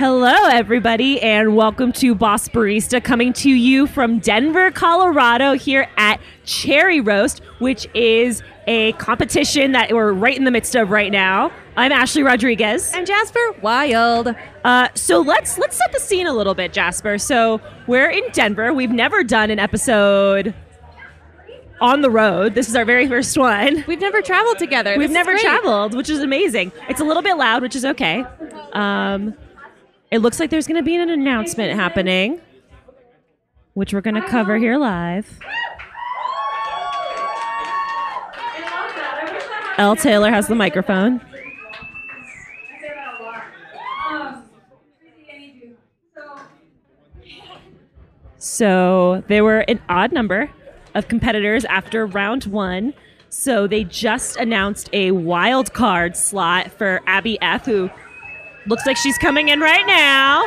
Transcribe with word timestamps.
Hello, 0.00 0.32
everybody, 0.46 1.20
and 1.20 1.54
welcome 1.54 1.92
to 1.92 2.14
Boss 2.14 2.48
Barista, 2.48 3.04
coming 3.04 3.34
to 3.34 3.50
you 3.50 3.86
from 3.86 4.18
Denver, 4.18 4.70
Colorado, 4.70 5.52
here 5.52 5.90
at 5.98 6.22
Cherry 6.46 7.02
Roast, 7.02 7.42
which 7.58 7.86
is 7.92 8.42
a 8.66 8.92
competition 8.92 9.72
that 9.72 9.92
we're 9.92 10.14
right 10.14 10.34
in 10.34 10.44
the 10.44 10.50
midst 10.50 10.74
of 10.74 10.88
right 10.90 11.12
now. 11.12 11.52
I'm 11.76 11.92
Ashley 11.92 12.22
Rodriguez. 12.22 12.94
I'm 12.94 13.04
Jasper 13.04 13.54
Wild. 13.60 14.34
Uh, 14.64 14.88
so 14.94 15.20
let's 15.20 15.58
let's 15.58 15.76
set 15.76 15.92
the 15.92 16.00
scene 16.00 16.26
a 16.26 16.32
little 16.32 16.54
bit, 16.54 16.72
Jasper. 16.72 17.18
So 17.18 17.60
we're 17.86 18.08
in 18.08 18.24
Denver. 18.32 18.72
We've 18.72 18.90
never 18.90 19.22
done 19.22 19.50
an 19.50 19.58
episode 19.58 20.54
on 21.82 22.00
the 22.00 22.10
road. 22.10 22.54
This 22.54 22.70
is 22.70 22.74
our 22.74 22.86
very 22.86 23.06
first 23.06 23.36
one. 23.36 23.84
We've 23.86 24.00
never 24.00 24.22
traveled 24.22 24.58
together. 24.58 24.96
We've 24.96 25.10
This 25.10 25.14
never 25.14 25.36
traveled, 25.36 25.94
which 25.94 26.08
is 26.08 26.20
amazing. 26.20 26.72
It's 26.88 27.02
a 27.02 27.04
little 27.04 27.22
bit 27.22 27.36
loud, 27.36 27.60
which 27.60 27.76
is 27.76 27.84
okay. 27.84 28.24
Um, 28.72 29.34
it 30.10 30.18
looks 30.18 30.40
like 30.40 30.50
there's 30.50 30.66
going 30.66 30.76
to 30.76 30.82
be 30.82 30.96
an 30.96 31.08
announcement 31.08 31.78
happening, 31.78 32.40
which 33.74 33.94
we're 33.94 34.00
going 34.00 34.14
to 34.14 34.26
cover 34.26 34.56
here 34.58 34.76
live. 34.76 35.38
Elle 39.78 39.96
Taylor 39.96 40.30
has 40.30 40.46
the 40.46 40.54
microphone. 40.54 41.20
So 48.36 49.22
there 49.28 49.44
were 49.44 49.60
an 49.60 49.80
odd 49.88 50.12
number 50.12 50.50
of 50.94 51.08
competitors 51.08 51.64
after 51.66 52.04
round 52.04 52.44
one. 52.44 52.94
So 53.28 53.66
they 53.66 53.84
just 53.84 54.36
announced 54.36 54.90
a 54.92 55.12
wild 55.12 55.72
card 55.72 56.16
slot 56.16 56.70
for 56.72 57.00
Abby 57.06 57.40
F, 57.40 57.64
who 57.64 57.90
looks 58.66 58.86
like 58.86 58.96
she's 58.96 59.18
coming 59.18 59.48
in 59.48 59.60
right 59.60 59.86
now. 59.86 60.42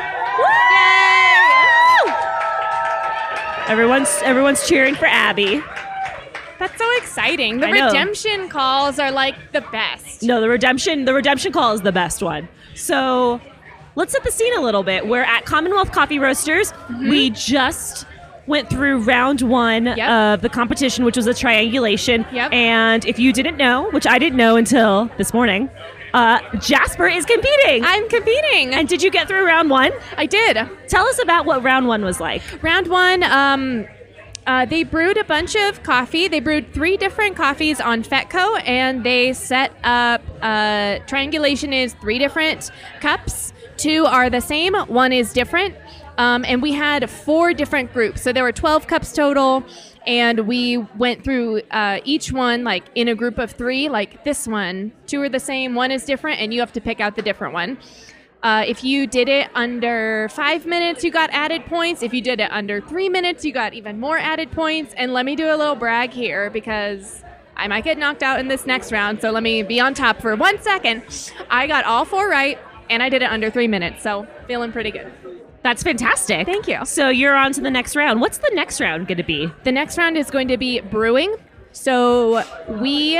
Woo! 2.08 2.13
Everyone's 3.71 4.10
everyone's 4.24 4.68
cheering 4.68 4.96
for 4.96 5.05
Abby. 5.05 5.62
That's 6.60 6.77
so 6.77 6.98
exciting. 6.98 7.60
The 7.60 7.68
redemption 7.68 8.49
calls 8.49 8.99
are 8.99 9.12
like 9.12 9.35
the 9.51 9.62
best. 9.71 10.21
No, 10.23 10.41
the 10.41 10.49
redemption 10.49 11.05
the 11.05 11.13
redemption 11.13 11.51
call 11.51 11.73
is 11.73 11.82
the 11.82 11.91
best 11.91 12.21
one. 12.21 12.48
So 12.76 13.40
let's 13.96 14.12
set 14.12 14.23
the 14.23 14.32
scene 14.32 14.55
a 14.57 14.62
little 14.62 14.84
bit. 14.84 15.07
We're 15.07 15.23
at 15.23 15.45
Commonwealth 15.45 15.91
Coffee 15.91 16.20
Roasters. 16.20 16.71
Mm-hmm. 16.71 17.10
We 17.10 17.29
just 17.32 18.05
went 18.48 18.70
through 18.70 18.99
round 18.99 19.41
one 19.41 19.85
Yep. 19.85 20.10
of 20.10 20.41
the 20.41 20.49
competition, 20.49 21.05
which 21.05 21.16
was 21.16 21.27
a 21.27 21.34
triangulation. 21.34 22.26
Yep. 22.34 22.51
And 22.51 23.05
if 23.05 23.18
you 23.18 23.32
didn't 23.32 23.55
know, 23.57 23.90
which 23.91 24.05
I 24.05 24.20
didn't 24.20 24.38
know 24.38 24.57
until 24.57 25.10
this 25.18 25.34
morning, 25.34 25.70
uh, 26.14 26.40
Jasper 26.60 27.08
is 27.08 27.26
competing. 27.26 27.84
I'm 27.84 28.08
competing. 28.10 28.74
and 28.74 28.88
did 28.88 29.02
you 29.02 29.10
get 29.10 29.28
through 29.28 29.46
round 29.46 29.70
one? 29.70 29.92
I 30.18 30.26
did. 30.26 30.58
Tell 30.88 31.06
us 31.08 31.20
about 31.22 31.46
what 31.46 31.64
round 31.64 31.88
one 31.88 32.04
was 32.06 32.20
like. 32.20 32.42
Round 32.62 32.88
one, 32.88 33.24
um, 33.24 33.86
uh, 34.46 34.66
they 34.66 34.84
brewed 34.84 35.18
a 35.18 35.24
bunch 35.24 35.56
of 35.56 35.82
coffee. 35.84 36.28
They 36.28 36.40
brewed 36.40 36.74
three 36.74 36.98
different 36.98 37.36
coffees 37.36 37.80
on 37.80 38.04
Fetco, 38.04 38.62
and 38.68 39.04
they 39.04 39.34
set 39.34 39.72
up 39.84 40.22
uh, 40.41 41.00
triangulation 41.08 41.74
is 41.74 41.94
three 41.96 42.20
different 42.20 42.70
cups. 43.00 43.54
Two 43.78 44.06
are 44.06 44.30
the 44.30 44.41
same. 44.41 44.74
One 44.76 45.14
is 45.14 45.34
different. 45.34 45.76
Um, 46.18 46.46
and 46.46 46.62
we 46.62 46.74
had 46.74 47.10
four 47.10 47.54
different 47.54 47.91
groups, 47.91 48.22
so 48.22 48.32
there 48.32 48.44
were 48.44 48.52
twelve 48.52 48.86
cups 48.86 49.12
total. 49.14 49.64
And 50.05 50.48
we 50.48 50.77
went 50.77 51.23
through 51.23 51.62
uh, 51.71 51.99
each 52.04 52.32
one 52.32 52.63
like 52.63 52.84
in 52.96 53.07
a 53.07 53.15
group 53.15 53.37
of 53.37 53.51
three, 53.51 53.90
like 53.90 54.23
this 54.23 54.48
one. 54.48 54.91
Two 55.07 55.21
are 55.21 55.29
the 55.29 55.40
same, 55.40 55.76
one 55.76 55.91
is 55.91 56.05
different, 56.05 56.40
and 56.41 56.54
you 56.54 56.60
have 56.60 56.73
to 56.73 56.82
pick 56.82 56.99
out 56.99 57.15
the 57.15 57.21
different 57.21 57.54
one. 57.54 57.77
Uh, 58.43 58.65
if 58.68 58.84
you 58.84 59.07
did 59.07 59.29
it 59.29 59.49
under 59.55 60.27
five 60.29 60.65
minutes, 60.65 61.01
you 61.01 61.10
got 61.10 61.29
added 61.32 61.65
points. 61.65 62.04
If 62.04 62.13
you 62.13 62.21
did 62.21 62.41
it 62.41 62.51
under 62.51 62.82
three 62.82 63.07
minutes, 63.07 63.45
you 63.45 63.54
got 63.54 63.73
even 63.73 64.01
more 64.01 64.18
added 64.18 64.51
points. 64.51 64.94
And 64.97 65.13
let 65.13 65.25
me 65.25 65.38
do 65.38 65.47
a 65.47 65.56
little 65.56 65.75
brag 65.75 66.12
here 66.12 66.50
because 66.50 67.23
I 67.55 67.69
might 67.69 67.85
get 67.85 67.97
knocked 67.97 68.22
out 68.22 68.41
in 68.41 68.49
this 68.49 68.66
next 68.66 68.91
round. 68.91 69.22
So 69.22 69.31
let 69.31 69.44
me 69.44 69.63
be 69.63 69.79
on 69.79 69.94
top 69.94 70.22
for 70.22 70.35
one 70.35 70.61
second. 70.61 71.31
I 71.49 71.67
got 71.67 71.85
all 71.85 72.03
four 72.03 72.28
right, 72.28 72.59
and 72.89 73.01
I 73.01 73.07
did 73.07 73.22
it 73.22 73.31
under 73.31 73.49
three 73.49 73.69
minutes. 73.69 74.03
So 74.03 74.28
feeling 74.45 74.73
pretty 74.73 74.91
good. 74.91 75.22
That's 75.63 75.81
fantastic. 75.81 76.46
Thank 76.46 76.68
you. 76.68 76.85
So 76.85 77.09
you're 77.09 77.35
on 77.35 77.53
to 77.53 77.62
the 77.62 77.72
next 77.72 77.96
round. 77.96 78.19
What's 78.19 78.38
the 78.38 78.51
next 78.53 78.81
round 78.81 79.07
going 79.07 79.18
to 79.18 79.24
be? 79.24 79.50
The 79.63 79.72
next 79.72 79.97
round 79.97 80.18
is 80.18 80.29
going 80.29 80.50
to 80.50 80.57
be 80.57 80.81
brewing. 80.81 81.35
So 81.72 82.44
we 82.68 83.13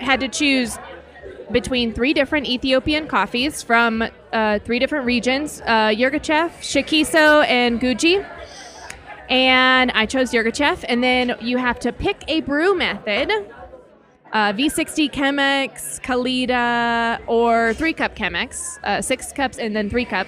had 0.00 0.20
to 0.20 0.28
choose 0.28 0.78
between 1.52 1.92
three 1.92 2.12
different 2.12 2.46
Ethiopian 2.46 3.06
coffees 3.06 3.62
from 3.62 4.02
uh, 4.32 4.58
three 4.60 4.78
different 4.78 5.06
regions 5.06 5.60
uh, 5.62 5.88
Yirgacheffe, 5.88 6.58
Shikiso, 6.60 7.46
and 7.46 7.80
Guji. 7.80 8.26
And 9.28 9.90
I 9.92 10.06
chose 10.06 10.30
Yirgacheffe. 10.32 10.84
And 10.88 11.02
then 11.02 11.36
you 11.40 11.58
have 11.58 11.78
to 11.80 11.92
pick 11.92 12.24
a 12.28 12.40
brew 12.40 12.76
method 12.76 13.30
uh, 14.32 14.52
V60 14.52 15.10
Chemex, 15.10 16.00
Kalita, 16.00 17.20
or 17.26 17.74
three 17.74 17.92
cup 17.92 18.14
Chemex, 18.14 18.78
uh, 18.84 19.00
six 19.00 19.32
cups 19.32 19.58
and 19.58 19.74
then 19.74 19.88
three 19.90 20.04
cup. 20.04 20.26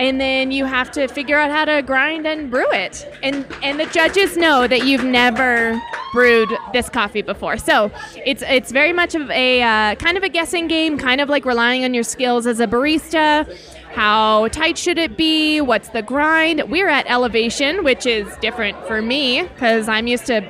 And 0.00 0.20
then 0.20 0.50
you 0.50 0.64
have 0.64 0.90
to 0.92 1.06
figure 1.06 1.38
out 1.38 1.50
how 1.52 1.64
to 1.66 1.80
grind 1.82 2.26
and 2.26 2.50
brew 2.50 2.70
it. 2.72 3.08
And 3.22 3.46
and 3.62 3.78
the 3.78 3.86
judges 3.86 4.36
know 4.36 4.66
that 4.66 4.84
you've 4.84 5.04
never 5.04 5.80
brewed 6.12 6.48
this 6.72 6.88
coffee 6.88 7.22
before. 7.22 7.58
So 7.58 7.92
it's 8.26 8.42
it's 8.42 8.72
very 8.72 8.92
much 8.92 9.14
of 9.14 9.30
a 9.30 9.62
uh, 9.62 9.94
kind 9.96 10.16
of 10.16 10.24
a 10.24 10.28
guessing 10.28 10.66
game, 10.66 10.98
kind 10.98 11.20
of 11.20 11.28
like 11.28 11.44
relying 11.44 11.84
on 11.84 11.94
your 11.94 12.02
skills 12.02 12.46
as 12.46 12.58
a 12.58 12.66
barista. 12.66 13.46
How 13.92 14.48
tight 14.48 14.76
should 14.76 14.98
it 14.98 15.16
be? 15.16 15.60
What's 15.60 15.90
the 15.90 16.02
grind? 16.02 16.64
We're 16.68 16.88
at 16.88 17.08
elevation, 17.08 17.84
which 17.84 18.06
is 18.06 18.26
different 18.38 18.76
for 18.88 19.00
me 19.00 19.42
because 19.42 19.88
I'm 19.88 20.08
used 20.08 20.26
to 20.26 20.42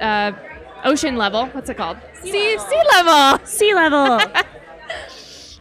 uh, 0.00 0.32
ocean 0.84 1.16
level. 1.16 1.46
What's 1.46 1.70
it 1.70 1.76
called? 1.76 1.98
Sea 2.22 2.58
sea 2.58 2.82
level. 2.92 3.46
Sea 3.46 3.74
level. 3.74 4.20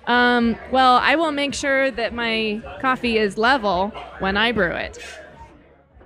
Um, 0.08 0.58
well, 0.72 0.98
I 0.98 1.16
will 1.16 1.32
make 1.32 1.54
sure 1.54 1.92
that 1.92 2.14
my 2.14 2.62
coffee 2.82 3.18
is 3.18 3.38
level 3.38 3.90
when 4.20 4.36
I 4.38 4.52
brew 4.52 4.72
it. 4.72 4.98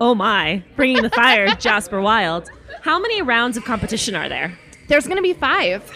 oh 0.02 0.14
my. 0.14 0.64
Bringing 0.76 1.02
the 1.02 1.10
fire, 1.10 1.48
Jasper 1.60 2.02
Wild. 2.02 2.50
How 2.82 3.00
many 3.00 3.22
rounds 3.22 3.58
of 3.58 3.64
competition 3.64 4.16
are 4.16 4.28
there? 4.30 4.58
There's 4.90 5.06
going 5.06 5.18
to 5.18 5.24
be 5.24 5.34
five. 5.34 5.90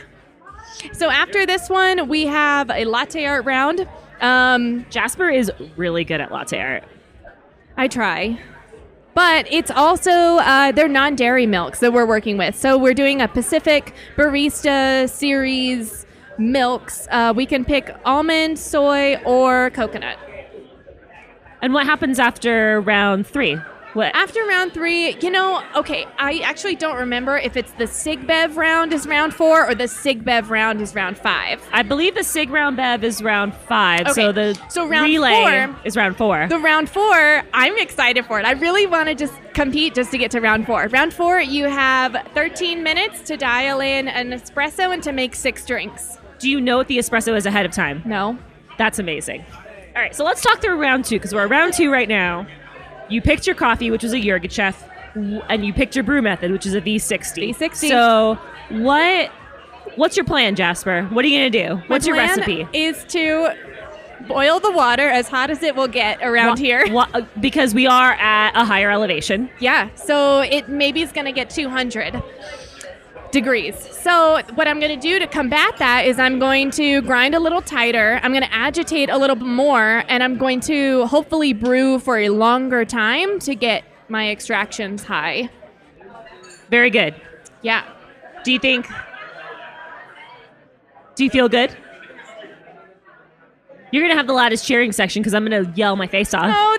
So 0.93 1.09
after 1.09 1.45
this 1.45 1.69
one, 1.69 2.07
we 2.07 2.25
have 2.27 2.69
a 2.69 2.85
latte 2.85 3.25
art 3.25 3.45
round. 3.45 3.87
Um, 4.21 4.85
Jasper 4.89 5.29
is 5.29 5.51
really 5.75 6.03
good 6.03 6.21
at 6.21 6.31
latte 6.31 6.59
art. 6.59 6.83
I 7.77 7.87
try. 7.87 8.39
But 9.13 9.51
it's 9.51 9.71
also, 9.71 10.11
uh, 10.11 10.71
they're 10.71 10.87
non 10.87 11.15
dairy 11.15 11.45
milks 11.45 11.79
that 11.79 11.91
we're 11.91 12.05
working 12.05 12.37
with. 12.37 12.55
So 12.55 12.77
we're 12.77 12.93
doing 12.93 13.21
a 13.21 13.27
Pacific 13.27 13.93
Barista 14.15 15.09
Series 15.09 16.05
milks. 16.39 17.07
Uh, 17.11 17.33
we 17.35 17.45
can 17.45 17.63
pick 17.65 17.93
almond, 18.05 18.57
soy, 18.57 19.17
or 19.25 19.69
coconut. 19.71 20.17
And 21.61 21.73
what 21.73 21.85
happens 21.85 22.19
after 22.19 22.79
round 22.81 23.27
three? 23.27 23.57
What? 23.93 24.15
After 24.15 24.45
round 24.45 24.71
three, 24.71 25.17
you 25.19 25.31
know, 25.31 25.63
okay, 25.75 26.05
I 26.19 26.41
actually 26.43 26.75
don't 26.75 26.95
remember 26.95 27.37
if 27.39 27.57
it's 27.57 27.71
the 27.71 27.87
Sig 27.87 28.27
Bev 28.27 28.55
round 28.55 28.93
is 28.93 29.07
round 29.07 29.33
four 29.33 29.67
or 29.67 29.73
the 29.73 29.87
Sig 29.87 30.23
Bev 30.23 30.51
round 30.51 30.79
is 30.79 30.93
round 30.93 31.17
five. 31.17 31.59
I 31.73 31.81
believe 31.81 32.13
the 32.13 32.23
Sig 32.23 32.51
round 32.51 32.77
Bev 32.77 33.03
is 33.03 33.23
round 33.23 33.55
five. 33.55 34.01
Okay, 34.01 34.13
So 34.13 34.31
the 34.31 34.61
so 34.69 34.87
round 34.87 35.05
relay 35.07 35.65
four- 35.65 35.75
is 35.85 35.97
round 35.97 36.17
four. 36.17 36.45
The 36.47 36.59
round 36.59 36.87
four, 36.87 37.41
I'm 37.51 37.77
excited 37.79 38.25
for 38.27 38.39
it. 38.39 38.45
I 38.45 38.51
really 38.51 38.85
want 38.85 39.09
to 39.09 39.15
just 39.15 39.33
compete 39.55 39.95
just 39.95 40.11
to 40.11 40.19
get 40.19 40.29
to 40.31 40.39
round 40.39 40.67
four. 40.67 40.87
Round 40.89 41.11
four, 41.11 41.39
you 41.41 41.65
have 41.65 42.15
13 42.35 42.83
minutes 42.83 43.21
to 43.21 43.37
dial 43.37 43.79
in 43.81 44.07
an 44.07 44.29
espresso 44.29 44.93
and 44.93 45.01
to 45.01 45.11
make 45.11 45.33
six 45.33 45.65
drinks. 45.65 46.18
Do 46.39 46.49
you 46.49 46.59
know 46.61 46.77
what 46.77 46.87
the 46.87 46.97
espresso 46.97 47.35
is 47.35 47.45
ahead 47.45 47.65
of 47.65 47.71
time? 47.71 48.01
No. 48.05 48.37
That's 48.77 48.99
amazing. 48.99 49.45
All 49.95 50.01
right, 50.01 50.15
so 50.15 50.23
let's 50.23 50.41
talk 50.41 50.61
through 50.61 50.79
round 50.79 51.05
two 51.05 51.15
because 51.17 51.33
we're 51.33 51.43
at 51.43 51.49
round 51.49 51.73
two 51.73 51.91
right 51.91 52.07
now. 52.07 52.47
You 53.09 53.21
picked 53.21 53.45
your 53.47 53.55
coffee, 53.55 53.91
which 53.91 54.03
was 54.03 54.13
a 54.13 54.17
Yirgacheffe, 54.17 54.75
and 55.49 55.65
you 55.65 55.73
picked 55.73 55.95
your 55.95 56.03
brew 56.03 56.21
method, 56.21 56.51
which 56.51 56.65
is 56.65 56.75
a 56.75 56.81
V60. 56.81 57.49
V60. 57.55 57.89
So 57.89 58.37
what? 58.69 59.31
What's 59.95 60.15
your 60.15 60.25
plan, 60.25 60.55
Jasper? 60.55 61.03
What 61.07 61.25
are 61.25 61.27
you 61.27 61.39
gonna 61.39 61.49
do? 61.75 61.81
What's 61.87 62.05
your 62.05 62.15
plan 62.15 62.37
recipe? 62.37 62.67
Is 62.71 63.03
to 63.05 63.53
boil 64.27 64.59
the 64.59 64.71
water 64.71 65.09
as 65.09 65.27
hot 65.27 65.49
as 65.49 65.63
it 65.63 65.75
will 65.75 65.87
get 65.87 66.19
around 66.21 66.59
here. 66.59 66.85
because 67.39 67.73
we 67.73 67.87
are 67.87 68.13
at 68.13 68.51
a 68.55 68.63
higher 68.63 68.91
elevation. 68.91 69.49
Yeah, 69.59 69.93
so 69.95 70.41
it 70.41 70.69
maybe 70.69 71.01
is 71.01 71.11
going 71.11 71.25
to 71.25 71.31
get 71.31 71.49
200 71.49 72.21
degrees. 73.31 73.75
So 74.01 74.41
what 74.55 74.67
I'm 74.67 74.79
going 74.79 74.97
to 74.97 75.01
do 75.01 75.19
to 75.19 75.27
combat 75.27 75.77
that 75.77 76.05
is 76.05 76.19
I'm 76.19 76.39
going 76.39 76.71
to 76.71 77.01
grind 77.01 77.35
a 77.35 77.39
little 77.39 77.61
tighter. 77.61 78.19
I'm 78.23 78.31
going 78.31 78.43
to 78.43 78.53
agitate 78.53 79.09
a 79.09 79.17
little 79.17 79.35
bit 79.35 79.47
more, 79.47 80.03
and 80.07 80.23
I'm 80.23 80.37
going 80.37 80.59
to 80.61 81.05
hopefully 81.05 81.53
brew 81.53 81.99
for 81.99 82.17
a 82.17 82.29
longer 82.29 82.85
time 82.85 83.39
to 83.39 83.55
get 83.55 83.83
my 84.07 84.29
extractions 84.29 85.03
high. 85.03 85.49
Very 86.69 86.89
good. 86.89 87.15
Yeah. 87.61 87.83
Do 88.43 88.51
you 88.51 88.59
think? 88.59 88.87
Do 91.15 91.23
you 91.23 91.29
feel 91.29 91.49
good? 91.49 91.75
You're 93.91 94.03
gonna 94.03 94.15
have 94.15 94.27
the 94.27 94.33
loudest 94.33 94.65
cheering 94.65 94.91
section 94.91 95.21
because 95.21 95.33
I'm 95.33 95.43
gonna 95.43 95.71
yell 95.75 95.95
my 95.95 96.07
face 96.07 96.33
off. 96.33 96.53
Oh. 96.55 96.77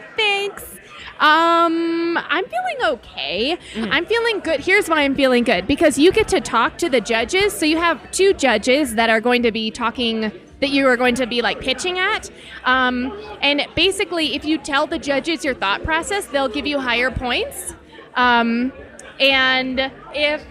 Um, 1.20 2.16
I'm 2.16 2.44
feeling 2.46 2.94
okay. 2.94 3.58
I'm 3.76 4.06
feeling 4.06 4.40
good. 4.40 4.60
Here's 4.60 4.88
why 4.88 5.02
I'm 5.02 5.14
feeling 5.14 5.44
good 5.44 5.66
because 5.66 5.98
you 5.98 6.12
get 6.12 6.28
to 6.28 6.40
talk 6.40 6.78
to 6.78 6.88
the 6.88 7.00
judges. 7.00 7.52
So 7.52 7.66
you 7.66 7.76
have 7.76 8.10
two 8.10 8.32
judges 8.32 8.94
that 8.94 9.10
are 9.10 9.20
going 9.20 9.42
to 9.42 9.52
be 9.52 9.70
talking 9.70 10.32
that 10.60 10.70
you 10.70 10.86
are 10.86 10.96
going 10.96 11.14
to 11.16 11.26
be 11.26 11.42
like 11.42 11.60
pitching 11.60 11.98
at. 11.98 12.30
Um, 12.64 13.12
and 13.42 13.66
basically, 13.74 14.34
if 14.34 14.44
you 14.44 14.56
tell 14.58 14.86
the 14.86 14.98
judges 14.98 15.44
your 15.44 15.54
thought 15.54 15.84
process, 15.84 16.26
they'll 16.26 16.48
give 16.48 16.66
you 16.66 16.78
higher 16.78 17.10
points. 17.10 17.74
Um, 18.14 18.72
and 19.18 19.92
if 20.14 20.42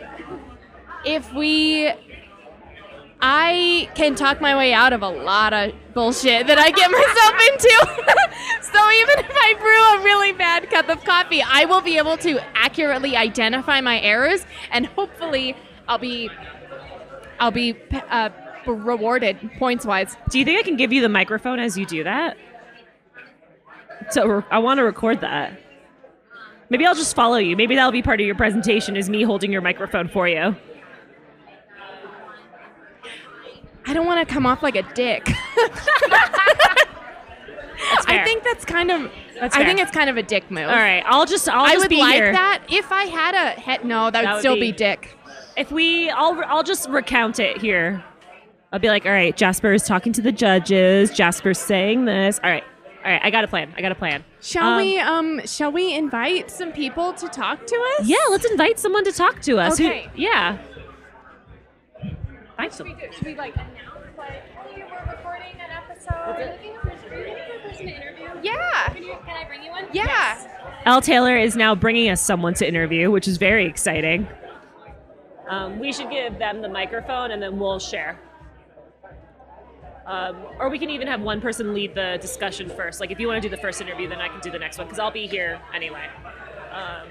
if 1.04 1.33
we 1.33 1.92
I 3.21 3.89
can 3.95 4.16
talk 4.16 4.39
my 4.39 4.56
way 4.56 4.71
out 4.74 4.94
of 4.94 5.01
a 5.01 5.10
lot 5.10 5.51
of 5.51 5.74
bullshit 5.94 6.48
that 6.48 6.57
I 6.57 6.71
get 6.71 6.89
myself 6.89 7.33
into. 7.50 8.12
so 8.71 8.92
even 8.92 9.19
if 9.19 9.36
I 9.36 9.56
brew 9.60 10.01
a 10.01 10.04
really 10.04 10.31
bad 10.31 10.69
cup 10.69 10.88
of 10.89 11.04
coffee, 11.04 11.42
I 11.42 11.66
will 11.66 11.81
be 11.81 11.98
able 11.98 12.18
to 12.18 12.39
accurately 12.57 13.18
identify 13.18 13.81
my 13.81 14.00
errors, 14.00 14.45
and 14.71 14.86
hopefully, 14.86 15.56
I'll 15.88 15.98
be, 15.98 16.30
I'll 17.39 17.51
be 17.51 17.75
uh, 18.10 18.30
rewarded 18.66 19.38
points 19.57 19.86
wise. 19.86 20.15
Do 20.30 20.39
you 20.39 20.45
think 20.45 20.60
I 20.60 20.63
can 20.63 20.77
give 20.77 20.94
you 20.94 21.01
the 21.01 21.10
microphone 21.10 21.60
as 21.60 21.77
you 21.77 21.86
do 21.86 22.06
that? 22.06 22.38
So 24.12 24.44
I 24.50 24.60
want 24.60 24.77
to 24.77 24.83
record 24.83 25.22
that. 25.22 25.60
Maybe 26.69 26.86
I'll 26.86 26.95
just 26.95 27.15
follow 27.15 27.38
you. 27.38 27.56
Maybe 27.57 27.75
that'll 27.75 27.92
be 27.92 28.01
part 28.01 28.22
of 28.22 28.25
your 28.25 28.36
presentation 28.36 28.95
is 28.95 29.10
me 29.10 29.24
holding 29.24 29.51
your 29.51 29.62
microphone 29.62 30.07
for 30.07 30.27
you. 30.27 30.56
I 33.86 33.94
don't 33.94 34.06
want 34.06 34.28
to 34.28 34.31
come 34.34 34.46
off 34.46 34.62
like 34.64 34.76
a 34.76 34.84
dick. 34.94 35.28
I 38.08 38.24
think 38.24 38.44
that's 38.44 38.66
kind 38.66 38.92
of. 38.92 39.12
That's 39.40 39.56
I 39.56 39.60
fair. 39.60 39.68
think 39.68 39.80
it's 39.80 39.92
kind 39.92 40.10
of 40.10 40.18
a 40.18 40.24
dick 40.24 40.50
move. 40.52 40.66
All 40.68 40.76
right, 40.76 41.04
I'll 41.06 41.26
just 41.26 41.48
I'll 41.48 41.64
I 41.66 41.72
just 41.74 41.84
would 41.86 41.90
be 41.90 42.00
like 42.00 42.16
here. 42.16 42.31
that 42.34 42.64
if 42.70 42.92
I 42.92 43.06
had 43.06 43.36
a 43.36 43.60
head. 43.60 43.86
No, 43.86 44.12
that, 44.12 44.24
That 44.24 44.34
would 44.34 44.40
still 44.40 44.56
be- 44.56 44.72
be 44.72 44.72
dick. 44.74 45.16
If 45.58 45.72
we, 45.72 46.10
I'll 46.10 46.42
I'll 46.46 46.64
just 46.64 46.90
recount 46.90 47.40
it 47.40 47.58
here. 47.60 48.04
I'll 48.72 48.80
be 48.80 48.88
like, 48.90 49.06
all 49.06 49.12
right, 49.12 49.36
Jasper 49.36 49.74
is 49.74 49.84
talking 49.84 50.14
to 50.14 50.22
the 50.22 50.32
judges. 50.32 51.12
Jasper's 51.12 51.58
saying 51.58 52.06
this. 52.06 52.40
All 52.44 52.50
right, 52.50 52.64
all 53.04 53.12
right. 53.12 53.22
I 53.24 53.30
got 53.32 53.44
a 53.44 53.48
plan. 53.48 53.74
I 53.78 53.82
got 53.82 53.92
a 53.92 53.96
plan. 53.96 54.24
Shall 54.42 54.64
Um, 54.74 54.78
we 54.78 55.00
um 55.00 55.42
shall 55.46 55.72
we 55.72 55.94
invite 55.96 56.52
some 56.52 56.72
people 56.72 57.14
to 57.14 57.28
talk 57.30 57.66
to 57.66 57.75
us? 58.00 58.08
Yeah, 58.08 58.18
let's 58.30 58.46
invite 58.46 58.78
someone 58.80 59.04
to 59.06 59.12
talk 59.12 59.42
to 59.44 59.58
us. 59.60 59.78
Who- 59.78 59.88
Okay. 59.88 60.10
yeah. 60.16 60.58
Invite 62.60 62.76
Should 62.76 62.88
we, 62.88 62.94
do, 62.94 63.14
should 63.14 63.26
we 63.26 63.36
like 63.36 63.56
announce 63.56 64.18
like 64.18 64.44
hey, 64.68 64.84
we're 64.84 65.12
recording 65.14 65.56
an 65.62 65.72
episode? 65.72 66.60
Yeah. 68.44 68.90
Can, 68.90 69.04
you, 69.04 69.16
can 69.26 69.38
I 69.38 69.46
bring 69.48 69.64
you 69.64 69.72
one? 69.72 69.86
Yeah. 69.94 70.46
Elle 70.86 71.02
Taylor 71.02 71.38
is 71.38 71.56
now 71.56 71.74
bringing 71.74 72.10
us 72.10 72.22
someone 72.22 72.54
to 72.56 72.68
interview, 72.68 73.12
which 73.12 73.30
is 73.30 73.38
very 73.38 73.66
exciting. 73.66 74.28
Um, 75.48 75.80
we 75.80 75.94
should 75.94 76.10
give 76.10 76.38
them 76.38 76.62
the 76.62 76.68
microphone 76.68 77.32
and 77.32 77.42
then 77.42 77.58
we'll 77.60 77.80
share. 77.80 78.20
Um, 80.06 80.36
or 80.60 80.70
we 80.70 80.80
can 80.80 80.90
even 80.90 81.08
have 81.08 81.22
one 81.22 81.40
person 81.40 81.74
lead 81.74 81.96
the 81.96 82.18
discussion 82.20 82.70
first. 82.70 83.00
Like 83.00 83.12
if 83.12 83.22
you 83.22 83.28
want 83.28 83.42
to 83.42 83.48
do 83.48 83.56
the 83.56 83.62
first 83.62 83.80
interview, 83.80 84.10
then 84.10 84.20
I 84.20 84.28
can 84.28 84.42
do 84.42 84.52
the 84.52 84.60
next 84.60 84.78
one 84.78 84.88
because 84.88 85.00
I'll 85.00 85.12
be 85.12 85.28
here 85.28 85.62
anyway. 85.74 86.08
Um, 86.74 87.08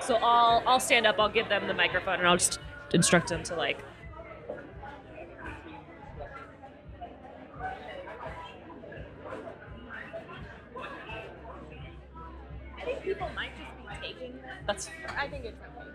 so 0.00 0.14
I'll 0.16 0.62
I'll 0.66 0.80
stand 0.80 1.06
up. 1.06 1.16
I'll 1.18 1.28
give 1.28 1.50
them 1.50 1.68
the 1.68 1.74
microphone 1.74 2.14
and 2.14 2.26
I'll 2.26 2.38
just 2.38 2.60
instruct 2.94 3.28
them 3.28 3.42
to 3.42 3.54
like. 3.54 3.84
People 13.10 13.28
might 13.34 13.50
just 13.58 14.02
be 14.02 14.08
taking 14.08 14.32
this. 14.36 14.44
That's 14.66 14.90
I 15.18 15.26
think 15.26 15.44
it's 15.44 15.58
okay. 15.60 15.88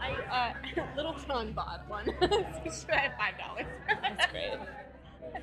I 0.00 0.54
uh 0.78 0.84
Little 0.96 1.14
John 1.26 1.52
bought 1.52 1.88
one. 1.88 2.04
Should 2.04 2.90
I 2.90 2.98
have 2.98 3.12
five 3.18 3.34
dollars? 3.38 3.66
that's 3.88 4.30
great. 4.32 4.52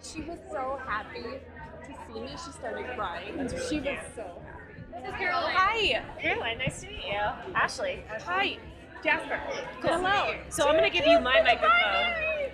She 0.00 0.20
was 0.22 0.38
so 0.52 0.78
happy 0.86 1.22
to 1.22 1.92
see 2.06 2.20
me. 2.20 2.28
She 2.30 2.52
started 2.52 2.86
crying. 2.96 3.34
she 3.68 3.80
was 3.80 3.98
so 4.14 4.22
happy. 4.46 4.80
This 4.92 5.08
is 5.10 5.14
Caroline. 5.18 5.54
Hi. 5.56 6.04
Caroline, 6.20 6.58
nice 6.58 6.80
to 6.82 6.86
meet 6.86 7.04
you. 7.04 7.54
Ashley. 7.54 8.04
Hi. 8.24 8.58
Jasper. 9.02 9.40
Cool. 9.82 9.90
Hello. 9.90 10.36
So 10.50 10.68
I'm 10.68 10.76
gonna 10.76 10.88
give 10.88 11.04
you 11.04 11.18
my 11.20 11.42
microphone. 11.42 12.52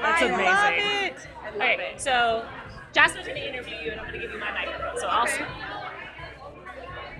That's 0.00 0.22
I 0.22 0.26
amazing. 0.26 0.44
love 0.44 0.74
it. 0.76 1.16
I 1.42 1.44
love 1.46 1.52
All 1.54 1.58
right, 1.58 1.80
it. 1.80 2.00
so 2.00 2.46
Jasper's 2.92 3.26
gonna 3.26 3.40
interview 3.40 3.74
you, 3.84 3.90
and 3.90 4.00
I'm 4.00 4.06
gonna 4.06 4.18
give 4.20 4.30
you 4.30 4.38
my 4.38 4.52
microphone. 4.52 5.00
So 5.00 5.08
I'll. 5.08 5.26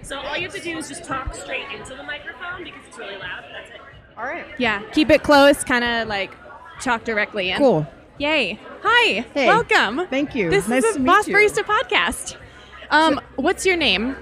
Okay. 0.05 0.23
So 0.23 0.29
all 0.29 0.37
you 0.37 0.43
have 0.45 0.55
to 0.55 0.61
do 0.61 0.77
is 0.77 0.89
just 0.89 1.05
talk 1.05 1.35
straight 1.35 1.67
into 1.75 1.95
the 1.95 2.03
microphone 2.03 2.65
because 2.65 2.81
it's 2.87 2.99
really 2.99 3.17
loud. 3.17 3.45
That's 3.53 3.71
it. 3.71 3.81
All 4.17 4.25
right. 4.25 4.47
Yeah. 4.59 4.83
Keep 4.93 5.11
it 5.11 5.23
close, 5.23 5.65
kind 5.65 5.85
of 5.85 6.09
like 6.09 6.33
talk 6.81 7.05
directly 7.05 7.51
in. 7.51 7.59
Cool. 7.59 7.87
Yay. 8.19 8.59
Hi. 8.83 9.21
Hey. 9.35 9.47
Welcome. 9.47 10.07
Thank 10.09 10.35
you. 10.35 10.51
This 10.51 10.69
nice 10.69 10.85
is 10.85 10.95
to 10.95 11.01
a 11.01 11.03
meet 11.03 11.07
Boss 11.07 11.29
you. 11.29 11.35
Barista 11.35 11.65
podcast. 11.65 12.37
Um, 12.91 13.21
what's 13.37 13.65
your 13.67 13.77
name? 13.77 14.17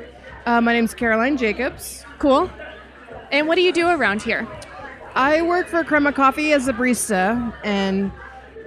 Uh, 0.46 0.61
my 0.61 0.73
name's 0.73 0.94
Caroline 0.94 1.37
Jacobs. 1.37 2.05
Cool. 2.19 2.50
And 3.31 3.49
what 3.49 3.56
do 3.56 3.62
you 3.62 3.73
do 3.73 3.88
around 3.88 4.23
here? 4.23 4.46
I 5.14 5.43
work 5.43 5.67
for 5.67 5.85
Crema 5.85 6.12
Coffee 6.12 6.52
as 6.52 6.69
a 6.69 6.73
barista, 6.73 7.55
and 7.64 8.11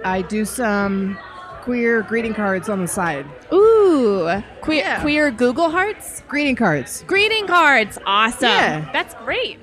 I 0.04 0.22
do 0.22 0.44
some 0.44 1.18
queer 1.66 2.02
greeting 2.02 2.32
cards 2.32 2.68
on 2.68 2.80
the 2.80 2.86
side. 2.86 3.26
Ooh, 3.52 4.40
queer, 4.60 4.84
Yeah. 4.84 5.00
queer 5.00 5.30
Google 5.32 5.68
Hearts, 5.68 6.22
Greeting 6.28 6.54
cards. 6.54 7.02
greeting 7.08 7.48
cards. 7.48 7.98
Awesome. 8.06 8.48
Yeah. 8.48 8.88
That's 8.92 9.14
great. 9.24 9.58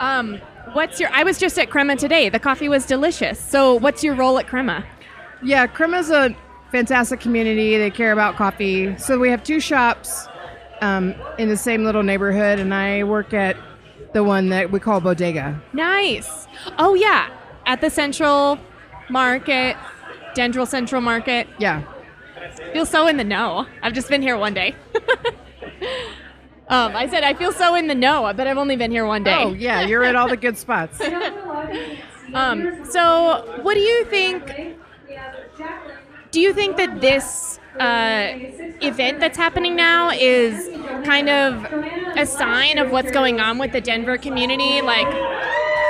Um, 0.00 0.40
what's 0.72 0.98
your? 0.98 1.10
I 1.12 1.22
was 1.22 1.38
just 1.38 1.56
at 1.56 1.70
Crema 1.70 1.94
today. 1.94 2.28
The 2.28 2.40
coffee 2.40 2.68
was 2.68 2.84
delicious. 2.86 3.38
So, 3.38 3.74
what's 3.76 4.02
your 4.02 4.16
role 4.16 4.36
at 4.40 4.48
Crema? 4.48 4.84
Yeah, 5.44 5.68
Crema's 5.68 6.10
a 6.10 6.34
fantastic 6.72 7.20
community. 7.20 7.78
They 7.78 7.90
care 7.92 8.10
about 8.10 8.34
coffee. 8.34 8.98
So 8.98 9.16
we 9.20 9.28
have 9.30 9.44
two 9.44 9.60
shops 9.60 10.26
um, 10.80 11.14
in 11.38 11.48
the 11.48 11.56
same 11.56 11.84
little 11.84 12.02
neighborhood, 12.02 12.58
and 12.58 12.74
I 12.74 13.04
work 13.04 13.32
at 13.32 13.56
the 14.12 14.24
one 14.24 14.48
that 14.48 14.72
we 14.72 14.80
call 14.80 15.00
Bodega. 15.00 15.60
Nice. 15.72 16.48
Oh 16.80 16.94
yeah, 16.94 17.28
at 17.66 17.80
the 17.80 17.90
Central 17.90 18.58
Market, 19.08 19.76
Denver 20.34 20.66
Central 20.66 21.00
Market. 21.00 21.46
Yeah. 21.58 21.82
Feel 22.72 22.86
so 22.86 23.06
in 23.06 23.16
the 23.16 23.24
know. 23.24 23.66
I've 23.82 23.92
just 23.92 24.08
been 24.08 24.22
here 24.22 24.36
one 24.36 24.54
day. 24.54 24.74
um, 26.68 26.94
I 26.94 27.08
said 27.08 27.24
I 27.24 27.34
feel 27.34 27.52
so 27.52 27.74
in 27.74 27.86
the 27.86 27.94
know, 27.94 28.32
but 28.36 28.46
I've 28.46 28.58
only 28.58 28.76
been 28.76 28.90
here 28.90 29.06
one 29.06 29.24
day. 29.24 29.44
Oh, 29.44 29.52
yeah, 29.52 29.86
you're 29.86 30.04
at 30.04 30.16
all 30.16 30.28
the 30.28 30.36
good 30.36 30.58
spots. 30.58 31.00
Um, 32.32 32.84
so, 32.90 33.60
what 33.62 33.74
do 33.74 33.80
you 33.80 34.04
think? 34.06 34.76
Do 36.32 36.40
you 36.40 36.52
think 36.52 36.76
that 36.78 37.00
this 37.00 37.60
uh, 37.78 38.28
event 38.82 39.20
that's 39.20 39.36
happening 39.36 39.76
now 39.76 40.10
is 40.10 40.68
kind 41.04 41.28
of 41.28 41.64
a 42.16 42.26
sign 42.26 42.78
of 42.78 42.90
what's 42.90 43.12
going 43.12 43.38
on 43.38 43.58
with 43.58 43.70
the 43.70 43.80
Denver 43.80 44.18
community, 44.18 44.82
like 44.82 45.06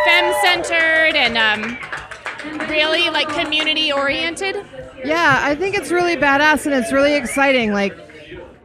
fem 0.04 0.34
centered 0.42 1.16
and 1.16 1.38
um, 1.38 1.78
really 2.68 3.10
like 3.10 3.28
community-oriented? 3.28 4.56
Yeah, 5.04 5.40
I 5.42 5.54
think 5.54 5.76
it's 5.76 5.90
really 5.90 6.16
badass 6.16 6.66
and 6.66 6.74
it's 6.74 6.92
really 6.92 7.14
exciting. 7.14 7.72
Like 7.72 7.94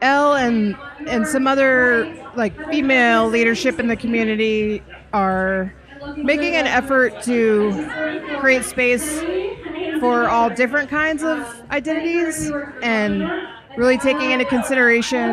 Elle 0.01 0.35
and 0.35 0.75
and 1.07 1.27
some 1.27 1.47
other 1.47 2.13
like 2.35 2.55
female 2.69 3.27
leadership 3.27 3.79
in 3.79 3.87
the 3.87 3.95
community 3.95 4.83
are 5.13 5.73
making 6.17 6.55
an 6.55 6.67
effort 6.67 7.21
to 7.23 7.87
create 8.39 8.63
space 8.63 9.21
for 9.99 10.29
all 10.29 10.49
different 10.49 10.89
kinds 10.89 11.23
of 11.23 11.61
identities 11.71 12.51
and 12.81 13.29
really 13.77 13.97
taking 13.97 14.31
into 14.31 14.45
consideration 14.45 15.27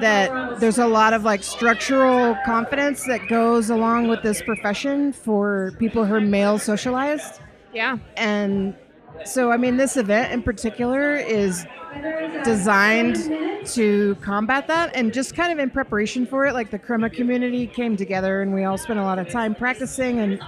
that 0.00 0.58
there's 0.60 0.78
a 0.78 0.86
lot 0.86 1.12
of 1.12 1.24
like 1.24 1.42
structural 1.42 2.36
confidence 2.44 3.04
that 3.06 3.26
goes 3.28 3.70
along 3.70 4.08
with 4.08 4.22
this 4.22 4.42
profession 4.42 5.12
for 5.12 5.72
people 5.78 6.04
who 6.04 6.14
are 6.14 6.20
male 6.20 6.58
socialized 6.58 7.40
Yeah. 7.76 7.98
and 8.16 8.74
so 9.26 9.50
i 9.50 9.58
mean 9.58 9.76
this 9.76 9.98
event 9.98 10.32
in 10.32 10.42
particular 10.42 11.14
is 11.16 11.66
designed 12.42 13.16
to 13.66 14.16
combat 14.22 14.66
that 14.68 14.96
and 14.96 15.12
just 15.12 15.34
kind 15.34 15.52
of 15.52 15.58
in 15.58 15.68
preparation 15.68 16.24
for 16.24 16.46
it 16.46 16.54
like 16.54 16.70
the 16.70 16.78
crema 16.78 17.10
community 17.10 17.66
came 17.66 17.94
together 17.94 18.40
and 18.40 18.54
we 18.54 18.64
all 18.64 18.78
spent 18.78 18.98
a 18.98 19.02
lot 19.02 19.18
of 19.18 19.28
time 19.28 19.54
practicing 19.54 20.20
and 20.20 20.40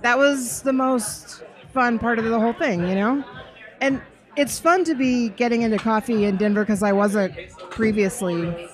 that 0.00 0.16
was 0.16 0.62
the 0.62 0.72
most 0.72 1.44
fun 1.74 1.98
part 1.98 2.18
of 2.18 2.24
the 2.24 2.40
whole 2.40 2.54
thing 2.54 2.88
you 2.88 2.94
know 2.94 3.22
and 3.82 4.00
it's 4.36 4.58
fun 4.58 4.82
to 4.84 4.94
be 4.94 5.28
getting 5.28 5.60
into 5.60 5.76
coffee 5.76 6.24
in 6.24 6.38
denver 6.38 6.62
because 6.62 6.82
i 6.82 6.92
wasn't 6.92 7.34
previously 7.70 8.66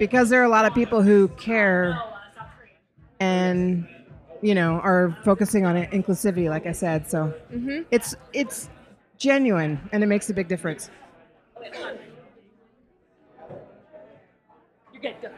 because 0.00 0.30
there 0.30 0.40
are 0.40 0.46
a 0.46 0.48
lot 0.48 0.64
of 0.64 0.74
people 0.74 1.00
who 1.00 1.28
care 1.28 1.96
and 3.20 3.86
you 4.42 4.54
know 4.54 4.80
are 4.80 5.16
focusing 5.24 5.66
on 5.66 5.76
inclusivity 5.76 6.48
like 6.48 6.66
i 6.66 6.72
said 6.72 7.08
so 7.10 7.32
mm-hmm. 7.52 7.82
it's 7.90 8.14
it's 8.32 8.68
genuine, 9.20 9.78
and 9.92 10.02
it 10.02 10.06
makes 10.06 10.28
a 10.30 10.34
big 10.34 10.48
difference. 10.48 10.90
You 14.92 15.00
get 15.00 15.22
done. 15.22 15.32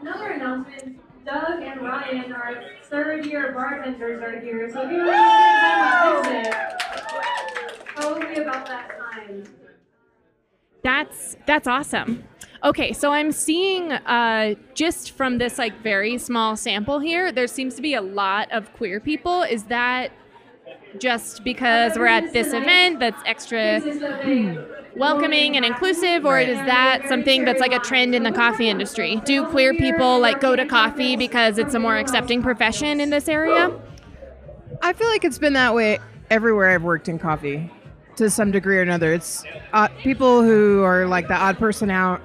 Another 0.00 0.32
announcement, 0.32 1.00
Doug 1.24 1.62
and 1.62 1.80
Ryan, 1.80 2.32
our 2.32 2.62
third 2.90 3.24
year 3.24 3.52
bartenders 3.52 4.20
are 4.20 4.40
here, 4.40 4.70
so 4.70 4.82
if 4.82 4.90
you 4.90 5.06
want 5.06 6.24
to 6.24 6.30
come 6.30 6.42
visit, 6.42 7.86
probably 7.86 8.42
about 8.42 8.66
that 8.66 8.98
time. 8.98 9.44
That's 10.82 11.36
that's 11.46 11.66
awesome. 11.66 12.24
Okay, 12.64 12.94
so 12.94 13.12
I'm 13.12 13.30
seeing 13.30 13.92
uh, 13.92 14.54
just 14.72 15.10
from 15.10 15.36
this 15.36 15.58
like 15.58 15.82
very 15.82 16.16
small 16.16 16.56
sample 16.56 16.98
here, 16.98 17.30
there 17.30 17.46
seems 17.46 17.74
to 17.74 17.82
be 17.82 17.92
a 17.92 18.00
lot 18.00 18.50
of 18.50 18.72
queer 18.72 19.00
people. 19.00 19.42
Is 19.42 19.64
that 19.64 20.12
just 20.98 21.44
because 21.44 21.98
we're 21.98 22.06
at 22.06 22.32
this 22.32 22.54
event 22.54 23.00
that's 23.00 23.20
extra 23.26 23.82
welcoming 24.96 25.56
and 25.56 25.64
inclusive, 25.66 26.24
or 26.24 26.38
is 26.38 26.56
that 26.56 27.06
something 27.06 27.44
that's 27.44 27.60
like 27.60 27.72
a 27.72 27.80
trend 27.80 28.14
in 28.14 28.22
the 28.22 28.32
coffee 28.32 28.70
industry? 28.70 29.20
Do 29.26 29.44
queer 29.48 29.74
people 29.74 30.18
like 30.18 30.40
go 30.40 30.56
to 30.56 30.64
coffee 30.64 31.16
because 31.16 31.58
it's 31.58 31.74
a 31.74 31.78
more 31.78 31.98
accepting 31.98 32.42
profession 32.42 32.98
in 32.98 33.10
this 33.10 33.28
area? 33.28 33.78
I 34.80 34.94
feel 34.94 35.08
like 35.08 35.24
it's 35.24 35.38
been 35.38 35.52
that 35.52 35.74
way 35.74 35.98
everywhere 36.30 36.70
I've 36.70 36.82
worked 36.82 37.10
in 37.10 37.18
coffee, 37.18 37.70
to 38.16 38.30
some 38.30 38.50
degree 38.50 38.78
or 38.78 38.82
another. 38.82 39.12
It's 39.12 39.44
uh, 39.74 39.88
people 39.98 40.42
who 40.42 40.82
are 40.82 41.06
like 41.06 41.28
the 41.28 41.34
odd 41.34 41.58
person 41.58 41.90
out. 41.90 42.22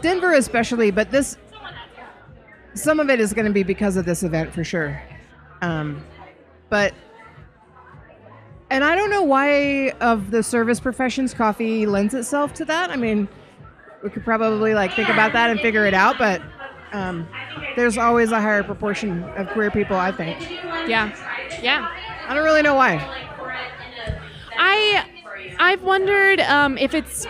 Denver, 0.00 0.32
especially, 0.34 0.90
but 0.90 1.10
this, 1.10 1.36
some 2.74 3.00
of 3.00 3.10
it 3.10 3.20
is 3.20 3.32
going 3.32 3.46
to 3.46 3.52
be 3.52 3.62
because 3.62 3.96
of 3.96 4.04
this 4.04 4.22
event 4.22 4.52
for 4.52 4.64
sure. 4.64 5.00
Um, 5.62 6.04
but, 6.70 6.94
and 8.70 8.84
I 8.84 8.96
don't 8.96 9.10
know 9.10 9.22
why 9.22 9.90
of 10.00 10.30
the 10.30 10.42
service 10.42 10.80
professions 10.80 11.34
coffee 11.34 11.86
lends 11.86 12.14
itself 12.14 12.52
to 12.54 12.64
that. 12.64 12.90
I 12.90 12.96
mean, 12.96 13.28
we 14.02 14.10
could 14.10 14.24
probably 14.24 14.74
like 14.74 14.92
think 14.94 15.08
about 15.08 15.32
that 15.32 15.50
and 15.50 15.60
figure 15.60 15.86
it 15.86 15.94
out, 15.94 16.18
but 16.18 16.42
um, 16.92 17.26
there's 17.76 17.98
always 17.98 18.32
a 18.32 18.40
higher 18.40 18.62
proportion 18.62 19.24
of 19.36 19.48
queer 19.48 19.70
people, 19.70 19.96
I 19.96 20.12
think. 20.12 20.40
Yeah, 20.88 21.14
yeah. 21.62 21.88
I 22.26 22.34
don't 22.34 22.44
really 22.44 22.62
know 22.62 22.74
why. 22.74 22.96
I 24.56 25.04
I've 25.58 25.82
wondered 25.82 26.40
um, 26.40 26.78
if 26.78 26.94
it's 26.94 27.26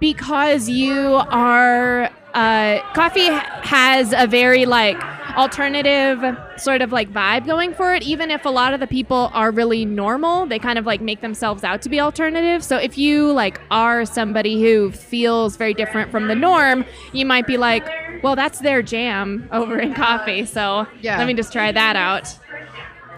because 0.00 0.68
you 0.68 1.14
are 1.30 2.10
uh, 2.34 2.80
coffee 2.92 3.26
has 3.66 4.14
a 4.16 4.26
very 4.26 4.66
like 4.66 4.96
alternative 5.36 6.22
sort 6.56 6.82
of 6.82 6.92
like 6.92 7.10
vibe 7.12 7.46
going 7.46 7.72
for 7.72 7.94
it. 7.94 8.02
Even 8.02 8.30
if 8.30 8.44
a 8.44 8.48
lot 8.48 8.74
of 8.74 8.80
the 8.80 8.86
people 8.86 9.30
are 9.32 9.50
really 9.50 9.84
normal 9.84 10.46
they 10.46 10.58
kind 10.58 10.78
of 10.78 10.84
like 10.86 11.00
make 11.00 11.20
themselves 11.20 11.64
out 11.64 11.80
to 11.82 11.88
be 11.88 12.00
alternative. 12.00 12.62
So 12.64 12.76
if 12.76 12.98
you 12.98 13.32
like 13.32 13.60
are 13.70 14.04
somebody 14.04 14.60
who 14.60 14.90
feels 14.92 15.56
very 15.56 15.74
different 15.74 16.10
from 16.10 16.28
the 16.28 16.34
norm 16.34 16.84
you 17.12 17.24
might 17.24 17.46
be 17.46 17.56
like 17.56 17.86
well 18.22 18.36
that's 18.36 18.60
their 18.60 18.82
jam 18.82 19.48
over 19.52 19.78
in 19.78 19.94
coffee. 19.94 20.44
So 20.44 20.86
Yeah. 21.00 21.18
let 21.18 21.26
me 21.26 21.34
just 21.34 21.52
try 21.52 21.72
that 21.72 21.96
out. 21.96 22.36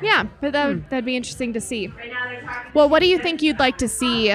Yeah 0.02 0.24
but 0.40 0.52
that, 0.52 0.88
that'd 0.90 1.04
be 1.04 1.16
interesting 1.16 1.52
to 1.54 1.60
see. 1.60 1.92
Well, 2.74 2.88
what 2.88 3.00
do 3.00 3.08
you 3.08 3.18
think 3.18 3.42
you'd 3.42 3.58
like 3.58 3.78
to 3.78 3.88
see 3.88 4.30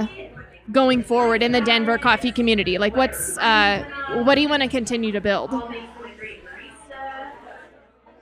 going 0.72 1.04
forward 1.04 1.44
in 1.44 1.52
the 1.52 1.62
Denver 1.62 1.98
coffee 1.98 2.32
community? 2.32 2.78
Like, 2.78 2.96
what's 2.96 3.38
uh, 3.38 3.84
what 4.24 4.36
do 4.36 4.42
you 4.42 4.50
want 4.50 4.64
to 4.64 4.70
continue 4.70 5.12
to 5.12 5.22
build? 5.22 5.52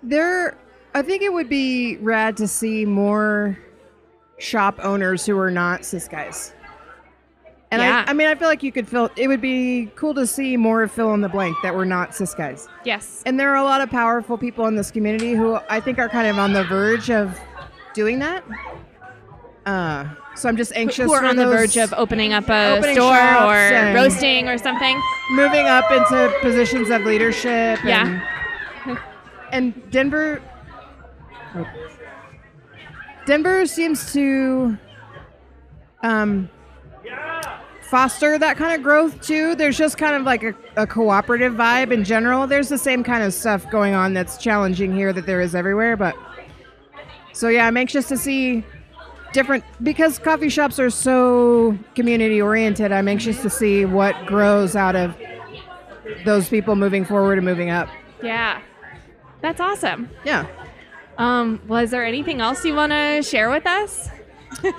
There, 0.01 0.57
I 0.93 1.01
think 1.01 1.21
it 1.21 1.31
would 1.31 1.47
be 1.49 1.97
rad 1.97 2.35
to 2.37 2.47
see 2.47 2.85
more 2.85 3.57
shop 4.37 4.79
owners 4.83 5.25
who 5.25 5.37
are 5.37 5.51
not 5.51 5.85
cis 5.85 6.07
guys. 6.07 6.53
And 7.71 7.81
Yeah. 7.81 8.03
I, 8.05 8.11
I 8.11 8.13
mean, 8.13 8.27
I 8.27 8.35
feel 8.35 8.49
like 8.49 8.61
you 8.61 8.71
could 8.71 8.87
fill. 8.87 9.09
It 9.15 9.27
would 9.27 9.41
be 9.41 9.89
cool 9.95 10.13
to 10.15 10.27
see 10.27 10.57
more 10.57 10.87
fill 10.87 11.13
in 11.13 11.21
the 11.21 11.29
blank 11.29 11.55
that 11.63 11.73
were 11.73 11.85
not 11.85 12.13
cis 12.13 12.35
guys. 12.35 12.67
Yes. 12.83 13.23
And 13.25 13.39
there 13.39 13.49
are 13.51 13.55
a 13.55 13.63
lot 13.63 13.81
of 13.81 13.89
powerful 13.89 14.37
people 14.37 14.67
in 14.67 14.75
this 14.75 14.91
community 14.91 15.33
who 15.33 15.57
I 15.69 15.79
think 15.79 15.97
are 15.97 16.09
kind 16.09 16.27
of 16.27 16.37
on 16.37 16.53
the 16.53 16.65
verge 16.65 17.09
of 17.09 17.39
doing 17.93 18.19
that. 18.19 18.43
Uh, 19.65 20.05
so 20.35 20.49
I'm 20.49 20.57
just 20.57 20.73
anxious. 20.75 21.05
Who 21.05 21.13
are 21.13 21.25
on 21.25 21.35
the 21.35 21.45
verge 21.45 21.77
of 21.77 21.93
opening 21.93 22.33
up 22.33 22.49
a 22.49 22.77
Opening 22.77 22.95
store 22.95 23.13
or 23.15 23.93
roasting 23.93 24.49
or 24.49 24.57
something? 24.57 25.01
moving 25.31 25.67
up 25.67 25.91
into 25.91 26.33
positions 26.41 26.89
of 26.89 27.03
leadership. 27.03 27.79
Yeah. 27.83 28.21
And, 28.85 28.99
and 29.51 29.91
Denver. 29.91 30.41
Denver 33.25 33.65
seems 33.65 34.11
to 34.13 34.77
um, 36.01 36.49
foster 37.83 38.37
that 38.37 38.57
kind 38.57 38.75
of 38.75 38.83
growth 38.83 39.21
too. 39.21 39.55
There's 39.55 39.77
just 39.77 39.97
kind 39.97 40.15
of 40.15 40.23
like 40.23 40.43
a, 40.43 40.53
a 40.75 40.87
cooperative 40.87 41.53
vibe 41.53 41.91
in 41.91 42.03
general. 42.03 42.47
There's 42.47 42.69
the 42.69 42.77
same 42.77 43.03
kind 43.03 43.23
of 43.23 43.33
stuff 43.33 43.69
going 43.69 43.93
on 43.93 44.13
that's 44.13 44.37
challenging 44.37 44.93
here 44.93 45.13
that 45.13 45.25
there 45.25 45.41
is 45.41 45.55
everywhere. 45.55 45.95
But 45.95 46.15
so 47.31 47.47
yeah, 47.47 47.65
I'm 47.65 47.77
anxious 47.77 48.07
to 48.09 48.17
see 48.17 48.65
different 49.33 49.63
because 49.81 50.19
coffee 50.19 50.49
shops 50.49 50.79
are 50.79 50.89
so 50.89 51.77
community 51.95 52.41
oriented. 52.41 52.91
I'm 52.91 53.07
anxious 53.07 53.41
to 53.41 53.49
see 53.49 53.85
what 53.85 54.25
grows 54.25 54.75
out 54.75 54.95
of 54.95 55.15
those 56.25 56.49
people 56.49 56.75
moving 56.75 57.05
forward 57.05 57.37
and 57.37 57.45
moving 57.45 57.69
up. 57.69 57.89
Yeah. 58.21 58.61
That's 59.41 59.59
awesome. 59.59 60.09
Yeah. 60.23 60.47
Um, 61.17 61.61
was 61.67 61.91
there 61.91 62.05
anything 62.05 62.41
else 62.41 62.63
you 62.63 62.73
want 62.73 62.91
to 62.91 63.21
share 63.21 63.49
with 63.49 63.67
us? 63.67 64.09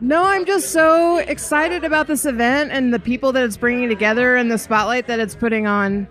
No, 0.00 0.24
I'm 0.24 0.44
just 0.44 0.70
so 0.70 1.18
excited 1.18 1.84
about 1.84 2.08
this 2.08 2.26
event 2.26 2.72
and 2.72 2.92
the 2.92 2.98
people 2.98 3.32
that 3.32 3.44
it's 3.44 3.56
bringing 3.56 3.88
together 3.88 4.36
and 4.36 4.50
the 4.50 4.58
spotlight 4.58 5.06
that 5.06 5.20
it's 5.20 5.36
putting 5.36 5.66
on, 5.66 6.08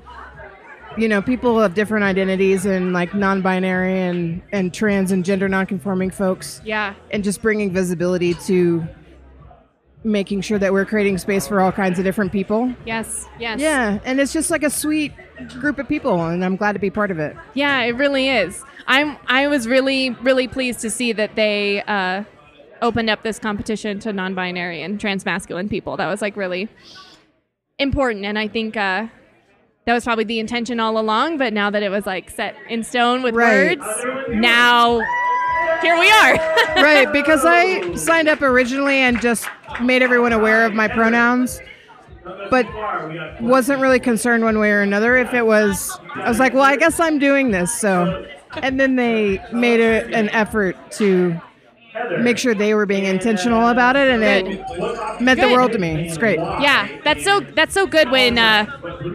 you 0.98 1.08
know, 1.08 1.22
people 1.22 1.62
of 1.62 1.74
different 1.74 2.04
identities 2.04 2.66
and 2.66 2.94
like 2.94 3.14
non-binary 3.14 4.00
and 4.02 4.42
and 4.52 4.74
trans 4.74 5.12
and 5.12 5.26
gender 5.26 5.50
non-conforming 5.50 6.12
folks, 6.12 6.62
Yeah. 6.64 6.94
and 7.12 7.24
just 7.24 7.42
bringing 7.42 7.72
visibility 7.74 8.34
to 8.46 8.86
making 10.06 10.42
sure 10.42 10.60
that 10.60 10.74
we're 10.74 10.86
creating 10.86 11.18
space 11.18 11.48
for 11.48 11.62
all 11.62 11.72
kinds 11.72 11.98
of 11.98 12.04
different 12.06 12.32
people. 12.32 12.74
Yes. 12.86 13.28
Yes. 13.40 13.60
Yeah, 13.60 14.00
and 14.04 14.20
it's 14.20 14.34
just 14.34 14.52
like 14.52 14.62
a 14.64 14.70
sweet 14.70 15.14
group 15.60 15.80
of 15.80 15.88
people, 15.88 16.26
and 16.26 16.44
I'm 16.44 16.58
glad 16.58 16.74
to 16.74 16.80
be 16.80 16.90
part 16.90 17.10
of 17.10 17.20
it. 17.20 17.36
Yeah, 17.54 17.80
it 17.82 17.96
really 17.96 18.28
is. 18.30 18.64
I'm 18.86 19.18
I 19.28 19.48
was 19.48 19.68
really 19.68 20.10
really 20.22 20.48
pleased 20.48 20.82
to 20.82 20.90
see 20.90 21.14
that 21.14 21.36
they 21.36 21.82
uh, 21.84 22.24
opened 22.82 23.10
up 23.10 23.24
this 23.24 23.40
competition 23.40 24.00
to 24.00 24.12
non-binary 24.12 24.82
and 24.82 25.00
transmasculine 25.00 25.70
people. 25.70 25.96
That 25.98 26.08
was 26.08 26.22
like 26.22 26.36
really 26.36 26.68
important, 27.80 28.26
and 28.26 28.38
I 28.38 28.48
think 28.50 28.76
uh, 28.76 29.08
that 29.86 29.94
was 29.94 30.04
probably 30.04 30.24
the 30.24 30.40
intention 30.40 30.80
all 30.80 30.98
along. 30.98 31.38
But 31.38 31.54
now 31.54 31.70
that 31.70 31.84
it 31.84 31.90
was 31.90 32.06
like 32.06 32.30
set 32.30 32.56
in 32.70 32.84
stone 32.84 33.22
with 33.24 33.36
Right. 33.36 33.80
words, 33.80 33.86
now 34.30 35.00
here 35.82 35.98
we 36.00 36.10
are. 36.10 36.34
right, 36.78 37.12
because 37.12 37.44
I 37.46 37.96
signed 37.96 38.28
up 38.28 38.42
originally 38.42 38.96
and 38.98 39.20
just 39.22 39.48
made 39.82 40.02
everyone 40.02 40.32
aware 40.34 40.66
of 40.66 40.74
my 40.74 40.88
pronouns, 40.88 41.60
but 42.50 42.66
wasn't 43.42 43.82
really 43.82 44.00
concerned 44.00 44.44
one 44.44 44.60
way 44.60 44.72
or 44.72 44.82
another 44.82 45.18
if 45.18 45.34
it 45.34 45.46
was. 45.46 45.98
I 46.16 46.30
was 46.30 46.40
like, 46.40 46.54
well, 46.54 46.64
I 46.64 46.76
guess 46.78 47.00
I'm 47.00 47.20
doing 47.20 47.52
this, 47.52 47.74
so. 47.74 48.26
And 48.62 48.80
then 48.80 48.96
they 48.96 49.42
made 49.52 49.80
a, 49.80 50.06
an 50.16 50.30
effort 50.30 50.76
to 50.94 51.40
make 52.20 52.38
sure 52.38 52.54
they 52.56 52.74
were 52.74 52.86
being 52.86 53.06
intentional 53.06 53.68
about 53.68 53.96
it, 53.96 54.10
and 54.10 54.24
it 54.24 55.22
meant 55.22 55.40
the 55.40 55.50
world 55.50 55.72
to 55.74 55.78
me. 55.80 56.06
It's 56.08 56.18
great. 56.18 56.38
Yeah, 56.38 56.88
that's 57.04 57.24
so 57.24 57.40
that's 57.42 57.74
so 57.74 57.86
good 57.88 58.10
when 58.12 58.38
uh, 58.38 58.66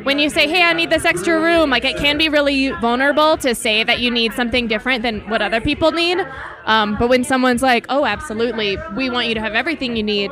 when 0.04 0.18
you 0.18 0.30
say, 0.30 0.48
"Hey, 0.48 0.62
I 0.62 0.72
need 0.72 0.90
this 0.90 1.04
extra 1.04 1.40
room." 1.40 1.70
Like 1.70 1.84
it 1.84 1.96
can 1.96 2.18
be 2.18 2.28
really 2.28 2.70
vulnerable 2.80 3.36
to 3.38 3.54
say 3.54 3.84
that 3.84 4.00
you 4.00 4.10
need 4.10 4.32
something 4.32 4.66
different 4.68 5.02
than 5.02 5.20
what 5.28 5.42
other 5.42 5.60
people 5.60 5.92
need. 5.92 6.18
Um, 6.66 6.96
but 6.98 7.08
when 7.08 7.24
someone's 7.24 7.62
like, 7.62 7.86
"Oh, 7.88 8.04
absolutely, 8.04 8.76
we 8.96 9.10
want 9.10 9.28
you 9.28 9.34
to 9.34 9.40
have 9.40 9.54
everything 9.54 9.96
you 9.96 10.02
need," 10.02 10.30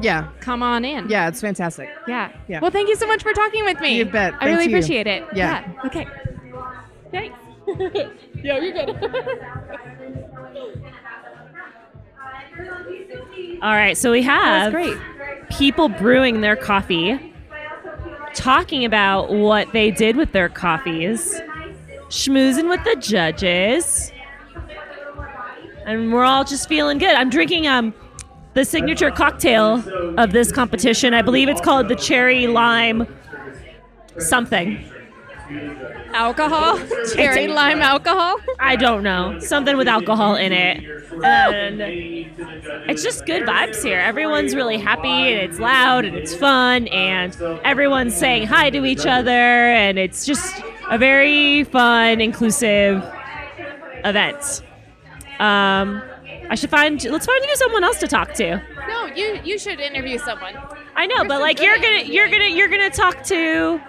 Yeah, 0.00 0.28
come 0.40 0.62
on 0.62 0.84
in. 0.84 1.08
yeah, 1.08 1.28
it's 1.28 1.40
fantastic. 1.40 1.88
yeah. 2.06 2.30
Yeah. 2.48 2.60
Well, 2.60 2.70
thank 2.70 2.88
you 2.88 2.96
so 2.96 3.06
much 3.06 3.22
for 3.22 3.32
talking 3.32 3.64
with 3.64 3.80
me. 3.80 3.96
You 3.98 4.04
bet. 4.06 4.34
I 4.40 4.46
really 4.48 4.66
appreciate 4.66 5.06
it. 5.06 5.24
Yeah. 5.34 5.66
Okay. 5.84 6.06
Thanks. 7.10 7.36
yeah, 8.42 8.58
you're 8.58 8.72
good. 8.72 8.96
All 13.62 13.74
right, 13.74 13.96
so 13.96 14.10
we 14.10 14.22
have 14.22 14.72
great. 14.72 14.96
people 15.50 15.88
brewing 15.88 16.40
their 16.40 16.56
coffee, 16.56 17.34
talking 18.34 18.84
about 18.84 19.30
what 19.30 19.72
they 19.72 19.90
did 19.90 20.16
with 20.16 20.32
their 20.32 20.48
coffees, 20.48 21.40
schmoozing 22.08 22.68
with 22.68 22.82
the 22.84 22.96
judges, 23.00 24.12
and 25.84 26.12
we're 26.12 26.24
all 26.24 26.44
just 26.44 26.68
feeling 26.68 26.98
good. 26.98 27.14
I'm 27.14 27.30
drinking 27.30 27.66
um 27.66 27.92
the 28.54 28.64
signature 28.64 29.10
cocktail 29.10 29.82
of 30.18 30.32
this 30.32 30.50
competition. 30.50 31.14
I 31.14 31.22
believe 31.22 31.48
it's 31.48 31.60
called 31.60 31.88
the 31.88 31.96
cherry 31.96 32.46
lime 32.46 33.06
something. 34.18 34.84
Alcohol, 36.12 36.78
cherry 37.14 37.48
lime 37.48 37.82
alcohol. 37.82 38.36
I 38.58 38.76
don't 38.76 39.02
know. 39.02 39.38
Something 39.40 39.76
with 39.76 39.88
alcohol 39.88 40.36
in 40.36 40.52
it. 40.52 40.84
And 41.22 41.80
it's 42.88 43.02
just 43.02 43.26
good 43.26 43.42
vibes 43.42 43.82
here. 43.82 43.98
Everyone's 43.98 44.54
really 44.54 44.78
happy 44.78 45.08
and 45.08 45.40
it's 45.40 45.58
loud 45.58 46.04
and 46.04 46.16
it's 46.16 46.34
fun 46.34 46.88
and 46.88 47.36
everyone's 47.64 48.14
saying 48.14 48.46
hi 48.46 48.70
to 48.70 48.84
each 48.84 49.06
other 49.06 49.30
and 49.30 49.98
it's 49.98 50.24
just 50.24 50.62
a 50.90 50.98
very 50.98 51.64
fun, 51.64 52.20
inclusive 52.20 53.02
event. 54.04 54.62
Um, 55.38 56.02
I 56.50 56.54
should 56.56 56.70
find 56.70 57.02
let's 57.04 57.26
find 57.26 57.44
you 57.44 57.56
someone 57.56 57.84
else 57.84 57.98
to 58.00 58.08
talk 58.08 58.34
to. 58.34 58.60
No, 58.88 59.06
you 59.06 59.40
you 59.44 59.58
should 59.58 59.78
interview 59.78 60.18
someone. 60.18 60.54
I 60.96 61.06
know, 61.06 61.24
but 61.24 61.40
like 61.40 61.60
you're 61.62 61.76
gonna 61.76 62.02
you're 62.02 62.28
gonna 62.28 62.48
you're 62.48 62.68
gonna 62.68 62.90
talk 62.90 63.22
to 63.24 63.80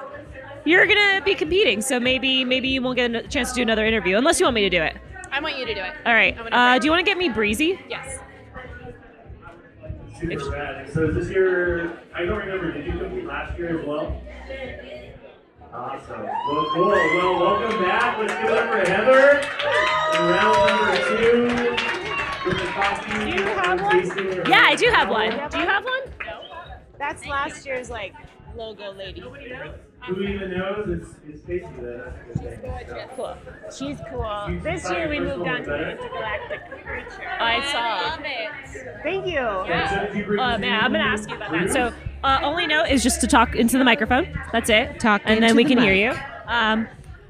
you're 0.66 0.86
gonna 0.86 1.22
be 1.24 1.36
competing, 1.36 1.82
so 1.82 2.00
maybe 2.00 2.46
maybe 2.46 2.68
you 2.68 2.82
won't 2.82 2.96
get 2.98 3.14
a 3.16 3.28
chance 3.28 3.50
to 3.50 3.56
do 3.56 3.62
another 3.62 3.86
interview 3.86 4.18
unless 4.18 4.40
you 4.40 4.46
want 4.46 4.56
me 4.56 4.62
to 4.62 4.70
do 4.70 4.82
it. 4.82 4.96
I 5.32 5.40
want 5.40 5.58
you 5.58 5.66
to 5.66 5.74
do 5.74 5.82
it. 5.82 5.94
All 6.06 6.14
right. 6.14 6.38
I'm 6.38 6.44
gonna 6.50 6.56
Uh, 6.56 6.80
do 6.80 6.86
you 6.86 6.92
want 6.92 7.06
to 7.06 7.10
get 7.10 7.18
me 7.18 7.30
breezy? 7.30 7.80
Yes. 7.90 8.20
Super 10.20 10.50
rad. 10.52 10.90
So 10.94 11.06
is 11.10 11.16
this 11.16 11.30
your, 11.30 11.94
I 12.14 12.26
don't 12.26 12.38
remember, 12.38 12.72
did 12.74 12.86
you 12.86 12.92
compete 13.00 13.26
last 13.26 13.58
year 13.58 13.80
as 13.80 13.88
well? 13.88 14.22
Awesome. 15.74 16.22
Well, 16.24 16.68
cool. 16.74 16.88
Well, 16.90 17.40
welcome 17.40 17.82
back. 17.84 18.20
Let's 18.20 18.34
give 18.34 18.44
it 18.44 18.58
up 18.58 18.70
for 18.70 18.92
Heather. 18.92 19.40
In 20.20 20.30
round 20.30 20.58
number 20.68 20.98
two. 21.08 21.48
With 22.46 22.58
the 22.60 22.66
coffee. 22.68 23.32
Do 23.32 23.38
you 23.38 23.44
have 23.46 23.82
one? 23.82 23.92
tasting 24.02 24.28
or- 24.40 24.50
Yeah, 24.50 24.64
I 24.68 24.76
do 24.76 24.88
have 24.94 25.10
one. 25.10 25.30
Do 25.50 25.60
you 25.60 25.66
have 25.66 25.84
one? 25.86 26.02
No. 26.26 26.42
That's 27.00 27.26
last 27.26 27.66
year's 27.66 27.90
like 27.90 28.14
logo 28.56 28.92
lady. 28.92 29.24
Who 30.08 30.20
even 30.22 30.52
knows? 30.58 30.90
It's, 30.90 31.10
it's 31.28 31.44
Stacy 31.44 31.66
though. 31.80 32.12
That's 32.34 32.40
a 32.40 32.44
good 32.44 32.62
thing. 32.62 32.86
So, 32.88 33.08
Cool. 33.16 33.38
She's 33.78 33.98
cool. 34.10 34.60
This 34.64 34.90
year 34.90 35.08
we 35.08 35.20
moved 35.20 35.48
on 35.48 35.58
to 35.60 35.70
the 35.70 35.92
intergalactic 35.92 36.72
creature. 36.84 37.30
I 37.40 37.72
saw. 37.72 38.18
Thank 39.04 39.28
you. 39.28 39.36
so 39.36 40.08
did 40.08 40.16
you 40.18 40.26
bring 40.26 40.40
Uh, 40.40 40.52
this 40.54 40.62
man. 40.62 40.84
I'm 40.84 40.92
gonna 40.92 41.04
ask 41.04 41.30
you 41.30 41.36
about 41.36 41.52
that. 41.52 41.70
So, 41.72 41.94
uh, 42.24 42.40
only 42.44 42.66
note 42.68 42.86
is 42.90 43.04
just 43.04 43.22
to 43.22 43.28
talk 43.28 43.56
into 43.56 43.78
the 43.78 43.84
microphone. 43.84 44.28
That's 44.52 44.70
it. 44.70 45.00
Talk 45.00 45.22
and 45.26 45.38
then 45.38 45.52
into 45.52 45.56
we 45.56 45.64
the 45.66 45.76
can 45.76 45.84
hear 45.84 46.10
mic. 46.12 46.18
you. 46.18 46.24
Um, 46.48 46.88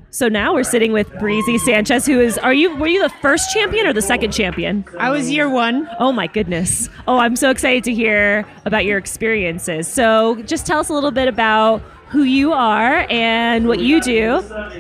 so 0.10 0.28
now 0.28 0.54
we're 0.54 0.64
sitting 0.64 0.92
with 0.94 1.10
Breezy 1.20 1.58
Sanchez, 1.58 2.06
who 2.06 2.20
is. 2.20 2.38
Are 2.38 2.54
you? 2.54 2.76
Were 2.78 2.88
you 2.88 3.02
the 3.02 3.14
first 3.22 3.54
champion 3.54 3.86
or 3.88 3.94
the 3.94 4.02
second 4.02 4.32
champion? 4.32 4.86
I 4.98 5.10
was 5.10 5.30
year 5.30 5.50
one. 5.50 5.90
Oh 6.00 6.12
my 6.12 6.28
goodness. 6.28 6.90
Oh, 7.08 7.18
I'm 7.18 7.36
so 7.36 7.50
excited 7.50 7.84
to 7.86 7.94
hear 7.94 8.46
about 8.66 8.86
your 8.86 8.98
experiences. 8.98 9.88
So, 9.92 10.42
just 10.44 10.66
tell 10.66 10.80
us 10.80 10.90
a 10.90 10.94
little 10.94 11.12
bit 11.12 11.28
about 11.28 11.82
who 12.12 12.24
you 12.24 12.52
are 12.52 13.06
and 13.10 13.68
what 13.68 13.80
you 13.80 14.02
do. 14.02 14.34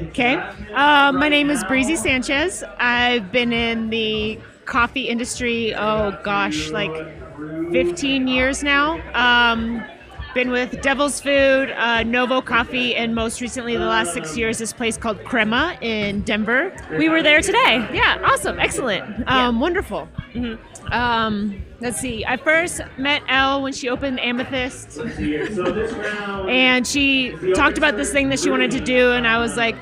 Okay. 0.09 0.35
Uh, 0.73 1.13
my 1.13 1.29
name 1.29 1.49
is 1.49 1.63
Breezy 1.63 1.95
Sanchez. 1.95 2.61
I've 2.77 3.31
been 3.31 3.53
in 3.53 3.89
the 3.89 4.37
coffee 4.65 5.07
industry, 5.07 5.73
oh 5.73 6.19
gosh, 6.23 6.69
like 6.71 6.91
15 7.71 8.27
years 8.27 8.63
now. 8.63 8.99
Um, 9.13 9.81
been 10.33 10.51
with 10.51 10.81
Devil's 10.81 11.19
Food, 11.21 11.71
uh, 11.71 12.03
Novo 12.03 12.41
Coffee, 12.41 12.95
and 12.95 13.13
most 13.15 13.41
recently, 13.41 13.75
the 13.75 13.85
last 13.85 14.13
six 14.13 14.37
years, 14.37 14.57
this 14.59 14.71
place 14.71 14.97
called 14.97 15.23
Crema 15.25 15.77
in 15.81 16.21
Denver. 16.21 16.73
We 16.97 17.09
were 17.09 17.21
there 17.21 17.41
today. 17.41 17.87
Yeah, 17.93 18.21
awesome, 18.23 18.57
excellent, 18.59 19.27
um, 19.27 19.59
wonderful. 19.59 20.07
Um, 20.91 21.63
let's 21.79 21.99
see. 21.99 22.25
I 22.25 22.37
first 22.37 22.81
met 22.97 23.21
Elle 23.27 23.61
when 23.61 23.73
she 23.73 23.89
opened 23.89 24.19
Amethyst, 24.19 24.99
and 24.99 26.85
she 26.85 27.31
talked 27.55 27.77
about 27.77 27.97
this 27.97 28.11
thing 28.11 28.29
that 28.29 28.39
she 28.39 28.49
wanted 28.49 28.71
to 28.71 28.79
do, 28.81 29.11
and 29.13 29.25
I 29.25 29.39
was 29.39 29.55
like 29.57 29.75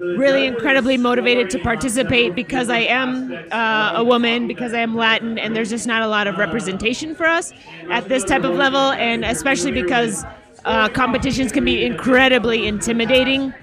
really 0.00 0.46
incredibly 0.46 0.96
motivated 0.96 1.50
to 1.50 1.58
participate 1.58 2.34
because 2.34 2.70
I 2.70 2.78
am 2.78 3.32
uh, 3.52 3.92
a 3.96 4.04
woman, 4.04 4.48
because 4.48 4.72
I 4.72 4.80
am 4.80 4.96
Latin, 4.96 5.38
and 5.38 5.54
there's 5.54 5.68
just 5.68 5.86
not 5.86 6.02
a 6.02 6.06
lot 6.08 6.26
of 6.26 6.38
representation 6.38 7.14
for 7.14 7.26
us 7.26 7.52
at 7.90 8.08
this 8.08 8.24
type 8.24 8.44
of 8.44 8.54
level, 8.54 8.92
and 8.92 9.24
especially 9.24 9.72
because. 9.72 10.24
Uh, 10.64 10.88
competitions 10.88 11.52
can 11.52 11.64
be 11.64 11.84
incredibly 11.84 12.66
intimidating 12.66 13.54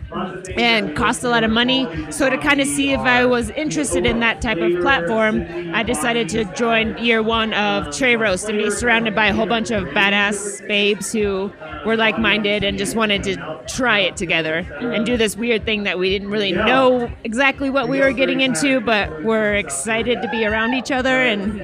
and 0.57 0.95
cost 0.95 1.23
a 1.23 1.29
lot 1.29 1.43
of 1.43 1.51
money. 1.51 1.87
So 2.11 2.29
to 2.29 2.37
kind 2.37 2.59
of 2.59 2.67
see 2.67 2.91
if 2.91 2.99
I 3.01 3.25
was 3.25 3.49
interested 3.51 4.05
in 4.05 4.19
that 4.21 4.41
type 4.41 4.57
of 4.57 4.81
platform, 4.81 5.45
I 5.73 5.83
decided 5.83 6.29
to 6.29 6.45
join 6.55 6.97
year 6.97 7.21
one 7.21 7.53
of 7.53 7.95
Cherry 7.95 8.15
Roast 8.15 8.49
and 8.49 8.57
be 8.57 8.71
surrounded 8.71 9.13
by 9.13 9.27
a 9.27 9.33
whole 9.33 9.45
bunch 9.45 9.69
of 9.69 9.83
badass 9.89 10.67
babes 10.67 11.11
who 11.11 11.51
were 11.85 11.95
like-minded 11.95 12.63
and 12.63 12.77
just 12.77 12.95
wanted 12.95 13.23
to 13.23 13.61
try 13.67 13.99
it 13.99 14.17
together 14.17 14.57
and 14.79 15.05
do 15.05 15.17
this 15.17 15.35
weird 15.35 15.65
thing 15.65 15.83
that 15.83 15.99
we 15.99 16.09
didn't 16.09 16.29
really 16.29 16.51
know 16.51 17.09
exactly 17.23 17.69
what 17.69 17.87
we 17.87 17.99
were 17.99 18.11
getting 18.11 18.41
into, 18.41 18.79
but 18.81 19.23
we're 19.23 19.55
excited 19.55 20.21
to 20.21 20.29
be 20.29 20.45
around 20.45 20.73
each 20.73 20.91
other 20.91 21.21
and 21.21 21.57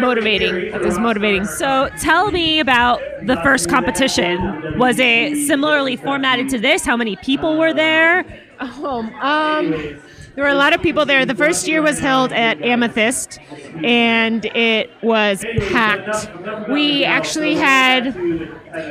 motivating. 0.00 0.54
It 0.54 0.80
was 0.80 0.98
motivating. 0.98 1.44
So, 1.44 1.88
tell 1.98 2.30
me 2.30 2.60
about 2.60 3.00
the 3.22 3.36
first 3.42 3.68
competition. 3.68 4.78
Was 4.78 4.98
it 4.98 5.46
similarly 5.46 5.96
formatted 5.96 6.48
to 6.50 6.58
this? 6.58 6.84
How 6.84 6.96
many 6.96 7.16
people 7.16 7.58
were 7.58 7.72
there? 7.72 8.24
home. 8.66 9.14
Um, 9.20 10.00
there 10.34 10.44
were 10.44 10.50
a 10.50 10.54
lot 10.54 10.72
of 10.72 10.80
people 10.80 11.04
there. 11.04 11.26
The 11.26 11.34
first 11.34 11.66
year 11.66 11.82
was 11.82 11.98
held 11.98 12.32
at 12.32 12.62
Amethyst, 12.62 13.38
and 13.82 14.44
it 14.44 14.90
was 15.02 15.44
packed. 15.70 16.30
We 16.68 17.04
actually 17.04 17.54
had. 17.56 18.14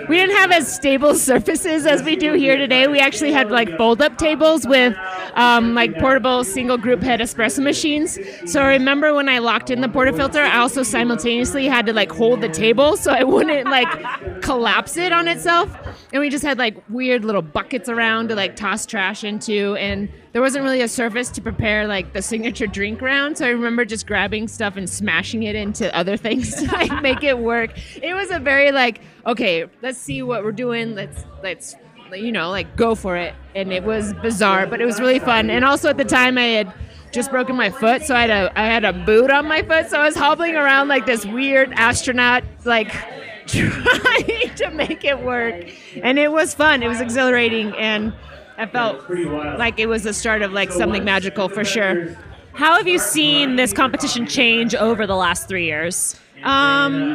We 0.10 0.17
didn't 0.17 0.36
have 0.36 0.52
as 0.52 0.73
stable 0.73 1.15
surfaces 1.30 1.86
as 1.86 2.04
we 2.04 2.17
do 2.17 2.34
here 2.34 2.58
today. 2.58 2.88
We 2.88 2.99
actually 2.99 3.32
had 3.32 3.49
like 3.49 3.78
fold-up 3.78 4.17
tables 4.17 4.67
with 4.67 4.97
um, 5.36 5.73
like 5.73 5.97
portable 5.97 6.43
single 6.43 6.78
group 6.78 7.02
head 7.02 7.21
espresso 7.21 7.63
machines. 7.63 8.19
So 8.45 8.62
I 8.62 8.67
remember 8.67 9.13
when 9.13 9.30
I 9.30 9.39
locked 9.39 9.69
in 9.69 9.80
the 9.80 9.88
portafilter, 9.88 10.43
I 10.43 10.58
also 10.58 10.84
simultaneously 10.84 11.65
had 11.67 11.86
to 11.86 11.93
like 11.93 12.12
hold 12.12 12.41
the 12.41 12.49
table 12.49 12.97
so 12.97 13.13
I 13.13 13.23
wouldn't 13.23 13.69
like 13.69 14.41
collapse 14.41 14.97
it 14.97 15.13
on 15.13 15.30
itself. 15.30 15.73
And 16.12 16.19
we 16.19 16.30
just 16.30 16.43
had 16.43 16.58
like 16.58 16.78
weird 16.89 17.23
little 17.23 17.41
buckets 17.41 17.88
around 17.88 18.28
to 18.30 18.36
like 18.36 18.58
toss 18.58 18.86
trash 18.86 19.23
into, 19.23 19.75
and 19.78 20.10
there 20.31 20.41
wasn't 20.41 20.63
really 20.63 20.81
a 20.81 20.87
surface 20.87 21.29
to 21.29 21.41
prepare 21.41 21.87
like 21.87 22.13
the 22.13 22.21
signature 22.21 22.67
drink 22.67 23.01
round. 23.01 23.37
So 23.37 23.45
I 23.45 23.49
remember 23.49 23.85
just 23.85 24.05
grabbing 24.05 24.47
stuff 24.47 24.77
and 24.77 24.89
smashing 24.89 25.43
it 25.43 25.55
into 25.55 25.93
other 25.95 26.17
things 26.25 26.55
to 26.55 26.65
like 26.65 27.01
make 27.01 27.23
it 27.23 27.37
work. 27.37 27.71
It 28.01 28.13
was 28.13 28.31
a 28.31 28.39
very 28.39 28.71
like 28.71 29.01
okay, 29.25 29.65
let's 29.81 29.97
see 29.97 30.21
what 30.21 30.43
we're 30.43 30.51
doing. 30.51 30.95
Let's 30.95 31.25
let's 31.43 31.75
you 32.13 32.31
know 32.31 32.49
like 32.49 32.75
go 32.75 32.95
for 32.95 33.15
it. 33.15 33.33
And 33.55 33.71
it 33.71 33.83
was 33.83 34.13
bizarre, 34.15 34.67
but 34.67 34.81
it 34.81 34.85
was 34.85 34.99
really 34.99 35.19
fun. 35.19 35.49
And 35.49 35.65
also 35.65 35.89
at 35.89 35.97
the 35.97 36.05
time 36.05 36.37
I 36.37 36.43
had 36.43 36.73
just 37.11 37.31
broken 37.31 37.55
my 37.55 37.71
foot, 37.71 38.03
so 38.03 38.15
I 38.15 38.21
had 38.21 38.29
a 38.29 38.59
I 38.59 38.65
had 38.65 38.85
a 38.85 38.93
boot 38.93 39.31
on 39.31 39.47
my 39.47 39.63
foot, 39.63 39.89
so 39.89 39.99
I 39.99 40.05
was 40.05 40.15
hobbling 40.15 40.55
around 40.55 40.87
like 40.89 41.05
this 41.05 41.25
weird 41.25 41.73
astronaut 41.73 42.43
like 42.65 42.91
trying 43.47 44.55
to 44.55 44.71
make 44.73 45.03
it 45.03 45.19
work. 45.21 45.71
And 46.03 46.19
it 46.19 46.31
was 46.31 46.53
fun. 46.53 46.83
It 46.83 46.87
was 46.87 47.01
exhilarating 47.01 47.75
and 47.75 48.13
I 48.60 48.65
felt 48.65 49.10
wild. 49.10 49.58
like 49.58 49.80
it 49.80 49.88
was 49.88 50.04
the 50.04 50.13
start 50.13 50.41
of 50.41 50.52
like 50.52 50.72
something 50.72 51.04
magical 51.04 51.48
for 51.48 51.63
sure. 51.63 52.15
How 52.54 52.76
have 52.76 52.88
you 52.88 53.00
seen 53.00 53.56
this 53.56 53.72
competition 53.72 54.28
change 54.28 54.76
over 54.76 55.08
the 55.08 55.15
last 55.15 55.48
three 55.48 55.65
years? 55.65 56.19
Um, 56.43 57.13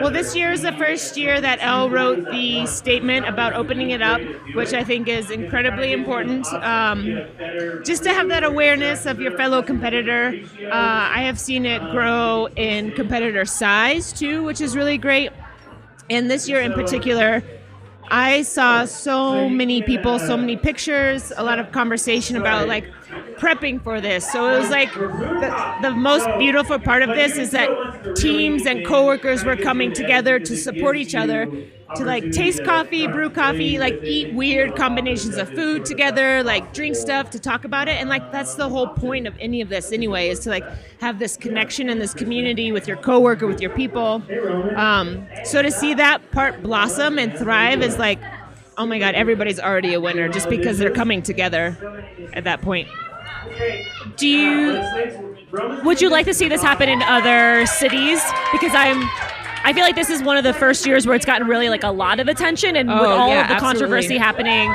well, 0.00 0.10
this 0.10 0.34
year 0.36 0.52
is 0.52 0.62
the 0.62 0.72
first 0.72 1.16
year 1.16 1.40
that 1.40 1.58
Elle 1.62 1.90
wrote 1.90 2.30
the 2.30 2.66
statement 2.66 3.26
about 3.26 3.54
opening 3.54 3.90
it 3.90 4.02
up, 4.02 4.20
which 4.54 4.72
I 4.72 4.84
think 4.84 5.08
is 5.08 5.30
incredibly 5.30 5.92
important. 5.92 6.46
Um, 6.54 7.26
just 7.84 8.02
to 8.04 8.12
have 8.12 8.28
that 8.28 8.44
awareness 8.44 9.06
of 9.06 9.20
your 9.20 9.36
fellow 9.36 9.62
competitor. 9.62 10.34
Uh, 10.62 10.70
I 10.70 11.22
have 11.22 11.38
seen 11.38 11.64
it 11.64 11.80
grow 11.90 12.48
in 12.56 12.92
competitor 12.92 13.44
size 13.44 14.12
too, 14.12 14.42
which 14.42 14.60
is 14.60 14.76
really 14.76 14.98
great. 14.98 15.32
And 16.08 16.30
this 16.30 16.48
year 16.48 16.60
in 16.60 16.72
particular, 16.72 17.42
I 18.08 18.42
saw 18.42 18.84
so 18.84 19.48
many 19.48 19.82
people, 19.82 20.18
so 20.18 20.36
many 20.36 20.56
pictures, 20.56 21.32
a 21.36 21.42
lot 21.44 21.58
of 21.58 21.72
conversation 21.72 22.36
about 22.36 22.68
like 22.68 22.90
prepping 23.38 23.82
for 23.82 24.00
this. 24.00 24.30
So 24.30 24.48
it 24.48 24.58
was 24.58 24.70
like 24.70 24.92
the, 24.94 25.78
the 25.82 25.90
most 25.90 26.28
beautiful 26.38 26.78
part 26.78 27.02
of 27.02 27.10
this 27.10 27.36
is 27.36 27.50
that 27.50 27.68
teams 28.16 28.66
and 28.66 28.86
coworkers 28.86 29.44
were 29.44 29.56
coming 29.56 29.92
together 29.92 30.38
to 30.38 30.56
support 30.56 30.96
each 30.96 31.14
other, 31.14 31.46
to 31.96 32.04
like 32.04 32.32
taste 32.32 32.64
coffee, 32.64 33.06
brew 33.06 33.30
coffee, 33.30 33.78
like 33.78 34.02
eat 34.02 34.34
weird 34.34 34.74
combinations 34.76 35.36
of 35.36 35.48
food 35.48 35.84
together, 35.84 36.42
like 36.42 36.72
drink 36.72 36.96
stuff 36.96 37.30
to 37.30 37.38
talk 37.38 37.64
about 37.64 37.88
it. 37.88 38.00
And 38.00 38.08
like 38.08 38.32
that's 38.32 38.54
the 38.54 38.68
whole 38.68 38.88
point 38.88 39.26
of 39.26 39.34
any 39.38 39.60
of 39.60 39.68
this 39.68 39.92
anyway, 39.92 40.28
is 40.28 40.40
to 40.40 40.50
like 40.50 40.64
have 41.00 41.18
this 41.18 41.36
connection 41.36 41.88
and 41.88 42.00
this 42.00 42.14
community 42.14 42.72
with 42.72 42.88
your 42.88 42.96
coworker, 42.96 43.46
with 43.46 43.60
your 43.60 43.70
people. 43.70 44.22
Um, 44.76 45.26
so 45.44 45.62
to 45.62 45.70
see 45.70 45.94
that 45.94 46.30
part 46.32 46.62
blossom 46.62 47.18
and 47.18 47.36
thrive 47.36 47.82
is 47.82 47.98
like, 47.98 48.18
oh 48.78 48.84
my 48.84 48.98
God, 48.98 49.14
everybody's 49.14 49.58
already 49.58 49.94
a 49.94 50.00
winner 50.00 50.28
just 50.28 50.50
because 50.50 50.76
they're 50.76 50.90
coming 50.90 51.22
together 51.22 51.78
at 52.34 52.44
that 52.44 52.60
point. 52.60 52.88
Do 54.16 54.26
you 54.28 54.82
would 55.84 56.00
you 56.00 56.08
like 56.10 56.26
to 56.26 56.34
see 56.34 56.48
this 56.48 56.62
happen 56.62 56.88
in 56.88 57.02
other 57.02 57.66
cities? 57.66 58.20
Because 58.52 58.74
I'm 58.74 59.02
I 59.64 59.72
feel 59.72 59.82
like 59.82 59.96
this 59.96 60.10
is 60.10 60.22
one 60.22 60.36
of 60.36 60.44
the 60.44 60.52
first 60.52 60.86
years 60.86 61.06
where 61.06 61.16
it's 61.16 61.24
gotten 61.26 61.48
really 61.48 61.68
like 61.68 61.82
a 61.82 61.90
lot 61.90 62.20
of 62.20 62.28
attention, 62.28 62.76
and 62.76 62.88
with 62.88 62.98
Oh, 62.98 63.04
all 63.18 63.28
yeah, 63.28 63.42
of 63.42 63.48
the 63.48 63.54
absolutely. 63.54 63.80
controversy 63.80 64.16
happening 64.16 64.72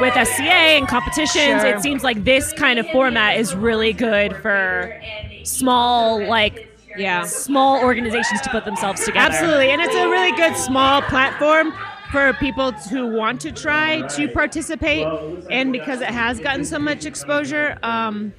with 0.00 0.14
SCA 0.16 0.76
and 0.78 0.88
competitions, 0.88 1.60
Sure. 1.62 1.66
it 1.66 1.80
seems 1.82 2.02
like 2.02 2.24
this 2.24 2.52
kind 2.54 2.78
of 2.78 2.86
format 2.88 3.36
is 3.36 3.54
really 3.54 3.92
good 3.92 4.34
for 4.36 4.94
small 5.42 6.24
like 6.26 6.68
Yeah. 6.96 7.22
small 7.24 7.82
organizations 7.82 8.40
to 8.42 8.48
put 8.50 8.64
themselves 8.64 9.04
together. 9.04 9.26
Absolutely, 9.34 9.70
and 9.70 9.82
it's 9.82 9.94
a 9.94 10.08
really 10.08 10.32
good 10.32 10.56
small 10.56 11.02
platform 11.02 11.74
for 12.10 12.32
people 12.34 12.72
who 12.72 13.06
want 13.16 13.40
to 13.42 13.52
try 13.52 14.02
to 14.08 14.28
participate. 14.28 15.06
And 15.50 15.72
because 15.72 16.00
it 16.00 16.08
has 16.08 16.40
gotten 16.40 16.64
so 16.64 16.78
much 16.78 17.06
exposure, 17.06 17.78
um, 17.82 18.32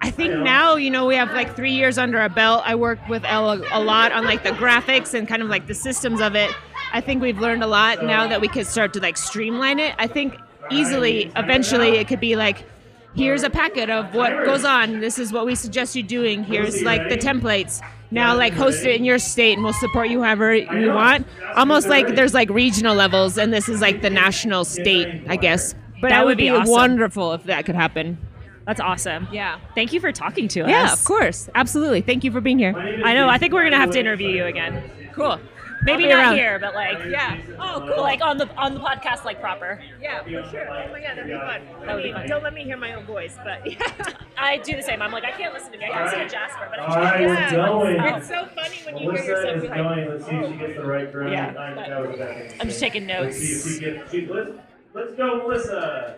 I 0.00 0.10
think 0.10 0.34
now 0.40 0.76
you 0.76 0.90
know 0.90 1.06
we 1.06 1.14
have 1.14 1.32
like 1.32 1.54
three 1.54 1.72
years 1.72 1.98
under 1.98 2.18
our 2.18 2.28
belt. 2.28 2.62
I 2.64 2.74
work 2.74 2.98
with 3.08 3.24
Elle 3.24 3.62
a, 3.72 3.80
lot 3.80 4.12
on 4.12 4.24
like 4.24 4.42
the 4.42 4.50
graphics 4.50 5.14
and 5.14 5.28
kind 5.28 5.42
of 5.42 5.48
like 5.48 5.66
the 5.66 5.74
systems 5.74 6.20
of 6.20 6.34
it. 6.34 6.50
I 6.92 7.00
think 7.00 7.22
we've 7.22 7.38
learned 7.38 7.62
a 7.62 7.66
lot 7.66 8.04
now 8.04 8.26
that 8.26 8.40
we 8.40 8.48
can 8.48 8.64
start 8.64 8.92
to 8.94 9.00
like 9.00 9.16
streamline 9.16 9.78
it. 9.78 9.94
I 9.98 10.06
think 10.06 10.36
easily, 10.70 11.30
eventually, 11.36 11.96
it 11.98 12.08
could 12.08 12.20
be 12.20 12.36
like. 12.36 12.66
Here's 13.14 13.42
a 13.42 13.50
packet 13.50 13.90
of 13.90 14.14
what 14.14 14.46
goes 14.46 14.64
on. 14.64 15.00
This 15.00 15.18
is 15.18 15.34
what 15.34 15.44
we 15.44 15.54
suggest 15.54 15.94
you 15.94 16.02
doing. 16.02 16.44
Here's 16.44 16.80
like 16.80 17.10
the 17.10 17.18
templates. 17.18 17.82
Now, 18.12 18.36
like 18.36 18.52
host 18.52 18.84
it 18.84 18.94
in 18.96 19.04
your 19.04 19.18
state, 19.18 19.54
and 19.54 19.64
we'll 19.64 19.72
support 19.72 20.08
you 20.10 20.22
however 20.22 20.54
you 20.54 20.92
want. 20.92 21.26
Almost 21.56 21.88
like 21.88 22.14
there's 22.14 22.34
like 22.34 22.50
regional 22.50 22.94
levels, 22.94 23.38
and 23.38 23.52
this 23.52 23.68
is 23.68 23.80
like 23.80 24.02
the 24.02 24.10
national 24.10 24.64
state, 24.64 25.08
I 25.28 25.36
guess. 25.36 25.74
But 26.00 26.08
That 26.08 26.08
that 26.10 26.24
would 26.24 26.30
would 26.32 26.38
be 26.38 26.50
be 26.50 26.56
awesome. 26.56 26.70
wonderful 26.72 27.32
if 27.32 27.44
that 27.44 27.64
could 27.64 27.74
happen. 27.74 28.18
That's 28.66 28.80
awesome. 28.80 29.26
Yeah. 29.32 29.58
Thank 29.74 29.92
you 29.92 29.98
for 30.00 30.12
talking 30.12 30.46
to 30.48 30.60
us. 30.62 30.70
Yeah, 30.70 30.92
of 30.92 31.02
course, 31.04 31.48
absolutely. 31.54 32.00
Thank 32.00 32.22
you 32.22 32.30
for 32.30 32.40
being 32.40 32.58
here. 32.58 32.76
I 32.76 33.14
know. 33.14 33.28
I 33.28 33.38
think 33.38 33.52
we're 33.52 33.64
gonna 33.64 33.76
have 33.76 33.90
to 33.92 33.98
interview 34.00 34.28
you 34.28 34.44
again. 34.44 34.82
Cool. 35.14 35.40
Maybe 35.84 36.06
not 36.06 36.18
around. 36.18 36.34
here, 36.36 36.58
but 36.58 36.74
like 36.74 36.98
Yeah. 37.08 37.38
Oh, 37.58 37.80
cool. 37.80 38.02
like 38.02 38.20
on 38.22 38.38
the 38.38 38.48
on 38.56 38.74
the 38.74 38.80
podcast, 38.80 39.24
like 39.24 39.40
proper. 39.40 39.82
Yeah, 40.00 40.22
for 40.22 40.30
sure. 40.50 40.68
Oh 40.68 40.92
my 40.92 41.00
god, 41.00 41.16
that'd 41.16 41.26
be 41.26 41.32
fun. 41.32 41.86
That 41.86 41.94
would 41.94 42.02
be 42.04 42.12
fun. 42.12 42.28
Don't 42.28 42.42
let 42.42 42.54
me 42.54 42.64
hear 42.64 42.76
my 42.76 42.94
own 42.94 43.04
voice, 43.04 43.36
but 43.44 43.68
yeah. 43.70 44.12
I 44.38 44.58
do 44.58 44.76
the 44.76 44.82
same. 44.82 45.02
I'm 45.02 45.12
like, 45.12 45.24
I 45.24 45.32
can't 45.32 45.52
listen 45.52 45.72
to 45.72 45.78
me. 45.78 45.84
I 45.84 45.88
can 45.88 46.04
listen 46.04 46.18
to 46.20 46.28
Jasper, 46.28 46.68
but 46.70 46.78
I 46.80 46.86
All 46.86 46.96
right, 46.96 47.20
we're 47.26 47.50
going. 47.50 48.00
It's 48.16 48.28
so 48.28 48.46
funny 48.54 48.78
when 48.84 48.96
you 48.96 49.10
hear 49.10 49.22
Melissa 49.22 49.26
yourself 49.28 49.56
is 49.56 49.62
be 49.62 49.68
like, 49.68 49.78
going. 49.78 50.08
Let's 50.08 50.24
see 50.24 50.30
if 50.30 50.44
oh. 50.44 50.52
she 50.52 50.58
gets 50.58 50.76
the 50.76 50.86
right 50.86 51.12
ground. 51.12 51.32
Yeah, 51.32 51.54
I- 51.58 51.74
but- 51.74 51.88
that 51.88 52.00
was 52.00 52.14
a 52.14 52.18
bad 52.18 52.50
thing. 52.50 52.60
I'm 52.60 52.68
just 52.68 52.80
taking 52.80 53.06
Let's 53.06 53.36
see 53.38 53.44
if 53.44 53.64
notes. 53.64 53.74
she 53.74 53.80
gets. 53.80 54.10
She, 54.10 54.26
let's, 54.26 54.50
let's 54.94 55.14
go, 55.14 55.36
Melissa. 55.38 56.16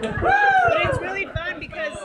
But 0.00 0.86
it's 0.86 0.98
really 1.00 1.26
fun 1.26 1.58
because 1.60 1.96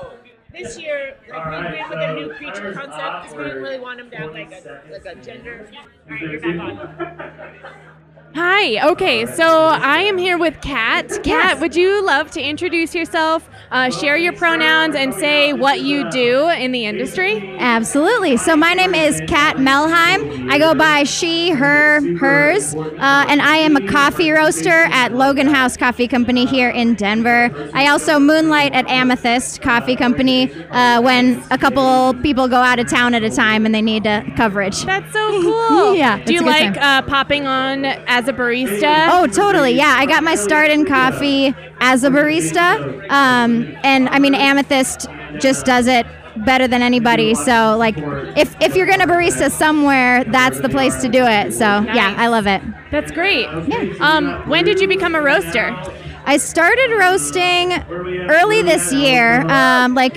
this 0.57 0.79
year, 0.79 1.17
like 1.29 1.37
All 1.45 1.51
we 1.51 1.57
right, 1.57 1.73
went 1.73 1.89
with 1.89 1.99
a 1.99 2.13
new 2.13 2.33
creature 2.35 2.73
concept 2.73 3.23
because 3.23 3.37
we 3.37 3.43
didn't 3.43 3.63
really 3.63 3.79
want 3.79 3.97
them 3.99 4.09
to 4.11 4.17
have 4.17 4.31
like 4.31 4.51
a 4.51 4.81
like 4.91 5.05
a 5.05 5.15
gender. 5.15 5.69
All 5.75 6.13
right, 6.13 6.21
you're 6.21 6.39
back 6.41 6.59
on. 6.59 7.91
Hi. 8.36 8.86
Okay, 8.89 9.26
so 9.28 9.45
I 9.45 10.00
am 10.00 10.17
here 10.17 10.38
with 10.38 10.60
Kat. 10.60 11.24
Kat, 11.24 11.62
would 11.62 11.74
you 11.74 12.04
love 12.06 12.32
to 12.32 12.41
introduce 12.41 12.93
yourself, 12.93 13.50
uh, 13.71 13.89
share 13.89 14.17
your 14.17 14.34
pronouns, 14.34 14.93
and 14.93 15.13
say 15.13 15.54
what 15.54 15.80
you 15.80 16.10
do 16.10 16.50
in 16.50 16.74
the 16.74 16.86
industry? 16.86 17.56
Absolutely. 17.60 18.36
So 18.36 18.58
my 18.58 18.74
name 18.74 18.93
is 18.93 19.21
Kat 19.30 19.56
Melheim. 19.56 20.52
I 20.52 20.58
go 20.58 20.76
by 20.76 21.06
she, 21.06 21.52
her, 21.52 22.02
hers, 22.17 22.76
uh, 22.76 23.26
and 23.30 23.41
I 23.41 23.56
am 23.56 23.78
a 23.78 23.88
coffee 23.88 24.32
roaster 24.32 24.84
at 24.91 25.13
Logan 25.13 25.48
House 25.48 25.78
Coffee 25.78 26.10
Company 26.10 26.45
here 26.45 26.69
in 26.69 26.95
Denver. 26.95 27.50
I 27.74 27.88
also 27.88 28.19
moonlight 28.19 28.74
at 28.74 28.86
Amethyst 28.89 29.62
Coffee 29.62 29.95
Company 29.95 30.52
uh, 30.71 31.02
when 31.02 31.41
a 31.52 31.58
couple 31.58 32.13
people 32.21 32.50
go 32.50 32.58
out 32.58 32.80
of 32.80 32.89
town 32.89 33.13
at 33.13 33.24
a 33.24 33.30
time 33.30 33.65
and 33.65 33.74
they 33.74 33.82
need 33.82 34.06
uh, 34.06 34.24
coverage. 34.36 34.84
That's 34.84 35.13
so 35.13 35.41
cool. 35.41 35.95
Yeah, 35.95 36.21
Do 36.21 36.34
you 36.34 36.41
like 36.41 36.76
uh, 36.76 37.02
popping 37.04 37.48
on 37.48 37.86
as 37.86 38.24
a 38.27 38.33
barista? 38.33 39.09
Oh, 39.11 39.27
totally. 39.27 39.71
Yeah, 39.71 39.95
I 39.97 40.05
got 40.05 40.23
my 40.23 40.35
start 40.35 40.69
in 40.71 40.85
coffee 40.85 41.53
as 41.79 42.03
a 42.03 42.09
barista. 42.09 43.09
Um, 43.09 43.75
and 43.83 44.09
I 44.09 44.19
mean, 44.19 44.35
Amethyst 44.35 45.07
just 45.39 45.65
does 45.65 45.88
it 45.88 46.05
better 46.38 46.67
than 46.67 46.81
anybody. 46.81 47.33
So, 47.35 47.77
like, 47.77 47.95
if, 48.38 48.55
if 48.61 48.75
you're 48.75 48.88
going 48.88 48.99
to 48.99 49.07
barista 49.07 49.49
somewhere, 49.51 50.23
that's 50.25 50.59
the 50.59 50.69
place 50.69 51.01
to 51.01 51.09
do 51.09 51.23
it. 51.23 51.53
So, 51.53 51.65
yeah, 51.65 52.13
I 52.17 52.27
love 52.27 52.47
it. 52.47 52.61
That's 52.91 53.11
great. 53.11 53.47
Yeah. 53.67 53.93
Um, 53.99 54.47
when 54.49 54.65
did 54.65 54.79
you 54.79 54.88
become 54.88 55.15
a 55.15 55.21
roaster? 55.21 55.75
I 56.25 56.38
started 56.38 56.95
roasting 56.97 57.73
early 58.29 58.63
this 58.63 58.91
year, 58.91 59.41
um, 59.49 59.93
like 59.93 60.15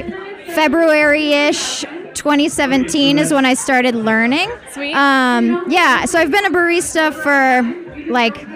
February 0.54 1.32
ish. 1.32 1.84
2017 2.14 3.16
is 3.18 3.32
when 3.32 3.44
I 3.44 3.54
started 3.54 3.94
learning. 3.94 4.50
Sweet. 4.72 4.92
Um, 4.92 5.64
yeah, 5.68 6.04
so 6.04 6.18
I've 6.18 6.32
been 6.32 6.46
a 6.46 6.50
barista 6.50 7.14
for 7.14 7.87
like 8.06 8.46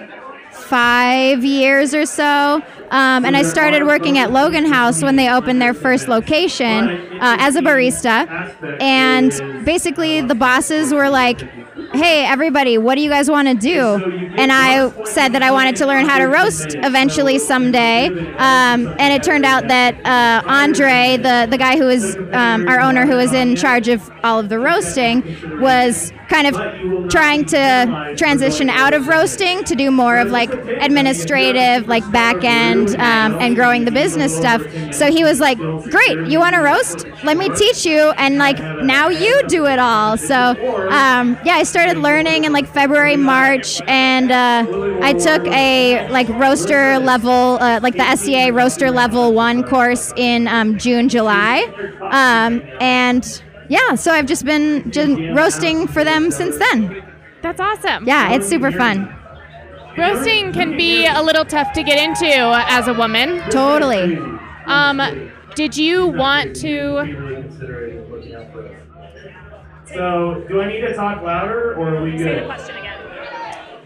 five 0.73 1.45
years 1.45 1.93
or 1.93 2.03
so. 2.03 2.59
Um, 2.89 3.25
and 3.25 3.37
I 3.37 3.43
started 3.43 3.83
working 3.83 4.17
at 4.17 4.31
Logan 4.31 4.65
House 4.65 5.03
when 5.03 5.17
they 5.17 5.29
opened 5.29 5.61
their 5.61 5.75
first 5.75 6.07
location 6.07 6.89
uh, 7.21 7.37
as 7.39 7.55
a 7.55 7.61
barista. 7.61 8.27
And 8.81 9.29
basically, 9.65 10.21
the 10.21 10.33
bosses 10.33 10.91
were 10.91 11.11
like, 11.11 11.41
hey, 11.93 12.25
everybody, 12.25 12.79
what 12.79 12.95
do 12.95 13.01
you 13.01 13.09
guys 13.09 13.29
want 13.29 13.47
to 13.47 13.53
do? 13.53 14.03
And 14.35 14.51
I 14.51 14.89
said 15.03 15.33
that 15.33 15.43
I 15.43 15.51
wanted 15.51 15.75
to 15.75 15.85
learn 15.85 16.05
how 16.05 16.17
to 16.17 16.25
roast 16.25 16.75
eventually 16.75 17.37
someday. 17.37 18.07
Um, 18.07 18.95
and 18.97 19.13
it 19.13 19.21
turned 19.21 19.45
out 19.45 19.67
that 19.67 19.93
uh, 20.03 20.47
Andre, 20.47 21.17
the, 21.17 21.47
the 21.49 21.57
guy 21.57 21.77
who 21.77 21.87
is 21.87 22.15
um, 22.31 22.67
our 22.67 22.79
owner, 22.79 23.05
who 23.05 23.19
is 23.19 23.31
in 23.31 23.55
charge 23.55 23.87
of 23.89 24.11
all 24.23 24.39
of 24.39 24.49
the 24.49 24.57
roasting, 24.57 25.21
was 25.61 26.11
kind 26.29 26.47
of 26.47 27.09
trying 27.09 27.45
to 27.45 28.15
transition 28.17 28.69
out 28.69 28.93
of 28.93 29.07
roasting 29.07 29.63
to 29.65 29.75
do 29.75 29.91
more 29.91 30.17
of 30.17 30.29
like 30.29 30.51
administrative, 30.67 31.87
like 31.87 32.09
back 32.11 32.43
end, 32.43 32.89
um, 32.95 33.37
and 33.39 33.55
growing 33.55 33.85
the 33.85 33.91
business 33.91 34.35
stuff. 34.35 34.61
So 34.93 35.11
he 35.11 35.23
was 35.23 35.39
like, 35.39 35.57
"Great, 35.57 36.27
you 36.27 36.39
want 36.39 36.55
to 36.55 36.61
roast? 36.61 37.05
Let 37.23 37.37
me 37.37 37.49
teach 37.49 37.85
you." 37.85 38.11
And 38.17 38.37
like 38.37 38.59
now 38.83 39.09
you 39.09 39.41
do 39.47 39.65
it 39.65 39.79
all. 39.79 40.17
So 40.17 40.35
um, 40.89 41.37
yeah, 41.45 41.55
I 41.55 41.63
started 41.63 41.97
learning 41.97 42.43
in 42.45 42.53
like 42.53 42.67
February, 42.67 43.15
March, 43.15 43.81
and 43.87 44.31
uh, 44.31 44.65
I 45.01 45.13
took 45.13 45.45
a 45.47 46.07
like 46.09 46.27
roaster 46.29 46.99
level, 46.99 47.57
uh, 47.61 47.79
like 47.81 47.95
the 47.95 48.15
SCA 48.15 48.51
roaster 48.51 48.91
level 48.91 49.33
one 49.33 49.63
course 49.63 50.13
in 50.15 50.47
um, 50.47 50.77
June, 50.77 51.09
July, 51.09 51.63
um, 52.11 52.61
and. 52.79 53.43
Yeah, 53.69 53.95
so 53.95 54.11
I've 54.11 54.25
just 54.25 54.43
been 54.43 54.91
just 54.91 55.17
roasting 55.33 55.87
for 55.87 56.03
them 56.03 56.31
since 56.31 56.57
then. 56.57 57.01
That's 57.41 57.59
awesome. 57.59 58.05
Yeah, 58.05 58.33
it's 58.33 58.47
super 58.47 58.71
fun. 58.71 59.22
Roasting 59.97 60.53
can 60.53 60.75
be 60.75 61.05
a 61.05 61.21
little 61.21 61.45
tough 61.45 61.73
to 61.73 61.83
get 61.83 62.01
into 62.01 62.25
as 62.25 62.87
a 62.87 62.93
woman. 62.93 63.41
Totally. 63.49 64.17
Um, 64.65 65.31
did 65.55 65.77
you 65.77 66.07
want 66.07 66.55
to? 66.57 66.99
Really 66.99 67.41
considering 67.43 68.11
looking 68.11 68.35
out 68.35 68.51
for 68.51 68.67
us. 68.67 68.73
So, 69.93 70.45
do 70.47 70.61
I 70.61 70.67
need 70.67 70.81
to 70.81 70.95
talk 70.95 71.21
louder, 71.21 71.75
or 71.75 71.97
are 71.97 72.03
we 72.03 72.17
Say 72.17 72.39
the 72.39 72.45
question 72.45 72.77
again. 72.77 72.92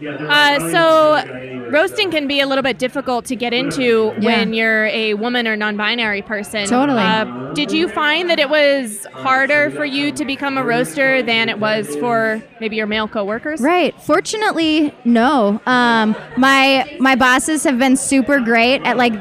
Yeah, 0.00 0.16
there's- 0.16 0.30
Uh, 0.30 0.70
so 0.70 1.14
need 1.16 1.22
to 1.22 1.26
do 1.32 1.38
that 1.38 1.42
anyway, 1.48 1.68
roasting 1.70 2.10
can 2.10 2.26
be 2.28 2.40
a 2.40 2.46
little 2.46 2.62
bit 2.62 2.78
difficult 2.78 3.24
to 3.26 3.36
get 3.36 3.52
into 3.52 4.12
Yeah. 4.18 4.26
when 4.26 4.52
you're 4.52 4.86
a 4.86 5.14
woman 5.14 5.46
or 5.48 5.56
non-binary 5.56 6.22
person. 6.22 6.66
Totally. 6.66 7.02
Uh, 7.02 7.24
did 7.54 7.72
you 7.72 7.88
find 7.88 8.30
that 8.30 8.38
it 8.38 8.48
was 8.50 9.06
harder 9.12 9.70
for 9.70 9.84
you 9.84 10.12
to 10.12 10.24
become 10.24 10.56
a 10.58 10.62
roaster 10.64 11.22
than 11.22 11.48
it 11.48 11.58
was 11.58 11.96
for 11.96 12.40
maybe 12.60 12.76
your 12.76 12.86
male 12.86 13.08
coworkers? 13.08 13.60
Right. 13.60 13.94
Fortunately, 14.00 14.94
no. 15.04 15.60
Um, 15.66 16.14
my 16.36 16.96
my 17.00 17.16
bosses 17.16 17.64
have 17.64 17.78
been 17.78 17.96
super 17.96 18.40
great 18.40 18.82
at 18.84 18.96
like. 18.96 19.14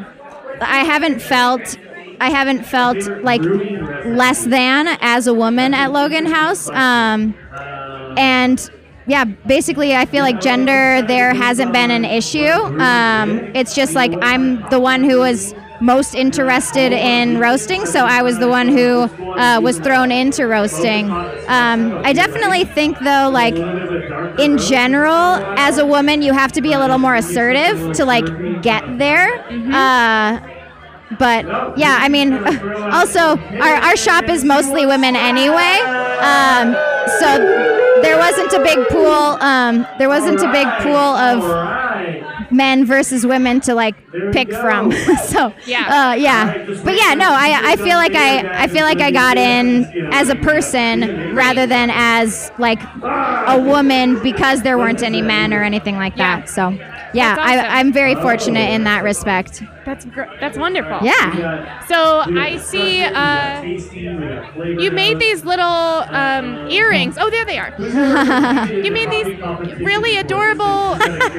I 0.61 0.79
haven't 0.83 1.21
felt. 1.21 1.77
I 2.19 2.31
haven't 2.31 2.65
felt 2.65 2.97
like 3.23 3.41
less 4.05 4.45
than 4.45 4.87
as 5.01 5.27
a 5.27 5.33
woman 5.35 5.75
at 5.75 5.91
Logan 5.91 6.25
House. 6.25 6.67
Um, 6.71 7.35
and 8.17 8.69
yeah, 9.07 9.23
basically, 9.23 9.95
I 9.95 10.05
feel 10.05 10.21
like 10.23 10.41
gender 10.41 11.01
there 11.01 11.33
hasn't 11.33 11.71
been 11.71 11.91
an 11.91 12.03
issue. 12.03 12.51
Um, 12.51 13.39
it's 13.55 13.73
just 13.73 13.95
like 13.95 14.11
I'm 14.21 14.69
the 14.69 14.79
one 14.79 15.03
who 15.03 15.19
was 15.19 15.55
most 15.79 16.13
interested 16.13 16.91
in 16.91 17.37
roasting, 17.37 17.85
so 17.85 18.05
I 18.05 18.21
was 18.21 18.37
the 18.39 18.49
one 18.49 18.67
who 18.67 19.01
uh, 19.03 19.61
was 19.61 19.79
thrown 19.79 20.11
into 20.11 20.45
roasting. 20.45 21.09
Um, 21.09 22.01
I 22.03 22.11
definitely 22.13 22.65
think, 22.65 22.99
though, 22.99 23.29
like 23.31 23.55
in 24.39 24.57
general, 24.57 25.35
as 25.57 25.77
a 25.77 25.85
woman, 25.85 26.21
you 26.21 26.33
have 26.33 26.51
to 26.53 26.61
be 26.61 26.73
a 26.73 26.79
little 26.79 26.97
more 26.97 27.15
assertive 27.15 27.95
to 27.95 28.05
like 28.05 28.25
get 28.61 28.97
there. 28.97 29.39
Uh, 29.73 30.39
but 31.19 31.45
yeah, 31.77 31.97
I 32.01 32.09
mean, 32.09 32.33
also 32.33 33.37
our, 33.37 33.75
our 33.75 33.95
shop 33.97 34.29
is 34.29 34.43
mostly 34.43 34.85
women 34.85 35.15
anyway, 35.15 35.79
um, 36.19 36.73
so 37.19 37.37
there 38.01 38.17
wasn't 38.17 38.51
a 38.53 38.61
big 38.63 38.87
pool. 38.89 39.37
Um, 39.41 39.87
there 39.97 40.09
wasn't 40.09 40.39
a 40.41 40.51
big 40.51 40.67
pool 40.81 40.95
of 40.95 42.51
men 42.51 42.85
versus 42.85 43.25
women 43.25 43.59
to 43.61 43.73
like 43.75 43.95
pick 44.31 44.51
from. 44.51 44.91
so 45.27 45.53
Yeah. 45.65 46.11
uh, 46.11 46.13
yeah. 46.15 46.65
But 46.83 46.95
yeah, 46.95 47.13
no, 47.13 47.29
I 47.31 47.71
I 47.71 47.75
feel 47.77 47.97
like 47.97 48.13
I 48.15 48.63
I 48.63 48.67
feel 48.67 48.83
like 48.83 48.99
I 49.01 49.11
got 49.11 49.37
in 49.37 49.85
as 50.13 50.29
a 50.29 50.35
person 50.35 51.35
rather 51.35 51.65
than 51.65 51.89
as 51.91 52.51
like 52.57 52.79
a 53.03 53.59
woman 53.61 54.21
because 54.21 54.61
there 54.61 54.77
weren't 54.77 55.03
any 55.03 55.21
men 55.21 55.53
or 55.53 55.63
anything 55.63 55.95
like 55.95 56.15
that. 56.17 56.49
So 56.49 56.69
yeah, 57.13 57.31
awesome. 57.33 57.43
I, 57.43 57.67
I'm 57.79 57.91
very 57.93 58.15
fortunate 58.15 58.69
in 58.71 58.83
that 58.83 59.03
respect. 59.03 59.63
That's 59.87 60.03
gr- 60.03 60.35
that's 60.41 60.57
wonderful. 60.57 60.99
Yeah. 61.01 61.87
So 61.87 62.19
I 62.19 62.57
see 62.57 63.03
uh, 63.03 63.61
you 63.63 64.91
made 64.91 65.17
these 65.17 65.45
little 65.45 65.65
um, 65.65 66.69
earrings. 66.69 67.17
Oh, 67.17 67.29
there 67.29 67.45
they 67.45 67.57
are. 67.57 67.73
you 67.79 68.91
made 68.91 69.09
these 69.09 69.39
really 69.79 70.17
adorable 70.17 70.97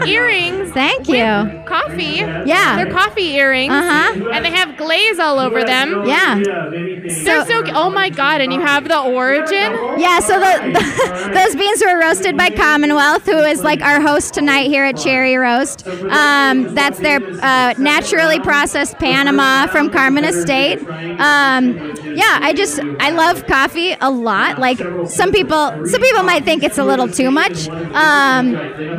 earrings. 0.09 0.73
Thank 0.73 1.09
you. 1.09 1.63
Coffee. 1.67 2.25
Yeah. 2.49 2.77
They're 2.77 2.91
coffee 2.91 3.35
earrings. 3.35 3.75
Uh-huh. 3.75 4.31
And 4.33 4.43
they 4.43 4.53
have 4.53 4.79
glaze 4.79 5.19
all 5.19 5.39
over 5.39 5.63
them. 5.63 6.07
Yeah. 6.07 6.41
They're 6.71 7.11
so. 7.11 7.45
Oh 7.75 7.91
my 7.91 8.09
god! 8.09 8.41
And 8.41 8.51
you 8.51 8.61
have 8.61 8.89
the 8.89 8.99
origin. 8.99 9.73
Yeah, 9.99 10.21
so 10.21 10.39
the, 10.39 11.31
those 11.35 11.55
beans 11.55 11.83
were 11.83 11.99
roasted 11.99 12.37
by 12.37 12.49
Commonwealth, 12.49 13.27
who 13.27 13.39
is 13.39 13.63
like 13.63 13.83
our 13.83 14.01
host 14.01 14.33
tonight 14.33 14.69
here 14.69 14.85
at 14.85 14.97
Cherry 14.97 15.37
Roast. 15.37 15.87
Um, 15.87 16.75
that's 16.75 16.99
their 16.99 17.21
uh, 17.43 17.75
naturally 17.79 18.38
processed 18.40 18.98
Panama 18.98 19.66
from 19.66 19.90
Carmen 19.90 20.24
Estate. 20.24 20.79
Um, 20.88 21.77
yeah, 22.16 22.38
I 22.40 22.53
just 22.55 22.81
I 23.01 23.11
love 23.11 23.46
coffee 23.46 23.96
a 24.01 24.11
lot. 24.11 24.59
Like 24.59 24.79
some 25.09 25.33
people, 25.33 25.87
some 25.87 26.01
people 26.01 26.22
might 26.22 26.44
think 26.44 26.62
it's 26.62 26.79
a 26.79 26.85
little 26.85 27.09
too 27.09 27.31
much, 27.31 27.68
um, 27.68 28.53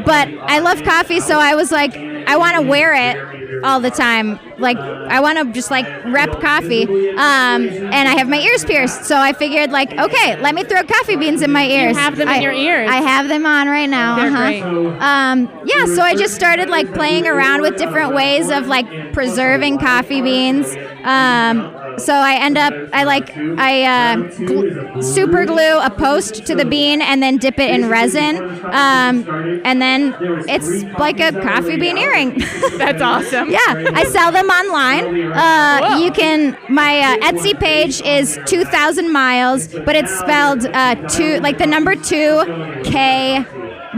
but 0.06 0.28
I 0.44 0.60
love 0.60 0.84
coffee, 0.84 1.20
so 1.20 1.40
I 1.40 1.56
was 1.56 1.72
like, 1.72 1.96
I 1.96 2.38
want 2.38 2.56
to 2.58 2.62
wear 2.62 2.94
it 2.94 3.39
all 3.64 3.80
the 3.80 3.92
time. 3.92 4.40
Like 4.58 4.78
I 4.78 5.20
want 5.20 5.38
to 5.40 5.54
just 5.54 5.72
like 5.72 5.86
rep 6.06 6.42
coffee, 6.42 6.84
um, 7.12 7.68
and 7.68 8.08
I 8.08 8.18
have 8.18 8.28
my 8.28 8.40
ears 8.40 8.66
pierced, 8.66 9.06
so 9.06 9.18
I 9.18 9.34
figured 9.34 9.72
like, 9.72 9.92
okay, 9.92 10.40
let 10.42 10.56
me 10.56 10.64
throw 10.64 10.84
coffee 10.84 11.16
beans 11.16 11.42
in 11.42 11.52
my 11.52 11.66
ears. 11.66 11.96
You 11.96 12.00
have 12.02 12.18
them 12.18 12.28
in 12.28 12.36
I- 12.36 12.42
your 12.42 12.54
ears. 12.54 12.90
I 12.90 12.98
have 12.98 13.28
them 13.28 13.46
on 13.46 13.68
right 13.68 13.90
now. 13.90 14.16
They're 14.16 14.28
uh-huh. 14.28 14.72
great. 14.72 15.02
Um, 15.02 15.50
yeah, 15.66 15.86
so 15.86 16.02
I 16.02 16.16
just 16.16 16.36
started 16.36 16.70
like 16.70 16.94
playing 16.94 17.28
around 17.28 17.62
with 17.62 17.78
different 17.78 18.14
ways 18.14 18.50
of 18.50 18.68
like 18.68 19.14
preserving 19.14 19.80
coffee 19.80 20.22
beans. 20.22 20.76
Um, 21.04 21.76
so 22.00 22.14
I 22.14 22.36
end 22.36 22.58
up, 22.58 22.74
I 22.94 23.04
like, 23.04 23.36
I 23.36 23.84
uh, 23.84 24.16
gl- 24.16 25.04
super 25.04 25.46
glue 25.46 25.80
a 25.80 25.90
post 25.90 26.46
to 26.48 26.56
the 26.56 26.66
bean 26.66 27.02
and 27.02 27.22
then 27.22 27.38
dip 27.38 27.60
it 27.60 27.70
in 27.70 27.90
resin. 27.90 28.38
Um, 28.66 29.28
and 29.66 29.82
then 29.82 30.16
it's 30.48 30.84
like 31.00 31.20
a 31.20 31.32
coffee 31.42 31.78
bean 31.78 31.98
earring. 31.98 32.40
That's 32.78 33.02
awesome. 33.02 33.50
Yeah, 33.52 33.60
I 33.94 34.06
sell 34.06 34.32
them 34.32 34.48
online. 34.50 35.32
Uh, 35.32 35.98
you 36.02 36.12
can. 36.12 36.58
My 36.70 37.00
uh, 37.00 37.32
Etsy 37.32 37.58
page 37.60 38.02
is 38.02 38.40
two 38.46 38.64
thousand 38.64 39.12
miles, 39.12 39.68
but 39.68 39.96
it's 39.96 40.12
spelled 40.20 40.66
uh, 40.66 40.96
two, 41.08 41.40
like 41.40 41.58
the 41.58 41.68
number 41.68 41.96
two 41.96 42.44
K 42.84 43.46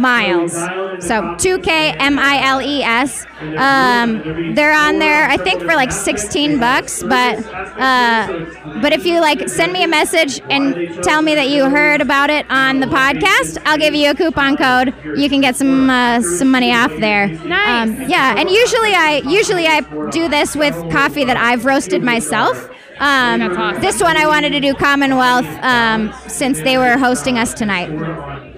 miles. 0.01 0.53
So 1.05 1.35
two 1.37 1.59
K 1.59 1.91
M 1.91 2.19
I 2.19 2.45
L 2.45 2.61
E 2.61 2.83
S. 2.83 3.25
Um, 3.39 4.53
they're 4.55 4.73
on 4.73 4.99
there, 4.99 5.27
I 5.29 5.37
think, 5.37 5.61
for 5.61 5.75
like 5.75 5.91
sixteen 5.91 6.59
bucks. 6.59 7.01
But 7.03 7.45
uh, 7.45 8.45
but 8.81 8.93
if 8.93 9.05
you 9.05 9.19
like 9.19 9.47
send 9.47 9.73
me 9.73 9.83
a 9.83 9.87
message 9.87 10.41
and 10.49 11.03
tell 11.03 11.21
me 11.21 11.35
that 11.35 11.49
you 11.49 11.69
heard 11.69 12.01
about 12.01 12.29
it 12.29 12.45
on 12.49 12.79
the 12.79 12.87
podcast, 12.87 13.57
I'll 13.65 13.77
give 13.77 13.95
you 13.95 14.11
a 14.11 14.15
coupon 14.15 14.57
code. 14.57 14.93
You 15.17 15.29
can 15.29 15.41
get 15.41 15.55
some 15.55 15.89
uh, 15.89 16.21
some 16.21 16.51
money 16.51 16.73
off 16.73 16.91
there. 16.99 17.27
Nice. 17.27 17.89
Um, 17.89 18.09
yeah, 18.09 18.35
and 18.37 18.49
usually 18.49 18.93
I 18.93 19.21
usually 19.25 19.67
I 19.67 19.81
do 20.09 20.27
this 20.27 20.55
with 20.55 20.75
coffee 20.91 21.25
that 21.25 21.37
I've 21.37 21.65
roasted 21.65 22.03
myself. 22.03 22.69
Um, 22.99 23.41
awesome. 23.41 23.81
This 23.81 23.99
one 23.99 24.15
I 24.15 24.27
wanted 24.27 24.51
to 24.51 24.59
do 24.59 24.75
Commonwealth 24.75 25.47
um, 25.63 26.13
since 26.27 26.61
they 26.61 26.77
were 26.77 26.97
hosting 26.99 27.39
us 27.39 27.51
tonight. 27.53 27.89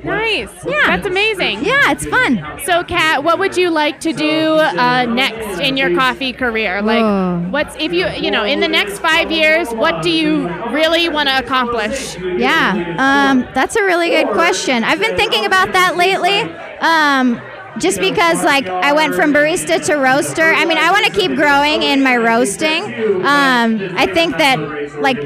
Nice. 0.03 0.49
Yeah. 0.65 0.87
That's 0.87 1.07
amazing. 1.07 1.63
Yeah, 1.63 1.91
it's 1.91 2.05
fun. 2.05 2.43
So, 2.65 2.83
Kat, 2.83 3.23
what 3.23 3.39
would 3.39 3.55
you 3.57 3.69
like 3.69 3.99
to 4.01 4.13
do 4.13 4.55
uh, 4.55 5.05
next 5.05 5.59
in 5.59 5.77
your 5.77 5.95
coffee 5.95 6.33
career? 6.33 6.81
Like, 6.81 7.51
what's 7.51 7.75
if 7.77 7.93
you 7.93 8.07
you 8.09 8.31
know 8.31 8.43
in 8.43 8.59
the 8.59 8.67
next 8.67 8.99
five 8.99 9.31
years, 9.31 9.69
what 9.71 10.03
do 10.03 10.09
you 10.09 10.47
really 10.71 11.09
want 11.09 11.29
to 11.29 11.37
accomplish? 11.37 12.17
Yeah, 12.17 12.95
um, 12.97 13.47
that's 13.53 13.75
a 13.75 13.83
really 13.83 14.09
good 14.09 14.27
question. 14.29 14.83
I've 14.83 14.99
been 14.99 15.15
thinking 15.15 15.45
about 15.45 15.71
that 15.73 15.95
lately. 15.97 16.41
Um, 16.81 17.41
just 17.79 17.99
because, 17.99 18.43
like, 18.43 18.67
I 18.67 18.93
went 18.93 19.15
from 19.15 19.33
barista 19.33 19.83
to 19.85 19.95
roaster. 19.95 20.43
I 20.53 20.65
mean, 20.65 20.77
I 20.77 20.91
want 20.91 21.05
to 21.05 21.11
keep 21.11 21.35
growing 21.35 21.83
in 21.83 22.03
my 22.03 22.15
roasting. 22.17 22.83
Um, 23.25 23.79
I 23.97 24.07
think 24.13 24.37
that, 24.37 24.59
like, 25.01 25.19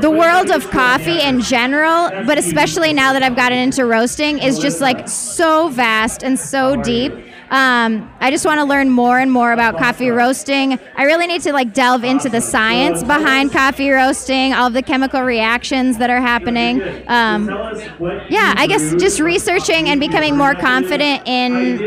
the 0.00 0.10
world 0.10 0.50
of 0.50 0.70
coffee 0.70 1.20
in 1.20 1.40
general, 1.40 2.10
but 2.26 2.38
especially 2.38 2.92
now 2.92 3.12
that 3.12 3.22
I've 3.22 3.36
gotten 3.36 3.58
into 3.58 3.84
roasting, 3.84 4.38
is 4.38 4.58
just 4.58 4.80
like 4.80 5.08
so 5.08 5.68
vast 5.68 6.22
and 6.22 6.38
so 6.38 6.80
deep. 6.82 7.12
Um, 7.50 8.12
I 8.20 8.30
just 8.30 8.44
want 8.44 8.58
to 8.58 8.64
learn 8.64 8.90
more 8.90 9.18
and 9.18 9.30
more 9.30 9.52
about 9.52 9.78
coffee 9.78 10.10
roasting. 10.10 10.78
I 10.96 11.04
really 11.04 11.26
need 11.26 11.42
to 11.42 11.52
like 11.52 11.72
delve 11.72 12.04
into 12.04 12.28
the 12.28 12.40
science 12.40 13.04
behind 13.04 13.52
coffee 13.52 13.90
roasting, 13.90 14.52
all 14.52 14.66
of 14.66 14.72
the 14.72 14.82
chemical 14.82 15.22
reactions 15.22 15.98
that 15.98 16.10
are 16.10 16.20
happening. 16.20 16.82
Um, 17.08 17.48
yeah, 18.28 18.54
I 18.56 18.66
guess 18.66 18.94
just 18.94 19.20
researching 19.20 19.88
and 19.88 20.00
becoming 20.00 20.36
more 20.36 20.54
confident 20.54 21.26
in 21.26 21.80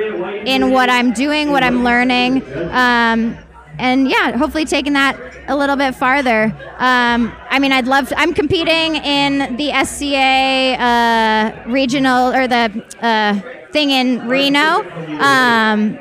in 0.47 0.71
what 0.71 0.89
I'm 0.89 1.11
doing, 1.11 1.51
what 1.51 1.63
I'm 1.63 1.83
learning. 1.83 2.43
Um, 2.71 3.37
and 3.77 4.09
yeah, 4.09 4.37
hopefully 4.37 4.65
taking 4.65 4.93
that 4.93 5.17
a 5.47 5.55
little 5.55 5.75
bit 5.75 5.95
farther. 5.95 6.53
Um, 6.77 7.35
I 7.49 7.59
mean, 7.59 7.71
I'd 7.71 7.87
love. 7.87 8.09
To, 8.09 8.19
I'm 8.19 8.33
competing 8.33 8.95
in 8.95 9.55
the 9.55 9.71
SCA 9.83 10.75
uh, 10.79 11.63
regional 11.69 12.33
or 12.33 12.47
the 12.47 12.85
uh, 13.01 13.39
thing 13.71 13.91
in 13.91 14.27
Reno. 14.27 14.83
Um, 15.19 15.99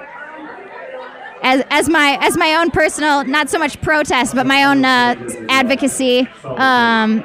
as, 1.40 1.62
as 1.70 1.88
my 1.88 2.18
as 2.20 2.36
my 2.36 2.56
own 2.56 2.70
personal, 2.70 3.24
not 3.24 3.48
so 3.48 3.58
much 3.58 3.80
protest, 3.80 4.34
but 4.34 4.46
my 4.46 4.64
own 4.64 4.84
uh, 4.84 5.14
advocacy 5.48 6.28
um, 6.44 7.24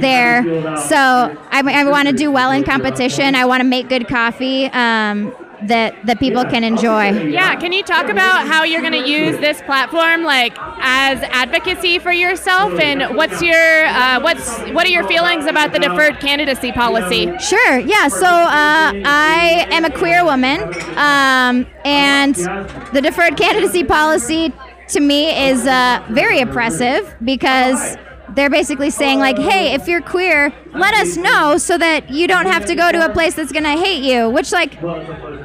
there. 0.00 0.42
So 0.76 0.96
I, 0.96 1.62
I 1.64 1.84
want 1.84 2.08
to 2.08 2.14
do 2.14 2.30
well 2.30 2.52
in 2.52 2.64
competition. 2.64 3.34
I 3.34 3.44
want 3.44 3.60
to 3.60 3.64
make 3.64 3.88
good 3.88 4.06
coffee 4.06 4.66
um, 4.66 5.34
that 5.62 5.94
that 6.06 6.18
people 6.18 6.44
can 6.44 6.64
enjoy. 6.64 7.10
Yeah, 7.10 7.56
can 7.56 7.72
you 7.72 7.82
talk 7.82 8.08
about 8.08 8.46
how 8.46 8.64
you're 8.64 8.80
going 8.80 8.92
to 8.92 9.08
use 9.08 9.36
this 9.38 9.60
platform, 9.62 10.22
like 10.22 10.56
as 10.80 11.22
advocacy 11.30 11.98
for 11.98 12.12
yourself, 12.12 12.78
and 12.80 13.16
what's 13.16 13.42
your 13.42 13.84
uh, 13.86 14.20
what's 14.20 14.58
what 14.70 14.86
are 14.86 14.90
your 14.90 15.06
feelings 15.06 15.46
about 15.46 15.72
the 15.72 15.78
deferred 15.78 16.20
candidacy 16.20 16.72
policy? 16.72 17.30
Sure. 17.38 17.78
Yeah. 17.78 18.08
So 18.08 18.26
uh, 18.26 18.92
I 19.04 19.66
am 19.70 19.84
a 19.84 19.90
queer 19.90 20.24
woman, 20.24 20.62
um, 20.96 21.66
and 21.84 22.34
the 22.92 23.00
deferred 23.02 23.36
candidacy 23.36 23.84
policy 23.84 24.52
to 24.88 25.00
me 25.00 25.48
is 25.48 25.66
uh, 25.66 26.04
very 26.10 26.40
oppressive 26.40 27.14
because 27.24 27.96
they're 28.34 28.50
basically 28.50 28.90
saying 28.90 29.18
like, 29.18 29.38
"Hey, 29.38 29.74
if 29.74 29.88
you're 29.88 30.00
queer, 30.00 30.52
let 30.74 30.94
us 30.94 31.16
know 31.16 31.58
so 31.58 31.76
that 31.78 32.10
you 32.10 32.26
don't 32.26 32.46
have 32.46 32.64
to 32.66 32.74
go 32.74 32.92
to 32.92 33.04
a 33.04 33.08
place 33.12 33.34
that's 33.34 33.52
gonna 33.52 33.76
hate 33.76 34.02
you." 34.02 34.28
Which 34.30 34.52
like 34.52 34.74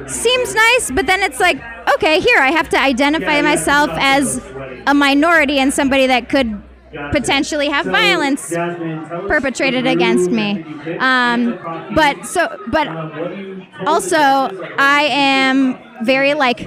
seems 0.08 0.54
nice, 0.54 0.90
but 0.90 1.06
then 1.06 1.22
it's 1.22 1.40
like, 1.40 1.60
okay, 1.94 2.20
here 2.20 2.38
I 2.38 2.50
have 2.50 2.68
to 2.70 2.80
identify 2.80 3.42
myself 3.42 3.90
as 3.92 4.44
a 4.86 4.94
minority 4.94 5.58
and 5.58 5.72
somebody 5.72 6.06
that 6.06 6.28
could 6.28 6.62
potentially 7.12 7.68
have 7.68 7.86
violence 7.86 8.50
perpetrated 8.50 9.86
against 9.86 10.30
me. 10.30 10.64
Um, 10.98 11.58
but 11.94 12.24
so, 12.24 12.56
but 12.68 12.88
also, 13.86 14.18
I 14.18 15.08
am 15.10 15.78
very 16.04 16.34
like 16.34 16.66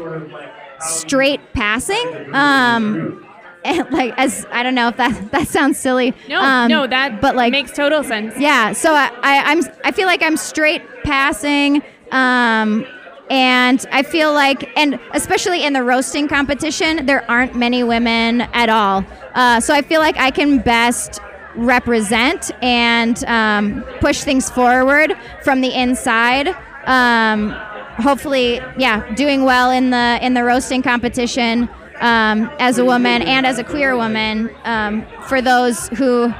straight 0.79 1.41
passing. 1.53 2.29
Um, 2.33 3.25
and 3.65 3.91
like 3.91 4.13
as 4.17 4.45
I 4.51 4.63
don't 4.63 4.75
know 4.75 4.87
if 4.87 4.97
that 4.97 5.31
that 5.31 5.47
sounds 5.47 5.77
silly. 5.77 6.13
No, 6.27 6.41
um, 6.41 6.69
no, 6.69 6.87
that 6.87 7.21
but 7.21 7.35
like 7.35 7.51
makes 7.51 7.71
total 7.71 8.03
sense. 8.03 8.35
yeah, 8.37 8.73
so 8.73 8.93
I, 8.93 9.07
I, 9.21 9.51
I'm 9.51 9.61
I 9.83 9.91
feel 9.91 10.07
like 10.07 10.23
I'm 10.23 10.37
straight 10.37 10.81
passing, 11.03 11.81
um, 12.11 12.85
and 13.29 13.85
I 13.91 14.03
feel 14.03 14.33
like, 14.33 14.69
and 14.77 14.99
especially 15.13 15.63
in 15.63 15.73
the 15.73 15.83
roasting 15.83 16.27
competition, 16.27 17.05
there 17.05 17.29
aren't 17.29 17.55
many 17.55 17.83
women 17.83 18.41
at 18.53 18.69
all. 18.69 19.05
Uh, 19.35 19.59
so 19.59 19.73
I 19.73 19.81
feel 19.81 19.99
like 19.99 20.17
I 20.17 20.31
can 20.31 20.59
best 20.59 21.19
represent 21.55 22.51
and 22.63 23.23
um, 23.25 23.83
push 23.99 24.23
things 24.23 24.49
forward 24.49 25.13
from 25.43 25.61
the 25.61 25.73
inside. 25.73 26.55
Um, 26.85 27.51
hopefully, 27.97 28.61
yeah, 28.77 29.13
doing 29.15 29.43
well 29.43 29.69
in 29.69 29.89
the 29.89 30.17
in 30.21 30.33
the 30.33 30.43
roasting 30.43 30.81
competition 30.81 31.69
um, 31.99 32.49
as 32.59 32.77
a 32.77 32.85
woman 32.85 33.21
and 33.21 33.45
as 33.45 33.57
a 33.59 33.63
queer 33.63 33.95
woman. 33.95 34.49
Um, 34.63 35.05
for 35.27 35.41
those 35.41 35.87
who 35.89 36.33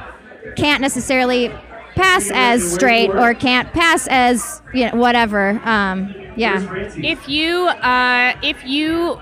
can't 0.56 0.80
necessarily 0.80 1.48
pass 1.96 2.30
as 2.32 2.72
straight 2.72 3.10
or 3.10 3.34
can't 3.34 3.72
pass 3.72 4.06
as 4.08 4.62
you 4.72 4.90
know 4.90 4.96
whatever. 4.96 5.60
Um, 5.64 6.14
yeah. 6.36 6.60
If 6.96 7.28
you 7.28 7.66
uh, 7.68 8.34
if 8.42 8.64
you 8.64 9.20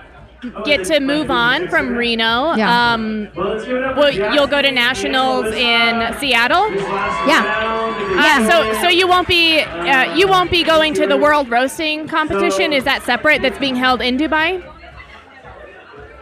get 0.64 0.85
to 0.85 1.01
move 1.01 1.33
on 1.33 1.66
from 1.68 1.96
Reno, 1.96 2.55
Yeah. 2.55 2.92
um, 2.92 3.29
Well, 3.35 3.55
let's 3.55 3.64
give 3.64 3.77
it 3.77 3.83
up 3.83 3.94
for 3.96 4.01
well, 4.03 4.12
Jack. 4.12 4.33
you'll 4.35 4.46
go 4.46 4.62
to 4.62 4.70
nationals 4.70 5.46
in 5.46 6.14
Seattle. 6.20 6.70
Yeah. 7.27 7.98
Uh, 8.16 8.51
so 8.51 8.81
so 8.83 8.88
you 8.88 9.09
won't 9.09 9.27
be 9.27 9.61
uh, 9.61 10.14
you 10.14 10.29
won't 10.29 10.51
be 10.53 10.62
going 10.62 10.94
to 10.94 11.07
the 11.09 11.16
World 11.16 11.51
Roasting 11.51 12.07
Competition. 12.07 12.72
Is 12.72 12.85
that 12.85 13.03
separate? 13.03 13.42
That's 13.42 13.59
being 13.59 13.74
held 13.77 14.01
in 14.01 14.16
Dubai. 14.16 14.62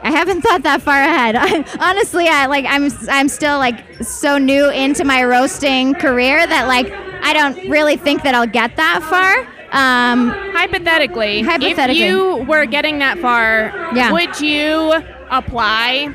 I 0.07 0.11
haven't 0.13 0.43
thought 0.43 0.63
that 0.63 0.83
far 0.83 1.03
ahead. 1.03 1.35
Honestly, 1.81 2.29
I 2.29 2.47
like 2.47 2.65
I'm 2.69 2.91
I'm 3.11 3.29
still 3.29 3.59
like 3.59 3.79
so 4.05 4.39
new 4.39 4.71
into 4.71 5.05
my 5.05 5.25
roasting 5.25 5.95
career 5.95 6.47
that 6.47 6.69
like 6.69 6.91
I 7.23 7.33
don't 7.33 7.69
really 7.69 7.97
think 7.97 8.23
that 8.23 8.33
I'll 8.35 8.47
get 8.47 8.77
that 8.77 9.03
far. 9.03 9.35
Um, 9.73 10.31
Hypothetically, 10.55 11.43
Hypothetically. 11.43 12.03
if 12.05 12.09
you 12.11 12.37
were 12.45 12.67
getting 12.67 13.01
that 13.01 13.19
far, 13.19 13.73
Yeah. 13.95 14.13
would 14.13 14.41
you 14.41 14.95
apply 15.31 16.15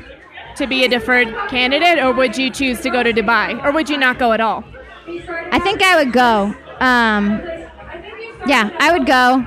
to 0.56 0.66
be 0.66 0.84
a 0.84 0.88
deferred 0.88 1.28
candidate, 1.48 1.98
or 2.02 2.12
would 2.14 2.36
you 2.38 2.48
choose 2.50 2.80
to 2.80 2.88
go 2.90 3.02
to 3.02 3.12
Dubai, 3.12 3.62
or 3.62 3.72
would 3.72 3.90
you 3.90 3.98
not 3.98 4.18
go 4.18 4.32
at 4.32 4.40
all? 4.40 4.64
I 5.50 5.58
think 5.58 5.82
I 5.82 5.96
would 6.02 6.12
go. 6.12 6.54
Um, 6.80 7.40
yeah, 8.46 8.70
I 8.80 8.90
would 8.92 9.06
go, 9.06 9.44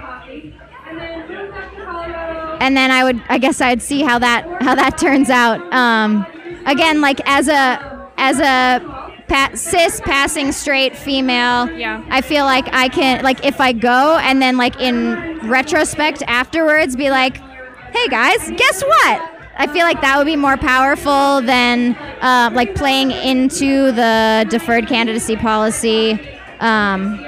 And 0.87 0.99
then 0.99 1.27
move 1.27 1.51
back 1.51 1.75
to 1.75 1.83
Colorado. 1.83 2.54
And 2.65 2.75
then 2.75 2.89
I 2.91 3.03
would. 3.03 3.21
I 3.29 3.37
guess 3.37 3.61
I'd 3.61 3.81
see 3.81 4.01
how 4.01 4.17
that 4.19 4.41
how 4.61 4.73
that 4.75 4.97
turns 4.97 5.29
out. 5.29 5.59
Um, 5.73 6.25
again, 6.65 6.99
like 7.01 7.19
as 7.27 7.47
a 7.47 8.09
as 8.17 8.39
a 8.39 8.79
pa- 9.27 9.51
cis 9.53 10.01
passing 10.01 10.51
straight 10.51 10.95
female, 10.95 11.69
Yeah. 11.71 12.03
I 12.09 12.21
feel 12.21 12.45
like 12.45 12.67
I 12.73 12.87
can 12.89 13.23
like 13.23 13.45
if 13.45 13.61
I 13.61 13.71
go 13.73 14.17
and 14.17 14.41
then 14.41 14.57
like 14.57 14.79
in 14.79 15.39
retrospect 15.49 16.23
afterwards 16.27 16.95
be 16.95 17.09
like, 17.11 17.37
hey 17.37 18.07
guys, 18.09 18.49
guess 18.57 18.81
what? 18.83 19.31
I 19.57 19.67
feel 19.67 19.85
like 19.85 20.01
that 20.01 20.17
would 20.17 20.25
be 20.25 20.35
more 20.35 20.57
powerful 20.57 21.41
than 21.41 21.95
uh, 22.21 22.49
like 22.53 22.75
playing 22.75 23.11
into 23.11 23.91
the 23.93 24.45
deferred 24.49 24.87
candidacy 24.87 25.35
policy. 25.37 26.19
Um, 26.59 27.19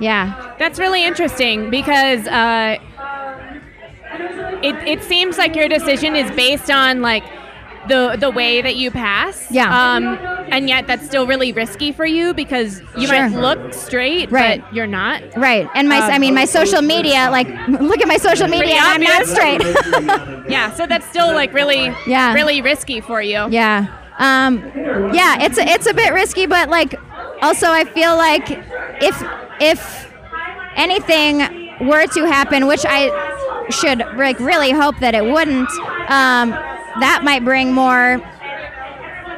yeah, 0.00 0.54
That's 0.58 0.78
really 0.78 1.04
interesting 1.04 1.68
because 1.70 2.26
uh, 2.26 2.76
it, 4.62 4.74
it 4.88 5.02
seems 5.02 5.38
like 5.38 5.54
your 5.56 5.68
decision 5.68 6.14
is 6.16 6.30
based 6.32 6.70
on 6.70 7.00
like 7.02 7.24
the 7.88 8.16
the 8.20 8.30
way 8.30 8.60
that 8.60 8.76
you 8.76 8.90
pass. 8.90 9.50
Yeah. 9.50 9.68
Um, 9.94 10.18
and 10.50 10.68
yet 10.68 10.86
that's 10.86 11.06
still 11.06 11.26
really 11.26 11.52
risky 11.52 11.92
for 11.92 12.04
you 12.04 12.34
because 12.34 12.82
you 12.96 13.06
Sure. 13.06 13.28
might 13.30 13.38
look 13.40 13.72
straight, 13.72 14.30
Right. 14.30 14.60
but 14.62 14.74
you're 14.74 14.86
not. 14.86 15.22
right. 15.36 15.66
And 15.74 15.88
my 15.88 15.98
I 15.98 16.18
mean 16.18 16.34
my 16.34 16.44
social 16.44 16.82
media 16.82 17.28
like 17.30 17.48
look 17.68 18.00
at 18.02 18.08
my 18.08 18.18
social 18.18 18.48
media. 18.48 18.74
and 18.76 18.84
I'm 18.84 19.02
not 19.02 19.26
straight. 19.26 19.62
Yeah. 20.50 20.72
So 20.74 20.86
that's 20.86 21.06
still 21.06 21.32
like 21.32 21.54
really, 21.54 21.94
Yeah. 22.06 22.34
really 22.34 22.60
risky 22.60 23.00
for 23.00 23.22
you. 23.22 23.46
Yeah. 23.50 23.86
Um, 24.18 24.58
yeah, 25.14 25.42
it's 25.44 25.56
a, 25.56 25.62
it's 25.62 25.86
a 25.86 25.94
bit 25.94 26.12
risky, 26.12 26.44
but 26.46 26.68
like 26.68 26.94
also 27.40 27.68
I 27.70 27.84
feel 27.84 28.14
like 28.16 28.44
if 29.00 29.16
if 29.60 30.10
anything 30.76 31.38
were 31.88 32.06
to 32.08 32.24
happen, 32.26 32.66
which 32.66 32.84
I 32.86 33.29
should 33.70 33.98
like 34.16 34.38
really 34.40 34.70
hope 34.70 34.98
that 35.00 35.14
it 35.14 35.24
wouldn't, 35.24 35.70
um, 36.10 36.50
that 37.00 37.22
might 37.22 37.44
bring 37.44 37.72
more 37.72 38.20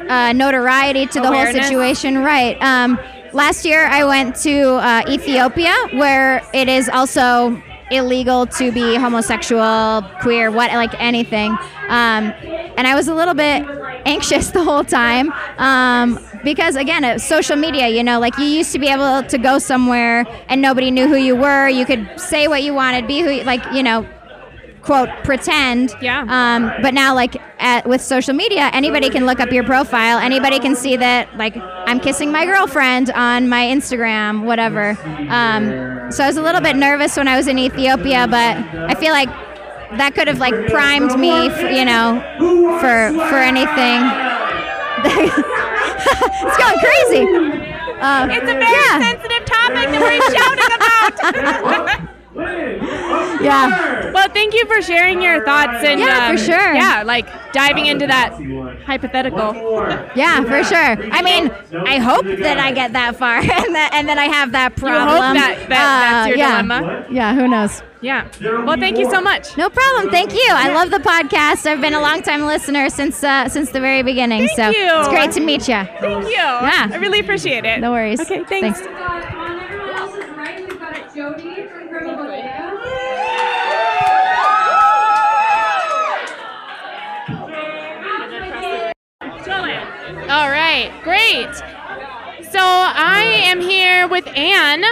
uh, 0.09 0.33
notoriety 0.33 1.05
to 1.07 1.19
the 1.19 1.27
whole 1.27 1.45
situation. 1.45 2.19
Right. 2.19 2.57
Um, 2.61 2.99
last 3.33 3.65
year 3.65 3.85
I 3.85 4.03
went 4.03 4.35
to 4.37 4.75
uh, 4.75 5.03
Ethiopia, 5.09 5.73
where 5.93 6.41
it 6.53 6.69
is 6.69 6.89
also 6.89 7.61
illegal 7.91 8.45
to 8.47 8.71
be 8.71 8.95
homosexual, 8.95 10.01
queer, 10.21 10.51
what 10.51 10.71
like 10.71 10.99
anything. 10.99 11.51
Um, 11.89 12.33
and 12.77 12.87
I 12.87 12.95
was 12.95 13.07
a 13.07 13.13
little 13.13 13.33
bit 13.33 13.65
anxious 14.05 14.51
the 14.51 14.63
whole 14.63 14.83
time 14.83 15.31
um, 15.57 16.19
because 16.43 16.75
again, 16.75 17.19
social 17.19 17.55
media. 17.55 17.87
You 17.87 18.03
know, 18.03 18.19
like 18.19 18.37
you 18.37 18.45
used 18.45 18.71
to 18.73 18.79
be 18.79 18.87
able 18.87 19.23
to 19.23 19.37
go 19.37 19.59
somewhere 19.59 20.25
and 20.49 20.61
nobody 20.61 20.91
knew 20.91 21.07
who 21.07 21.15
you 21.15 21.35
were. 21.35 21.67
You 21.69 21.85
could 21.85 22.09
say 22.17 22.47
what 22.47 22.63
you 22.63 22.73
wanted, 22.73 23.07
be 23.07 23.21
who, 23.21 23.29
you, 23.29 23.43
like 23.43 23.63
you 23.73 23.83
know, 23.83 24.07
quote 24.83 25.09
pretend. 25.23 25.95
Yeah. 26.01 26.25
Um, 26.27 26.71
but 26.81 26.93
now, 26.93 27.15
like 27.15 27.35
at, 27.59 27.87
with 27.87 28.01
social 28.01 28.33
media, 28.33 28.69
anybody 28.73 29.09
can 29.09 29.25
look 29.25 29.39
up 29.39 29.51
your 29.51 29.63
profile. 29.63 30.19
Anybody 30.19 30.59
can 30.59 30.75
see 30.75 30.97
that, 30.97 31.35
like 31.37 31.55
I'm 31.57 31.99
kissing 31.99 32.31
my 32.31 32.45
girlfriend 32.45 33.09
on 33.11 33.49
my 33.49 33.65
Instagram, 33.65 34.43
whatever. 34.45 34.97
Um, 35.29 36.11
so 36.11 36.23
I 36.23 36.27
was 36.27 36.37
a 36.37 36.41
little 36.41 36.61
bit 36.61 36.75
nervous 36.75 37.17
when 37.17 37.27
I 37.27 37.37
was 37.37 37.47
in 37.47 37.57
Ethiopia, 37.57 38.27
but 38.27 38.57
I 38.57 38.93
feel 38.95 39.11
like 39.13 39.29
that 39.97 40.13
could 40.15 40.27
have 40.27 40.39
like 40.39 40.55
primed 40.67 41.17
me, 41.19 41.49
for, 41.49 41.69
you 41.69 41.85
know, 41.85 42.21
for 42.79 43.11
for 43.29 43.37
anything. 43.37 44.01
it's 45.05 46.57
going 46.57 46.79
crazy. 46.79 47.23
Um, 47.99 48.29
It's 48.31 48.43
a 48.43 48.45
very 48.45 48.63
yeah. 48.63 48.99
sensitive 48.99 49.45
topic 49.45 49.87
that 49.91 50.01
we're 50.01 50.21
shouting 50.35 51.99
about. 51.99 52.09
Yeah. 52.35 54.11
well, 54.11 54.29
thank 54.29 54.53
you 54.53 54.65
for 54.65 54.81
sharing 54.81 55.21
your 55.21 55.43
thoughts 55.45 55.83
and 55.83 55.99
Yeah, 55.99 56.27
for 56.27 56.31
um, 56.31 56.37
sure. 56.37 56.73
Yeah, 56.73 57.03
like 57.05 57.27
diving 57.53 57.85
into 57.85 58.07
that 58.07 58.33
hypothetical. 58.85 59.53
Yeah, 60.15 60.41
for 60.43 60.63
sure. 60.63 60.97
I 61.13 61.21
mean, 61.21 61.51
I 61.85 61.97
hope 61.99 62.25
that 62.25 62.59
I 62.59 62.71
get 62.71 62.93
that 62.93 63.15
far 63.17 63.37
and 63.41 63.75
that 63.75 63.91
and 63.93 64.07
then 64.07 64.17
I 64.17 64.25
have 64.25 64.51
that 64.53 64.75
problem. 64.75 65.09
You 65.09 65.19
problem. 65.19 65.37
hope 65.37 65.57
that, 65.57 65.69
that 65.69 65.69
that's 65.69 66.25
Uh, 66.25 66.29
your 66.29 66.37
yeah. 66.37 66.61
dilemma. 66.61 67.05
Yeah, 67.11 67.35
who 67.35 67.47
knows? 67.47 67.81
Yeah. 68.01 68.27
Well, 68.41 68.77
thank 68.77 68.97
you 68.97 69.09
so 69.09 69.21
much. 69.21 69.55
No 69.55 69.69
problem. 69.69 70.09
Thank 70.11 70.33
you. 70.33 70.47
I 70.49 70.73
love 70.73 70.91
the 70.91 70.97
podcast. 70.97 71.65
I've 71.65 71.79
been 71.79 71.93
a 71.93 72.01
long 72.01 72.21
time 72.21 72.45
listener 72.45 72.89
since 72.89 73.23
uh, 73.23 73.47
since 73.47 73.71
the 73.71 73.79
very 73.79 74.03
beginning. 74.03 74.47
so 74.49 74.69
you. 74.69 74.75
it's 74.77 75.07
great 75.07 75.31
to 75.33 75.39
meet 75.39 75.67
you. 75.67 75.83
Thank 76.01 76.25
you. 76.25 76.31
Yeah. 76.31 76.89
I 76.91 76.95
really 76.97 77.19
appreciate 77.19 77.63
it. 77.65 77.79
No 77.79 77.91
worries. 77.91 78.19
Okay, 78.19 78.43
thanks. 78.43 78.81
We've 81.15 81.82
got 81.93 82.05
on 82.05 82.27
everyone 82.27 82.47
else's 82.47 82.91
right, 87.45 88.31
we've 88.41 88.51
got 88.51 89.45
Jody 89.45 89.73
from 90.03 90.29
All 90.29 90.49
right, 90.49 90.91
great. 91.03 91.53
So 92.49 92.59
I 92.59 93.23
am 93.45 93.61
here 93.61 94.07
with 94.07 94.27
Anne. 94.35 94.83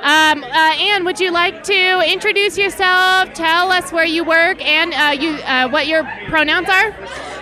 Um, 0.00 0.44
uh, 0.44 0.74
Anne, 0.78 1.04
would 1.04 1.18
you 1.18 1.32
like 1.32 1.64
to 1.64 2.10
introduce 2.10 2.56
yourself? 2.56 3.32
Tell 3.34 3.72
us 3.72 3.92
where 3.92 4.04
you 4.04 4.24
work 4.24 4.64
and 4.64 4.94
uh, 4.94 5.20
you 5.20 5.30
uh, 5.42 5.68
what 5.68 5.86
your 5.86 6.04
pronouns 6.28 6.68
are. 6.68 6.88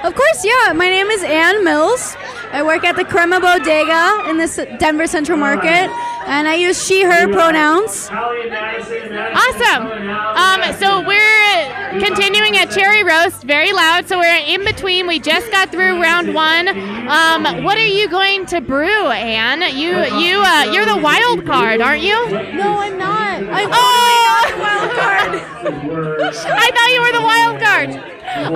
Of 0.02 0.14
course, 0.14 0.44
yeah. 0.44 0.72
My 0.72 0.88
name 0.88 1.08
is 1.08 1.22
Ann 1.22 1.64
Mills. 1.64 2.16
I 2.52 2.62
work 2.62 2.84
at 2.84 2.96
the 2.96 3.04
Crema 3.04 3.40
Bodega 3.40 4.28
in 4.30 4.38
this 4.38 4.56
Denver 4.78 5.06
Central 5.06 5.36
Market, 5.38 5.90
and 6.26 6.48
I 6.48 6.54
use 6.54 6.84
she/her 6.86 7.28
pronouns. 7.32 8.08
Awesome. 8.10 9.86
Um, 9.86 10.74
so 10.78 11.06
we're 11.06 12.00
continuing 12.00 12.56
at 12.56 12.70
Cherry 12.70 13.02
Roast, 13.04 13.44
very 13.44 13.72
loud. 13.72 14.06
So 14.08 14.18
we're 14.18 14.42
in 14.46 14.64
between. 14.64 15.06
We 15.06 15.18
just 15.18 15.50
got 15.50 15.70
through 15.70 16.00
round 16.02 16.34
one. 16.34 16.68
Um, 16.68 17.62
what 17.64 17.78
are 17.78 17.86
you 17.86 18.08
going 18.08 18.46
to 18.46 18.60
brew, 18.60 19.06
Anne? 19.08 19.62
You 19.76 19.90
you 20.18 20.40
uh, 20.40 20.64
you're 20.72 20.86
the 20.86 20.96
wild 21.00 21.46
card, 21.46 21.80
aren't 21.80 22.02
you? 22.02 22.14
No, 22.54 22.78
I'm 22.78 22.98
not. 22.98 23.42
I'm 23.42 23.70
Oh! 23.72 24.42
totally 24.46 24.58
not 24.58 24.58
wild 24.60 24.90
card. 24.92 25.32
I 26.48 26.70
thought 26.74 26.90
you 26.92 27.00
were 27.00 27.12
the 27.12 27.22
wild 27.22 27.60
card. 27.62 27.90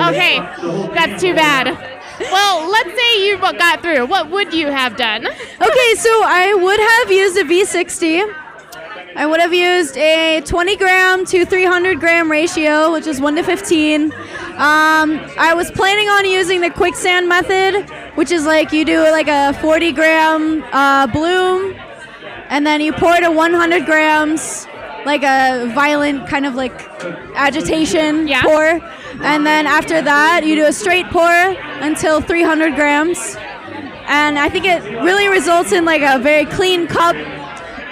Okay, 0.09 0.39
that's 0.95 1.21
too 1.23 1.35
bad. 1.35 2.00
Well, 2.21 2.71
let's 2.71 2.95
say 2.95 3.27
you 3.27 3.39
got 3.39 3.83
through. 3.83 4.07
What 4.07 4.31
would 4.31 4.53
you 4.53 4.67
have 4.69 4.97
done? 4.97 5.27
Okay, 5.27 5.95
so 5.97 6.11
I 6.25 6.55
would 6.55 6.81
have 6.81 7.11
used 7.11 7.37
a 7.39 7.45
V60. 7.45 8.35
I 9.17 9.27
would 9.27 9.41
have 9.41 9.53
used 9.53 9.97
a 9.97 10.41
20 10.43 10.77
gram 10.77 11.25
to 11.27 11.45
300 11.45 11.99
gram 11.99 12.31
ratio, 12.31 12.93
which 12.93 13.07
is 13.07 13.21
1 13.21 13.37
to 13.37 13.43
15. 13.43 14.13
Um, 14.13 15.21
I 15.39 15.53
was 15.55 15.71
planning 15.71 16.09
on 16.09 16.27
using 16.27 16.61
the 16.61 16.71
quicksand 16.71 17.29
method, 17.29 17.89
which 18.15 18.31
is 18.31 18.47
like 18.47 18.73
you 18.73 18.85
do 18.85 19.01
like 19.11 19.27
a 19.29 19.53
40 19.61 19.93
gram 19.93 20.63
uh, 20.73 21.07
bloom, 21.09 21.75
and 22.49 22.67
then 22.67 22.81
you 22.81 22.93
pour 22.93 23.15
it 23.15 23.21
to 23.23 23.31
100 23.31 23.85
grams, 23.85 24.67
like 25.07 25.23
a 25.23 25.71
violent 25.75 26.29
kind 26.29 26.47
of 26.47 26.55
like 26.55 26.73
agitation 27.35 28.29
Yeah. 28.29 28.43
pour. 28.43 28.81
And 29.23 29.47
then 29.47 29.67
after 29.67 30.01
that, 30.03 30.45
you 30.45 30.57
do 30.57 30.65
a 30.67 30.73
straight 30.73 31.07
pour 31.11 31.29
until 31.81 32.21
300 32.21 32.75
grams 32.75 33.37
and 34.07 34.39
I 34.39 34.49
think 34.49 34.65
it 34.65 34.83
really 35.03 35.29
results 35.29 35.71
in 35.73 35.85
like 35.85 36.03
a 36.03 36.19
very 36.19 36.45
clean 36.45 36.89
cup, 36.89 37.15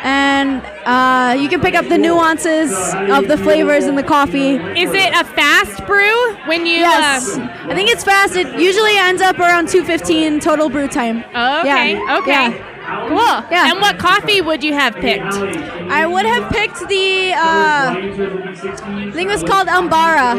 and 0.03 0.63
uh, 0.85 1.37
you 1.41 1.49
can 1.49 1.61
pick 1.61 1.77
up 1.77 1.87
the 1.89 1.99
nuances 1.99 2.73
of 2.95 3.29
the 3.29 3.37
flavors 3.37 3.87
in 3.87 3.95
the 3.95 4.03
coffee. 4.03 4.57
Is 4.57 4.91
it 4.93 5.13
a 5.15 5.25
fast 5.25 5.87
brew 5.87 6.35
when 6.47 6.67
you? 6.67 6.79
Yes, 6.79 7.37
Uh, 7.37 7.49
I 7.71 7.75
think 7.77 7.89
it's 7.91 8.03
fast. 8.03 8.35
It 8.37 8.59
usually 8.61 8.97
ends 8.97 9.23
up 9.23 9.39
around 9.39 9.69
2:15 9.69 10.41
total 10.41 10.69
brew 10.69 10.89
time. 10.89 11.19
okay. 11.35 11.93
Yeah. 11.95 12.19
Okay. 12.19 12.31
Yeah. 12.31 12.78
Cool. 12.89 13.19
Yeah. 13.51 13.71
And 13.71 13.81
what 13.81 13.99
coffee 13.99 14.41
would 14.41 14.65
you 14.65 14.73
have 14.73 14.95
picked? 14.95 15.25
I 15.25 16.07
would 16.07 16.25
have 16.25 16.51
picked 16.51 16.89
the, 16.89 17.33
uh, 17.33 17.95
I 17.95 19.11
think 19.13 19.29
it 19.29 19.33
was 19.33 19.43
called 19.43 19.69
Ambara. 19.69 20.35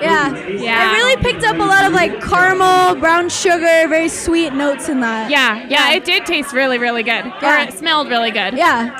Yeah. 0.00 0.36
Yeah. 0.48 0.78
I 0.78 0.96
really 0.96 1.16
picked 1.22 1.44
up 1.44 1.56
a 1.56 1.58
lot 1.58 1.84
of 1.86 1.92
like 1.92 2.20
caramel, 2.20 2.96
brown 2.96 3.28
sugar, 3.28 3.88
very 3.88 4.08
sweet 4.08 4.52
notes 4.52 4.88
in 4.88 5.00
that. 5.00 5.30
Yeah, 5.30 5.66
yeah, 5.68 5.92
it 5.92 6.04
did 6.04 6.26
taste 6.26 6.52
really, 6.52 6.78
really 6.78 7.02
good. 7.02 7.24
Yeah. 7.24 7.64
Or 7.64 7.68
it 7.68 7.72
smelled 7.72 8.08
really 8.08 8.30
good. 8.30 8.54
Yeah. 8.54 8.90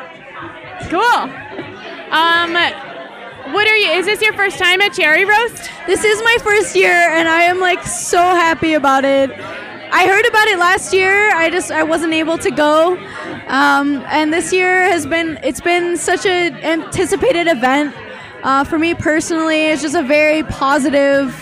Cool. 0.88 1.30
Um, 2.12 2.52
what 3.52 3.66
are 3.68 3.76
you? 3.76 3.90
Is 3.90 4.06
this 4.06 4.20
your 4.22 4.32
first 4.34 4.58
time 4.58 4.80
at 4.80 4.92
Cherry 4.92 5.24
Roast? 5.24 5.70
This 5.86 6.04
is 6.04 6.22
my 6.22 6.36
first 6.42 6.74
year 6.76 6.92
and 6.92 7.28
I 7.28 7.42
am 7.42 7.60
like 7.60 7.82
so 7.84 8.18
happy 8.18 8.74
about 8.74 9.04
it. 9.04 9.30
I 9.90 10.06
heard 10.06 10.26
about 10.26 10.48
it 10.48 10.58
last 10.58 10.92
year. 10.92 11.34
I 11.34 11.50
just 11.50 11.70
I 11.70 11.82
wasn't 11.82 12.12
able 12.12 12.38
to 12.38 12.50
go. 12.50 12.96
Um, 13.46 14.02
and 14.08 14.32
this 14.32 14.52
year 14.52 14.82
has 14.84 15.06
been 15.06 15.38
it's 15.42 15.60
been 15.60 15.96
such 15.96 16.26
an 16.26 16.54
anticipated 16.56 17.46
event. 17.46 17.94
Uh, 18.42 18.64
for 18.64 18.78
me 18.78 18.94
personally, 18.94 19.66
it's 19.66 19.82
just 19.82 19.94
a 19.94 20.02
very 20.02 20.42
positive 20.44 21.34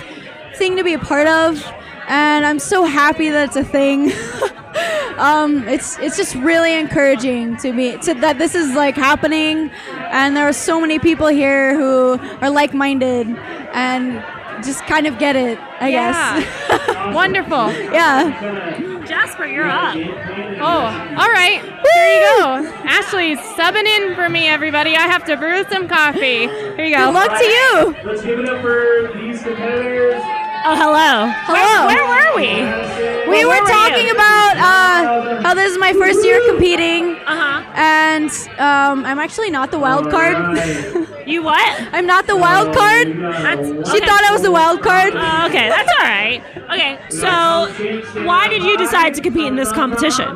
thing 0.56 0.76
to 0.76 0.84
be 0.84 0.94
a 0.94 0.98
part 0.98 1.26
of, 1.26 1.62
and 2.08 2.46
I'm 2.46 2.58
so 2.58 2.84
happy 2.84 3.30
that 3.30 3.48
it's 3.48 3.56
a 3.56 3.64
thing. 3.64 4.12
um, 5.18 5.66
it's 5.68 5.98
it's 5.98 6.16
just 6.16 6.34
really 6.36 6.74
encouraging 6.74 7.56
to 7.58 7.72
me 7.72 7.96
to, 7.98 8.14
that 8.14 8.38
this 8.38 8.54
is 8.54 8.74
like 8.74 8.94
happening, 8.94 9.70
and 10.10 10.36
there 10.36 10.46
are 10.46 10.52
so 10.52 10.80
many 10.80 10.98
people 10.98 11.26
here 11.26 11.76
who 11.76 12.18
are 12.40 12.50
like-minded 12.50 13.26
and 13.72 14.22
just 14.64 14.84
kind 14.86 15.06
of 15.06 15.18
get 15.18 15.36
it. 15.36 15.58
I 15.80 15.90
guess. 15.90 17.14
Wonderful. 17.14 17.72
yeah. 17.92 19.04
Jasper, 19.06 19.44
you're 19.46 19.68
up. 19.68 19.96
Oh, 19.96 21.16
all 21.18 21.28
right. 21.30 21.60
Here 21.62 22.06
you 22.06 22.20
go. 22.38 22.72
Ashley's 22.84 23.38
subbing 23.38 23.84
in 23.84 24.14
for 24.14 24.28
me, 24.28 24.46
everybody. 24.46 24.96
I 24.96 25.02
have 25.02 25.24
to 25.26 25.36
brew 25.36 25.64
some 25.70 25.88
coffee. 25.88 26.48
Here 26.48 26.84
you 26.84 26.96
go. 26.96 27.06
Good 27.06 27.14
luck 27.14 27.38
to 27.38 27.44
you. 27.44 27.96
Let's 28.04 28.22
give 28.22 28.38
it 28.38 28.48
up 28.48 28.62
for 28.62 29.12
these 29.18 29.42
competitors. 29.42 30.22
Oh, 30.66 30.74
hello. 30.76 31.28
Hello. 31.44 31.86
Where, 31.86 32.04
where 32.06 32.32
were 32.32 32.36
we? 32.36 33.28
We 33.30 33.44
Well, 33.44 33.48
were 33.48 33.62
were 33.62 33.68
talking 33.68 34.06
you? 34.06 34.12
about 34.12 34.56
uh, 34.56 35.42
how 35.42 35.52
this 35.54 35.72
is 35.72 35.78
my 35.78 35.92
first 35.92 36.24
year 36.24 36.40
competing, 36.48 37.16
Uh 37.26 37.36
huh. 37.36 37.72
and 37.74 38.30
um, 38.58 39.04
I'm 39.04 39.18
actually 39.18 39.50
not 39.50 39.70
the 39.70 39.78
wild 39.78 40.10
card. 40.10 40.36
You 41.26 41.42
what? 41.42 41.64
I'm 41.94 42.04
not 42.06 42.26
the 42.26 42.36
wild 42.36 42.74
card. 42.76 43.06
That's, 43.18 43.90
She 43.90 43.98
thought 44.00 44.22
I 44.24 44.30
was 44.30 44.42
the 44.42 44.52
wild 44.52 44.82
card. 44.82 45.14
Oh, 45.16 45.46
okay, 45.48 45.70
that's 45.70 45.90
all 45.96 46.04
right. 46.04 46.42
Okay, 46.70 46.98
so 47.08 48.22
why 48.24 48.46
did 48.48 48.62
you 48.62 48.76
decide 48.76 49.14
to 49.14 49.22
compete 49.22 49.46
in 49.46 49.56
this 49.56 49.72
competition? 49.72 50.28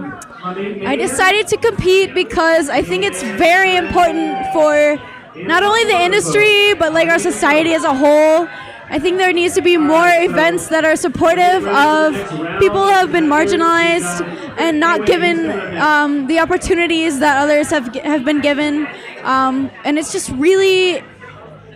I 0.86 0.96
decided 0.96 1.46
to 1.48 1.58
compete 1.58 2.14
because 2.14 2.70
I 2.70 2.80
think 2.80 3.04
it's 3.04 3.22
very 3.22 3.76
important 3.76 4.46
for 4.54 4.96
not 5.36 5.62
only 5.62 5.84
the 5.84 6.00
industry 6.08 6.72
but 6.74 6.94
like 6.94 7.08
our 7.08 7.18
society 7.18 7.74
as 7.74 7.84
a 7.84 7.92
whole. 7.94 8.48
I 8.90 8.98
think 8.98 9.18
there 9.18 9.32
needs 9.32 9.54
to 9.54 9.62
be 9.62 9.76
more 9.76 10.08
events 10.08 10.68
that 10.68 10.84
are 10.84 10.96
supportive 10.96 11.66
of 11.66 12.14
people 12.58 12.82
who 12.82 12.88
have 12.88 13.12
been 13.12 13.26
marginalized 13.26 14.22
and 14.58 14.80
not 14.80 15.06
given 15.06 15.50
um, 15.76 16.26
the 16.26 16.38
opportunities 16.38 17.18
that 17.18 17.36
others 17.36 17.68
have 17.68 17.94
have 17.96 18.24
been 18.24 18.40
given. 18.40 18.86
Um, 19.24 19.70
and 19.84 19.98
it's 19.98 20.10
just 20.10 20.30
really, 20.30 21.02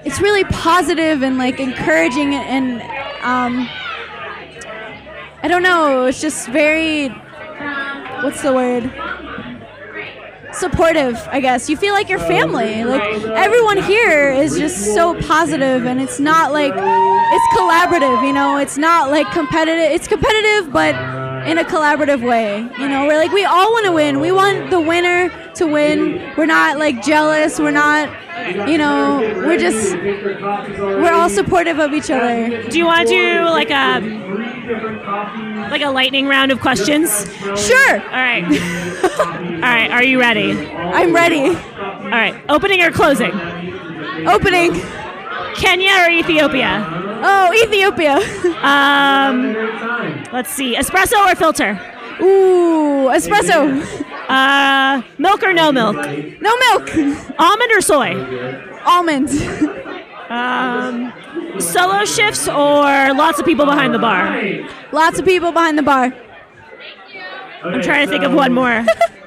it's 0.05 0.21
really 0.21 0.45
positive 0.45 1.23
and 1.23 1.37
like 1.37 1.61
encouraging 1.61 2.35
and 2.35 2.81
um, 3.23 3.69
I 5.43 5.49
don't 5.49 5.63
know. 5.63 6.07
It's 6.07 6.21
just 6.21 6.49
very 6.49 7.09
what's 8.23 8.43
the 8.43 8.55
word? 8.55 8.85
Supportive, 10.55 11.17
I 11.31 11.41
guess. 11.41 11.69
You 11.69 11.77
feel 11.77 11.95
like 11.95 12.09
your 12.09 12.19
family. 12.19 12.85
Like 12.85 13.03
everyone 13.25 13.83
here 13.83 14.31
is 14.31 14.57
just 14.57 14.95
so 14.95 15.21
positive 15.23 15.87
and 15.87 16.01
it's 16.01 16.21
not 16.21 16.53
like 16.53 16.73
it's 16.75 17.57
collaborative, 17.57 18.27
you 18.27 18.33
know. 18.33 18.59
It's 18.59 18.77
not 18.77 19.11
like 19.11 19.31
competitive. 19.33 19.91
It's 19.93 20.07
competitive 20.07 20.73
but 20.73 20.95
in 21.47 21.59
a 21.59 21.65
collaborative 21.65 22.27
way. 22.27 22.59
You 22.79 22.89
know, 22.89 23.07
we're 23.07 23.19
like 23.19 23.33
we 23.33 23.45
all 23.45 23.73
want 23.73 23.87
to 23.87 23.93
win. 23.93 24.21
We 24.21 24.33
want 24.33 24.71
the 24.71 24.81
winner 24.81 25.31
to 25.55 25.67
win. 25.67 26.35
We're 26.37 26.47
not 26.47 26.79
like 26.79 27.03
jealous. 27.03 27.59
We're 27.59 27.71
not 27.71 28.09
you 28.69 28.79
know, 28.79 29.21
we're 29.37 29.59
just 29.59 29.95
we're 29.95 31.13
all 31.13 31.29
supportive 31.29 31.79
of 31.79 31.93
each 31.93 32.11
other. 32.11 32.69
Do 32.69 32.79
you 32.79 32.87
want 32.87 33.09
to 33.09 33.15
do 33.15 33.45
like 33.45 33.71
a 33.71 34.01
like 35.71 35.83
a 35.83 35.91
lightning 35.91 36.27
round 36.27 36.51
of 36.51 36.61
questions? 36.61 37.31
Sure. 37.41 38.01
All 38.01 38.11
right. 38.11 38.45
all 38.45 39.61
right. 39.61 39.91
Are 39.91 40.03
you 40.05 40.19
ready? 40.19 40.53
I'm 40.53 41.15
ready. 41.15 41.47
All 41.47 42.11
right. 42.11 42.35
Opening 42.49 42.83
or 42.83 42.91
closing? 42.91 43.33
Opening. 44.27 44.81
Kenya 45.55 45.93
or 45.93 46.11
Ethiopia? 46.11 47.02
Oh, 47.23 47.53
Ethiopia. 47.65 48.19
Um, 48.63 49.53
let's 50.33 50.51
see. 50.51 50.77
Espresso 50.77 51.17
or 51.27 51.35
filter? 51.35 51.73
Ooh, 52.21 53.11
espresso. 53.11 53.83
Uh, 54.29 55.03
milk 55.19 55.43
or 55.43 55.53
no 55.53 55.73
milk? 55.73 55.97
No 55.97 56.57
milk. 56.57 56.89
Almond 57.41 57.73
or 57.73 57.81
soy? 57.81 58.15
Almond. 58.87 59.31
Um, 60.31 61.13
solo 61.59 62.05
shifts 62.05 62.47
or 62.47 63.13
lots 63.15 63.41
of 63.41 63.45
people 63.45 63.67
behind 63.67 63.93
the 63.95 63.99
bar? 63.99 64.41
Lots 64.93 65.19
of 65.19 65.25
people 65.25 65.51
behind 65.51 65.77
the 65.77 65.83
bar. 65.83 66.15
I'm 67.65 67.83
trying 67.83 68.07
to 68.07 68.11
think 68.13 68.23
of 68.23 68.33
one 68.33 68.53
more. 68.53 68.85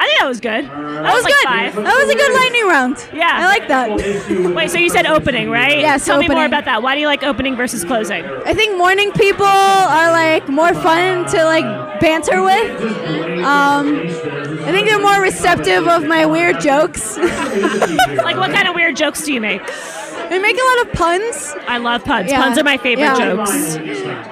I 0.00 0.06
think 0.06 0.20
that 0.20 0.28
was 0.28 0.40
good. 0.40 0.64
That, 0.64 1.02
That 1.02 1.12
was 1.14 1.24
like 1.24 1.34
good. 1.34 1.44
five. 1.44 1.74
That 1.74 1.96
was 1.96 2.08
a 2.08 2.14
good 2.14 2.32
lightning 2.34 2.66
round. 2.68 3.08
Yeah. 3.12 3.30
I 3.34 3.46
like 3.46 3.66
that. 3.68 4.54
Wait, 4.54 4.70
so 4.70 4.78
you 4.78 4.90
said 4.90 5.06
opening, 5.06 5.50
right? 5.50 5.78
Yes, 5.80 6.06
Tell 6.06 6.18
me 6.20 6.28
more 6.28 6.44
about 6.44 6.64
that. 6.66 6.82
Why 6.84 6.94
do 6.94 7.00
you 7.00 7.08
like 7.08 7.24
opening 7.24 7.56
versus 7.56 7.84
closing? 7.84 8.24
I 8.24 8.54
think 8.54 8.78
morning 8.78 9.10
people 9.12 9.44
are 9.44 10.10
like 10.12 10.48
more 10.48 10.72
fun 10.72 11.26
to 11.30 11.44
like 11.44 12.00
banter 12.00 12.42
with. 12.42 12.80
Um, 13.44 13.98
I 14.64 14.70
think 14.70 14.88
they're 14.88 15.00
more 15.00 15.20
receptive 15.20 15.88
of 15.88 16.04
my 16.06 16.24
weird 16.26 16.60
jokes. 16.60 17.18
Like, 18.28 18.36
what 18.36 18.52
kind 18.52 18.68
of 18.68 18.74
weird 18.74 18.94
jokes 18.96 19.22
do 19.24 19.32
you 19.32 19.40
make? 19.40 19.60
I 19.64 20.38
make 20.38 20.56
a 20.56 20.64
lot 20.64 20.86
of 20.86 20.92
puns. 20.92 21.54
I 21.66 21.78
love 21.78 22.04
puns. 22.04 22.30
Yeah. 22.30 22.42
Puns 22.42 22.58
are 22.58 22.64
my 22.64 22.76
favorite 22.76 23.04
Yeah. 23.04 23.34
jokes. 23.34 23.76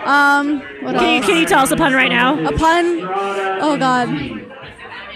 Um, 0.07 0.61
what 0.83 0.95
Can 0.97 1.15
you, 1.15 1.23
can 1.27 1.37
you 1.39 1.47
tell 1.47 1.61
us 1.61 1.71
a 1.71 1.77
pun 1.77 1.93
right 1.95 2.11
now? 2.11 2.39
A 2.47 2.53
pun. 2.53 3.01
Oh 3.63 3.77
God. 3.79 4.09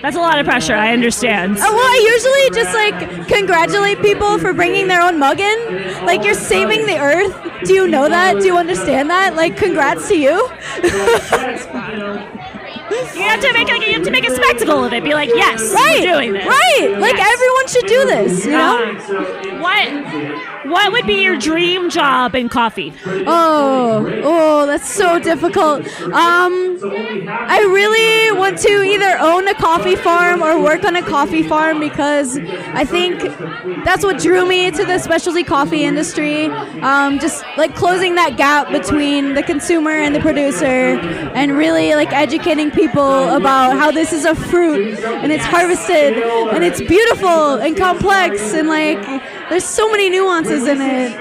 That's 0.02 0.16
a 0.16 0.20
lot 0.20 0.38
of 0.38 0.46
pressure. 0.46 0.74
I 0.74 0.92
understand. 0.92 1.56
Oh, 1.58 1.74
well, 1.74 1.78
I 1.78 2.00
usually 2.14 2.62
just 2.62 2.74
like 2.74 3.28
congratulate 3.28 4.00
people 4.00 4.38
for 4.38 4.52
bringing 4.54 4.88
their 4.88 5.02
own 5.02 5.18
mug 5.18 5.40
in. 5.40 6.04
Like 6.06 6.24
you're 6.24 6.34
saving 6.34 6.86
the 6.86 6.98
earth. 6.98 7.36
Do 7.64 7.74
you 7.74 7.86
know 7.86 8.08
that? 8.08 8.40
Do 8.40 8.46
you 8.46 8.56
understand 8.56 9.10
that? 9.10 9.34
Like, 9.36 9.56
congrats 9.56 10.08
to 10.08 10.16
you. 10.16 10.48
You 12.90 13.22
have 13.22 13.40
to 13.40 13.52
make 13.52 13.68
like 13.68 13.86
you 13.86 13.92
have 13.94 14.02
to 14.02 14.10
make 14.10 14.26
a 14.26 14.34
spectacle 14.34 14.82
of 14.84 14.92
it. 14.92 15.04
Be 15.04 15.14
like, 15.14 15.28
yes, 15.28 15.72
right. 15.72 16.00
we're 16.00 16.12
doing 16.14 16.32
this. 16.32 16.44
Right. 16.46 16.96
Like 16.98 17.16
Yes. 17.16 17.32
everyone 17.34 17.68
should 17.68 17.86
do 17.86 18.04
this. 18.06 18.44
You 18.46 18.50
know. 18.52 18.82
Um, 18.82 19.60
what 19.60 20.59
what 20.64 20.92
would 20.92 21.06
be 21.06 21.22
your 21.22 21.36
dream 21.36 21.90
job 21.90 22.34
in 22.34 22.48
coffee? 22.48 22.92
Oh, 23.06 24.06
oh, 24.24 24.66
that's 24.66 24.88
so 24.88 25.18
difficult. 25.18 25.86
Um, 26.02 26.78
I 26.82 27.60
really 27.70 28.38
want 28.38 28.58
to 28.58 28.82
either 28.82 29.18
own 29.18 29.48
a 29.48 29.54
coffee 29.54 29.96
farm 29.96 30.42
or 30.42 30.62
work 30.62 30.84
on 30.84 30.96
a 30.96 31.02
coffee 31.02 31.42
farm 31.42 31.80
because 31.80 32.38
I 32.38 32.84
think 32.84 33.20
that's 33.84 34.04
what 34.04 34.18
drew 34.18 34.46
me 34.46 34.70
to 34.70 34.84
the 34.84 34.98
specialty 34.98 35.44
coffee 35.44 35.84
industry. 35.84 36.46
Um, 36.46 37.18
just 37.18 37.44
like 37.56 37.74
closing 37.74 38.14
that 38.16 38.36
gap 38.36 38.70
between 38.70 39.34
the 39.34 39.42
consumer 39.42 39.92
and 39.92 40.14
the 40.14 40.20
producer, 40.20 40.98
and 41.34 41.56
really 41.56 41.94
like 41.94 42.12
educating 42.12 42.70
people 42.70 43.28
about 43.30 43.78
how 43.78 43.90
this 43.90 44.12
is 44.12 44.24
a 44.24 44.34
fruit 44.34 44.98
and 44.98 45.32
it's 45.32 45.44
harvested 45.44 46.18
and 46.18 46.64
it's 46.64 46.80
beautiful 46.80 47.54
and 47.54 47.76
complex 47.76 48.52
and 48.52 48.68
like 48.68 48.98
there's 49.50 49.64
so 49.64 49.90
many 49.90 50.08
nuances 50.08 50.66
in 50.68 50.80
it 50.80 51.12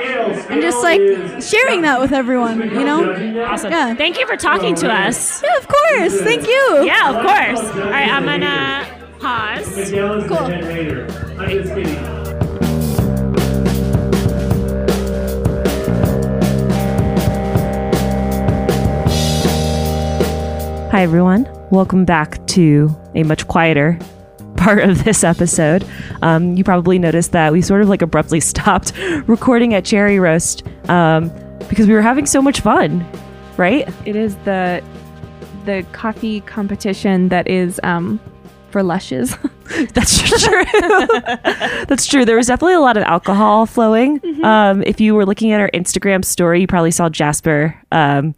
and 0.51 0.61
just 0.61 0.83
like 0.83 1.01
sharing 1.41 1.81
that 1.81 1.99
with 1.99 2.13
everyone, 2.13 2.61
you 2.61 2.85
know? 2.85 3.43
Awesome. 3.43 3.71
Yeah. 3.71 3.95
Thank 3.95 4.19
you 4.19 4.27
for 4.27 4.37
talking 4.37 4.75
to 4.75 4.91
us. 4.91 5.41
Yeah, 5.41 5.57
of 5.57 5.67
course. 5.67 6.21
Thank 6.21 6.47
you. 6.47 6.83
Yeah, 6.85 7.09
of 7.09 7.15
course. 7.15 7.59
All 7.75 7.89
right, 7.89 8.07
I'm 8.07 8.25
gonna 8.25 9.17
pause. 9.19 9.65
Cool. 9.73 10.47
the 10.47 10.53
head 10.53 10.63
waiter. 10.63 11.07
I'm 11.39 11.49
just 11.49 11.73
kidding. 11.73 12.19
Hi, 20.91 21.01
everyone. 21.01 21.47
Welcome 21.71 22.05
back 22.05 22.45
to 22.47 22.95
a 23.15 23.23
much 23.23 23.47
quieter 23.47 23.97
part 24.59 24.83
of 24.83 25.03
this 25.05 25.23
episode. 25.23 25.85
Um, 26.21 26.55
you 26.55 26.63
probably 26.63 26.99
noticed 26.99 27.31
that 27.31 27.51
we 27.51 27.61
sort 27.61 27.81
of 27.81 27.89
like 27.89 28.01
abruptly 28.01 28.39
stopped 28.53 28.93
recording 29.27 29.73
at 29.73 29.85
Cherry 29.85 30.19
Roast 30.19 30.63
um, 30.89 31.31
because 31.69 31.87
we 31.87 31.93
were 31.93 32.01
having 32.01 32.25
so 32.25 32.41
much 32.41 32.61
fun, 32.61 33.05
right? 33.57 33.87
it 34.05 34.15
is 34.15 34.35
the 34.37 34.83
the 35.65 35.85
coffee 35.91 36.41
competition 36.41 37.29
that 37.29 37.47
is 37.47 37.79
um, 37.83 38.19
for 38.71 38.81
lushes. 38.83 39.35
That's 39.93 40.19
true. 40.21 40.63
That's 41.87 42.07
true. 42.07 42.25
There 42.25 42.37
was 42.37 42.47
definitely 42.47 42.73
a 42.73 42.79
lot 42.79 42.97
of 42.97 43.03
alcohol 43.03 43.65
flowing. 43.65 44.19
Um, 44.43 44.81
if 44.83 44.99
you 44.99 45.13
were 45.13 45.25
looking 45.25 45.51
at 45.51 45.61
our 45.61 45.69
Instagram 45.71 46.25
story, 46.25 46.61
you 46.61 46.67
probably 46.67 46.91
saw 46.91 47.09
Jasper 47.09 47.79
um, 47.91 48.33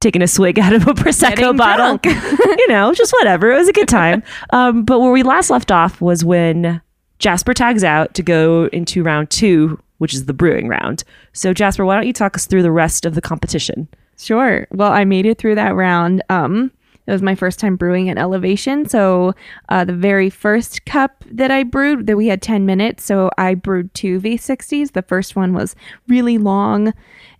taking 0.00 0.22
a 0.22 0.28
swig 0.28 0.58
out 0.58 0.72
of 0.72 0.86
a 0.86 0.94
prosecco 0.94 1.56
bottle. 1.56 2.00
you 2.58 2.68
know, 2.68 2.92
just 2.92 3.12
whatever. 3.12 3.52
It 3.52 3.58
was 3.58 3.68
a 3.68 3.72
good 3.72 3.88
time. 3.88 4.22
Um, 4.50 4.84
but 4.84 5.00
where 5.00 5.12
we 5.12 5.22
last 5.22 5.50
left 5.50 5.70
off 5.70 6.00
was 6.00 6.24
when 6.24 6.80
Jasper 7.18 7.54
tags 7.54 7.84
out 7.84 8.14
to 8.14 8.22
go 8.22 8.66
into 8.72 9.02
round 9.02 9.30
two, 9.30 9.78
which 9.98 10.14
is 10.14 10.26
the 10.26 10.32
brewing 10.32 10.68
round. 10.68 11.04
So, 11.32 11.52
Jasper, 11.52 11.84
why 11.84 11.94
don't 11.94 12.06
you 12.06 12.12
talk 12.12 12.34
us 12.34 12.46
through 12.46 12.62
the 12.62 12.72
rest 12.72 13.04
of 13.04 13.14
the 13.14 13.20
competition? 13.20 13.88
Sure. 14.18 14.66
Well, 14.70 14.92
I 14.92 15.04
made 15.04 15.26
it 15.26 15.38
through 15.38 15.54
that 15.54 15.74
round. 15.74 16.22
Um, 16.28 16.72
it 17.06 17.12
was 17.12 17.22
my 17.22 17.34
first 17.34 17.58
time 17.58 17.76
brewing 17.76 18.08
at 18.08 18.18
elevation. 18.18 18.88
So 18.88 19.34
uh, 19.68 19.84
the 19.84 19.94
very 19.94 20.30
first 20.30 20.84
cup 20.84 21.24
that 21.30 21.50
I 21.50 21.64
brewed, 21.64 22.06
that 22.06 22.16
we 22.16 22.28
had 22.28 22.40
10 22.42 22.66
minutes. 22.66 23.04
So 23.04 23.30
I 23.36 23.54
brewed 23.54 23.92
two 23.94 24.20
V60s. 24.20 24.92
The 24.92 25.02
first 25.02 25.34
one 25.34 25.52
was 25.52 25.74
really 26.06 26.38
long. 26.38 26.92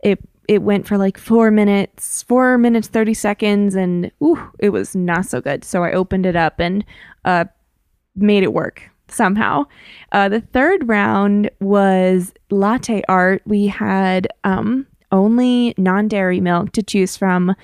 It 0.03 0.19
it 0.51 0.63
went 0.63 0.85
for 0.85 0.99
like 0.99 1.17
four 1.17 1.53
minutes, 1.53 2.25
four 2.25 2.59
minutes, 2.59 2.89
30 2.89 3.15
seconds, 3.15 3.77
and 3.77 4.11
ooh, 4.21 4.51
it 4.59 4.71
was 4.71 4.97
not 4.97 5.27
so 5.27 5.41
good. 5.41 5.65
So 5.65 5.85
I 5.85 5.93
opened 5.93 6.27
it 6.27 6.35
up 6.35 6.59
and 6.59 6.85
uh, 7.25 7.45
made 8.17 8.43
it 8.43 8.53
work 8.53 8.91
somehow. 9.07 9.67
Uh, 10.11 10.29
the 10.29 10.41
third 10.41 10.89
round 10.89 11.53
was 11.61 12.35
latte 12.51 13.01
art. 13.09 13.43
We 13.47 13.69
had 13.69 14.27
um, 14.43 14.89
only 15.13 15.73
non 15.79 16.09
dairy 16.09 16.41
milk 16.41 16.73
to 16.73 16.83
choose 16.83 17.17
from 17.17 17.55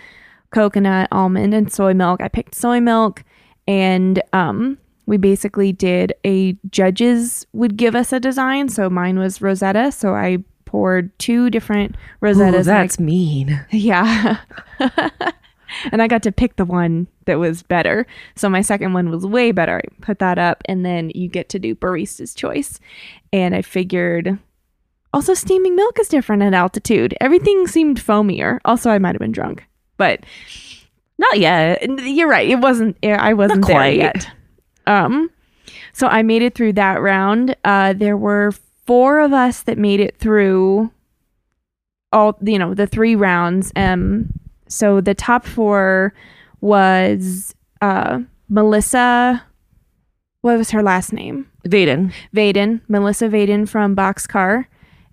coconut, 0.52 1.08
almond, 1.10 1.54
and 1.54 1.72
soy 1.72 1.92
milk. 1.92 2.22
I 2.22 2.28
picked 2.28 2.54
soy 2.54 2.78
milk, 2.78 3.24
and 3.66 4.22
um, 4.32 4.78
we 5.06 5.16
basically 5.16 5.72
did 5.72 6.14
a 6.24 6.56
judges 6.70 7.48
would 7.52 7.76
give 7.76 7.96
us 7.96 8.12
a 8.12 8.20
design. 8.20 8.68
So 8.68 8.88
mine 8.88 9.18
was 9.18 9.42
Rosetta. 9.42 9.90
So 9.90 10.14
I 10.14 10.44
poured 10.66 11.18
two 11.18 11.48
different 11.48 11.96
Rosettas. 12.20 12.36
Ooh, 12.38 12.42
and 12.44 12.56
I- 12.56 12.62
that's 12.62 13.00
mean. 13.00 13.64
yeah. 13.70 14.38
and 15.90 16.02
I 16.02 16.06
got 16.08 16.22
to 16.24 16.32
pick 16.32 16.56
the 16.56 16.64
one 16.64 17.06
that 17.24 17.38
was 17.38 17.62
better. 17.62 18.06
So 18.34 18.48
my 18.48 18.60
second 18.60 18.92
one 18.92 19.10
was 19.10 19.24
way 19.26 19.52
better. 19.52 19.78
I 19.78 20.02
put 20.02 20.18
that 20.20 20.38
up, 20.38 20.62
and 20.66 20.84
then 20.84 21.10
you 21.14 21.28
get 21.28 21.48
to 21.50 21.58
do 21.58 21.74
barista's 21.74 22.34
choice. 22.34 22.78
And 23.32 23.54
I 23.54 23.62
figured 23.62 24.38
also 25.12 25.34
steaming 25.34 25.74
milk 25.76 25.98
is 25.98 26.08
different 26.08 26.42
at 26.42 26.54
altitude. 26.54 27.14
Everything 27.20 27.66
seemed 27.66 27.98
foamier. 28.00 28.58
Also, 28.64 28.90
I 28.90 28.98
might 28.98 29.14
have 29.14 29.20
been 29.20 29.32
drunk, 29.32 29.64
but 29.96 30.20
Not 31.18 31.38
yet. 31.38 31.82
you're 32.02 32.28
right. 32.28 32.48
It 32.48 32.60
wasn't. 32.60 32.96
I 33.04 33.32
wasn't 33.32 33.66
there 33.66 33.76
quite. 33.76 33.96
yet. 33.96 34.30
Um, 34.86 35.30
so 35.92 36.06
I 36.06 36.22
made 36.22 36.42
it 36.42 36.54
through 36.54 36.74
that 36.74 37.00
round. 37.00 37.56
Uh, 37.64 37.92
there 37.92 38.16
were 38.16 38.52
four 38.86 39.20
of 39.20 39.32
us 39.32 39.62
that 39.62 39.78
made 39.78 40.00
it 40.00 40.16
through 40.18 40.90
all. 42.12 42.38
You 42.42 42.58
know, 42.58 42.74
the 42.74 42.86
three 42.86 43.14
rounds. 43.14 43.72
Um, 43.76 44.32
so 44.68 45.00
the 45.00 45.14
top 45.14 45.44
four 45.46 46.14
was 46.60 47.54
uh 47.80 48.20
Melissa. 48.48 49.44
What 50.40 50.58
was 50.58 50.70
her 50.70 50.82
last 50.82 51.12
name? 51.12 51.50
Vaden. 51.66 52.12
Vaden, 52.34 52.80
Melissa 52.88 53.28
Vaden 53.28 53.68
from 53.68 53.96
Boxcar, 53.96 54.66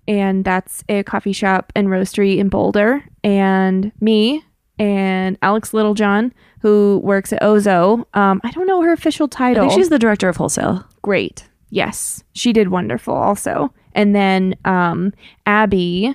and 0.06 0.44
that's 0.44 0.84
a 0.88 1.02
coffee 1.02 1.32
shop 1.32 1.72
and 1.74 1.88
roastery 1.88 2.38
in 2.38 2.48
Boulder, 2.48 3.02
and 3.24 3.90
me 4.00 4.44
and 4.78 5.36
Alex 5.42 5.74
Littlejohn, 5.74 6.32
who 6.60 7.00
works 7.02 7.32
at 7.32 7.42
Ozo. 7.42 8.04
Um, 8.14 8.40
I 8.44 8.50
don't 8.52 8.66
know 8.68 8.82
her 8.82 8.92
official 8.92 9.26
I 9.26 9.36
title. 9.36 9.68
think 9.68 9.72
she's 9.78 9.88
the 9.88 9.98
director 9.98 10.28
of 10.28 10.36
wholesale. 10.36 10.84
great. 11.02 11.48
Yes, 11.74 12.22
she 12.34 12.52
did 12.52 12.68
wonderful 12.68 13.16
also. 13.16 13.74
And 13.96 14.14
then 14.14 14.54
um, 14.64 15.12
Abby 15.44 16.14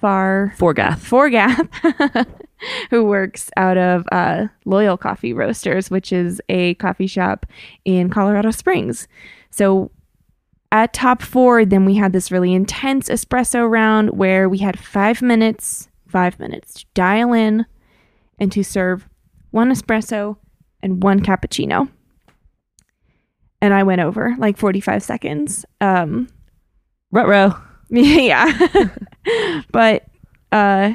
Far 0.00 0.54
Forgath. 0.56 0.98
Forgath, 0.98 2.26
who 2.90 3.04
works 3.04 3.50
out 3.58 3.76
of 3.76 4.06
uh, 4.10 4.46
Loyal 4.64 4.96
Coffee 4.96 5.34
Roasters, 5.34 5.90
which 5.90 6.10
is 6.10 6.40
a 6.48 6.72
coffee 6.76 7.06
shop 7.06 7.44
in 7.84 8.08
Colorado 8.08 8.50
Springs. 8.50 9.06
So 9.50 9.90
at 10.72 10.94
top 10.94 11.20
four, 11.20 11.66
then 11.66 11.84
we 11.84 11.96
had 11.96 12.14
this 12.14 12.32
really 12.32 12.54
intense 12.54 13.10
espresso 13.10 13.68
round 13.68 14.16
where 14.16 14.48
we 14.48 14.56
had 14.56 14.78
five 14.78 15.20
minutes, 15.20 15.90
five 16.08 16.40
minutes 16.40 16.72
to 16.80 16.86
dial 16.94 17.34
in 17.34 17.66
and 18.38 18.50
to 18.52 18.64
serve 18.64 19.06
one 19.50 19.70
espresso 19.70 20.38
and 20.82 21.02
one 21.02 21.20
cappuccino. 21.20 21.90
And 23.64 23.72
I 23.72 23.82
went 23.82 24.02
over 24.02 24.34
like 24.36 24.58
45 24.58 25.02
seconds. 25.02 25.64
Um, 25.80 26.28
Rutro. 27.12 27.58
yeah. 27.88 28.68
but 29.72 30.04
uh 30.52 30.92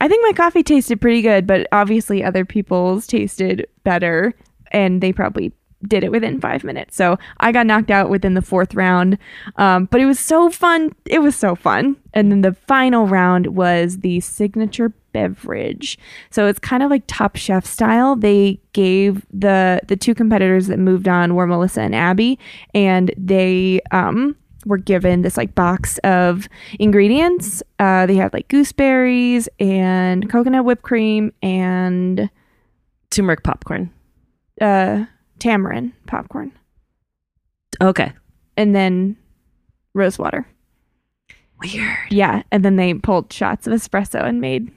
I 0.00 0.08
think 0.08 0.24
my 0.24 0.32
coffee 0.32 0.62
tasted 0.62 1.00
pretty 1.00 1.20
good, 1.20 1.48
but 1.48 1.66
obviously 1.72 2.22
other 2.22 2.44
people's 2.44 3.08
tasted 3.08 3.66
better 3.82 4.34
and 4.70 5.00
they 5.00 5.12
probably 5.12 5.52
did 5.86 6.04
it 6.04 6.10
within 6.10 6.40
5 6.40 6.64
minutes. 6.64 6.96
So 6.96 7.18
I 7.40 7.52
got 7.52 7.66
knocked 7.66 7.90
out 7.90 8.10
within 8.10 8.34
the 8.34 8.42
fourth 8.42 8.74
round. 8.74 9.18
Um 9.56 9.86
but 9.86 10.00
it 10.00 10.06
was 10.06 10.18
so 10.18 10.50
fun. 10.50 10.94
It 11.06 11.20
was 11.20 11.36
so 11.36 11.54
fun. 11.54 11.96
And 12.14 12.30
then 12.30 12.42
the 12.42 12.52
final 12.54 13.06
round 13.06 13.48
was 13.48 13.98
the 13.98 14.20
signature 14.20 14.92
beverage. 15.12 15.98
So 16.30 16.46
it's 16.46 16.58
kind 16.58 16.82
of 16.82 16.90
like 16.90 17.02
Top 17.06 17.36
Chef 17.36 17.66
style. 17.66 18.16
They 18.16 18.58
gave 18.72 19.26
the 19.32 19.80
the 19.86 19.96
two 19.96 20.14
competitors 20.14 20.68
that 20.68 20.78
moved 20.78 21.08
on 21.08 21.34
were 21.34 21.46
Melissa 21.46 21.82
and 21.82 21.94
Abby 21.94 22.38
and 22.74 23.12
they 23.18 23.80
um 23.90 24.36
were 24.64 24.78
given 24.78 25.22
this 25.22 25.36
like 25.36 25.54
box 25.56 25.98
of 26.04 26.48
ingredients. 26.78 27.64
Uh, 27.80 28.06
they 28.06 28.14
had 28.14 28.32
like 28.32 28.46
gooseberries 28.46 29.48
and 29.58 30.30
coconut 30.30 30.64
whipped 30.64 30.82
cream 30.82 31.32
and 31.42 32.30
Turmeric 33.10 33.42
popcorn. 33.42 33.90
uh, 34.60 35.04
tamarind 35.42 35.92
popcorn, 36.06 36.52
Okay. 37.82 38.12
and 38.56 38.74
then 38.74 39.16
rose 39.94 40.18
water. 40.18 40.46
Weird. 41.60 41.98
Yeah, 42.10 42.42
and 42.52 42.64
then 42.64 42.76
they 42.76 42.94
pulled 42.94 43.32
shots 43.32 43.66
of 43.66 43.72
espresso 43.72 44.22
and 44.24 44.40
made 44.40 44.70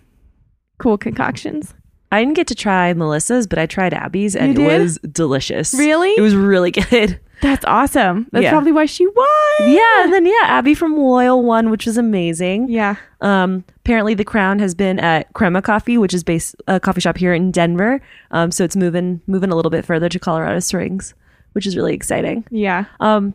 cool 0.79 0.97
concoctions. 0.97 1.73
I 2.11 2.19
didn't 2.21 2.35
get 2.35 2.47
to 2.47 2.55
try 2.55 2.93
Melissa's, 2.93 3.47
but 3.47 3.59
I 3.59 3.65
tried 3.65 3.93
Abby's 3.93 4.35
and 4.35 4.51
it 4.51 4.55
did? 4.61 4.81
was 4.81 4.97
delicious. 5.11 5.73
Really? 5.73 6.11
It 6.11 6.21
was 6.21 6.35
really 6.35 6.71
good. 6.91 7.19
That's 7.41 7.65
awesome. 7.65 8.27
That's 8.31 8.43
Yeah. 8.43 8.51
probably 8.51 8.71
why 8.71 8.85
she 8.85 9.05
won. 9.05 9.27
Yeah, 9.61 10.03
and 10.05 10.13
then 10.13 10.25
yeah, 10.25 10.33
Abby 10.43 10.73
from 10.73 10.95
Loyal 10.97 11.43
won, 11.43 11.69
which 11.69 11.85
was 11.85 11.97
amazing. 11.97 12.69
Yeah. 12.69 12.95
Um, 13.21 13.65
apparently 13.77 14.13
the 14.13 14.23
crown 14.23 14.59
has 14.59 14.73
been 14.73 14.99
at 14.99 15.31
Crema 15.33 15.61
Coffee, 15.61 15.97
which 15.97 16.13
is 16.13 16.23
based 16.23 16.55
a 16.67 16.79
coffee 16.79 17.01
shop 17.01 17.17
here 17.17 17.33
in 17.33 17.51
Denver. 17.51 18.01
Um, 18.31 18.51
so 18.51 18.63
it's 18.63 18.75
moving 18.75 19.19
moving 19.27 19.51
a 19.51 19.55
little 19.55 19.71
bit 19.71 19.83
further 19.85 20.07
to 20.07 20.19
Colorado 20.19 20.59
Springs, 20.59 21.13
which 21.53 21.67
is 21.67 21.75
really 21.75 21.93
exciting. 21.93 22.45
Yeah. 22.51 22.85
Um, 23.01 23.33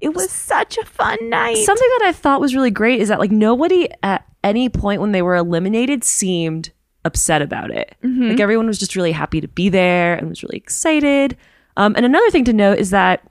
It 0.00 0.14
was 0.14 0.30
such 0.30 0.78
a 0.78 0.84
fun 0.84 1.18
night. 1.28 1.56
something 1.58 1.88
that 1.98 2.06
I 2.08 2.12
thought 2.12 2.40
was 2.40 2.54
really 2.54 2.70
great 2.70 3.00
is 3.00 3.08
that 3.08 3.18
like 3.18 3.32
nobody 3.32 3.88
at 4.04 4.24
any 4.44 4.68
point 4.68 5.00
when 5.00 5.12
they 5.12 5.22
were 5.22 5.34
eliminated 5.36 6.04
seemed 6.04 6.70
upset 7.04 7.42
about 7.42 7.70
it. 7.70 7.94
Like 8.02 8.40
everyone 8.40 8.66
was 8.66 8.78
just 8.78 8.94
really 8.96 9.12
happy 9.12 9.40
to 9.40 9.48
be 9.48 9.68
there 9.68 10.14
and 10.14 10.28
was 10.28 10.42
really 10.42 10.56
excited. 10.56 11.36
Um, 11.76 11.94
and 11.96 12.04
another 12.06 12.30
thing 12.30 12.44
to 12.44 12.52
note 12.52 12.78
is 12.78 12.90
that 12.90 13.22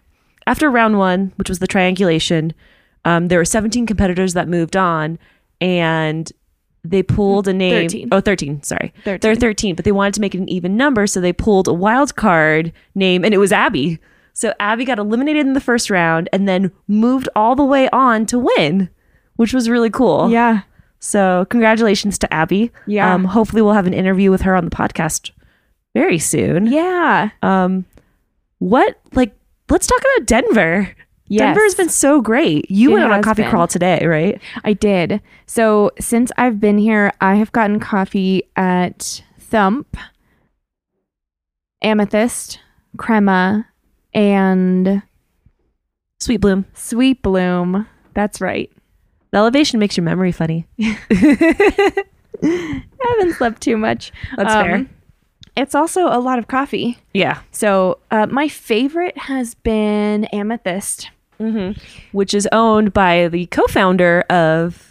after 0.47 0.69
round 0.69 0.97
one, 0.97 1.32
which 1.38 1.49
was 1.49 1.59
the 1.59 1.67
triangulation, 1.67 2.53
um, 3.05 3.28
there 3.30 3.38
were 3.39 3.45
17 3.45 3.86
competitors 3.86 4.34
that 4.34 4.47
moved 4.47 4.76
on 4.76 5.17
and 5.59 6.32
they 6.84 7.03
pulled 7.03 7.47
a 7.47 7.53
name. 7.53 7.88
13. 7.89 8.09
Oh, 8.11 8.19
13. 8.22 8.63
Sorry. 8.63 8.93
13. 9.03 9.19
There 9.22 9.32
are 9.32 9.36
13, 9.36 9.76
but 9.76 9.86
they 9.86 9.91
wanted 9.91 10.15
to 10.15 10.22
make 10.22 10.34
it 10.34 10.39
an 10.39 10.49
even 10.49 10.76
number. 10.76 11.05
So 11.07 11.22
they 11.22 11.32
pulled 11.34 11.67
a 11.67 11.74
wild 11.74 12.15
card 12.15 12.74
name 12.95 13.24
and 13.24 13.34
it 13.34 13.38
was 13.38 13.51
Abby. 13.51 13.99
So 14.34 14.53
Abby 14.59 14.86
got 14.86 14.97
eliminated 14.97 15.45
in 15.45 15.53
the 15.53 15.59
first 15.61 15.89
round 15.89 16.28
and 16.34 16.47
then 16.47 16.72
moved 16.88 17.30
all 17.36 17.55
the 17.55 17.63
way 17.65 17.88
on 17.89 18.26
to 18.28 18.39
win, 18.39 18.89
which 19.36 19.53
was 19.53 19.69
really 19.69 19.89
cool. 19.91 20.30
yeah. 20.32 20.61
So 21.02 21.45
congratulations 21.49 22.18
to 22.20 22.34
Abby. 22.34 22.72
Yeah. 22.88 23.14
Um, 23.14 23.26
hopefully 23.26 23.62
we'll 23.62 23.74
have 23.74 23.88
an 23.88 23.93
interview 23.93 24.30
with 24.32 24.41
her 24.41 24.56
on 24.56 24.64
the 24.66 24.72
podcast 24.72 25.32
very 25.93 26.20
soon. 26.20 26.68
Yeah. 26.68 27.32
Um, 27.41 27.86
what 28.60 28.99
like 29.14 29.36
let's 29.70 29.88
talk 29.88 29.99
about 29.99 30.28
Denver. 30.28 30.95
Yes. 31.28 31.39
Denver's 31.56 31.76
been 31.76 31.89
so 31.89 32.22
great. 32.22 32.70
You 32.70 32.91
It 32.91 32.93
went 32.93 33.06
on 33.12 33.20
a 33.20 33.24
coffee 33.24 33.41
been. 33.43 33.49
crawl 33.49 33.66
today, 33.68 34.06
right? 34.06 34.39
I 34.64 34.74
did. 34.74 35.22
So 35.47 35.91
since 35.99 36.32
I've 36.38 36.60
been 36.60 36.78
here, 36.78 37.12
I 37.22 37.36
have 37.36 37.52
gotten 37.54 37.80
coffee 37.80 38.43
at 38.56 39.24
Thump, 39.39 39.97
Amethyst, 41.82 42.60
Crema, 42.97 43.68
and 44.14 45.02
Sweet 46.20 46.38
Bloom. 46.38 46.66
Sweet 46.74 47.22
Bloom. 47.22 47.88
That's 48.14 48.41
right. 48.41 48.72
The 49.32 49.38
elevation 49.38 49.79
makes 49.79 49.95
your 49.97 50.03
memory 50.03 50.32
funny. 50.32 50.67
I 50.79 52.03
haven't 52.43 53.34
slept 53.36 53.61
too 53.61 53.77
much. 53.77 54.11
That's 54.36 54.53
Um, 54.53 54.65
fair. 54.65 54.86
it's 55.55 55.75
also 55.75 56.07
a 56.07 56.19
lot 56.19 56.39
of 56.39 56.47
coffee. 56.47 56.97
Yeah. 57.13 57.39
So 57.51 57.99
uh, 58.09 58.27
my 58.27 58.47
favorite 58.47 59.17
has 59.17 59.53
been 59.55 60.25
Amethyst 60.25 61.09
Which 62.11 62.34
is 62.36 62.47
owned 62.51 62.93
by 62.93 63.27
the 63.27 63.45
co-founder 63.47 64.21
of 64.29 64.88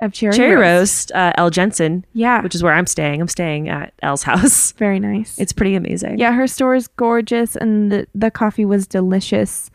of 0.00 0.12
Cherry, 0.12 0.32
Cherry 0.32 0.56
Roast. 0.56 1.10
Roast, 1.10 1.12
uh, 1.12 1.32
Elle 1.36 1.50
Jensen. 1.50 2.04
Yeah, 2.12 2.42
Which 2.42 2.56
is 2.56 2.62
where 2.62 2.72
I'm 2.72 2.86
staying. 2.88 3.20
I'm 3.20 3.28
staying 3.28 3.68
at 3.68 3.92
Elle's 4.02 4.24
house. 4.24 4.72
very 4.72 4.98
nice. 4.98 5.38
It's 5.38 5.52
pretty 5.52 5.76
amazing. 5.76 6.18
yeah, 6.18 6.32
her 6.32 6.48
store 6.48 6.74
is 6.74 6.88
gorgeous, 6.88 7.54
and 7.56 7.92
the 7.92 8.06
the 8.14 8.30
coffee 8.30 8.64
was 8.64 8.86
delicious, 8.88 9.70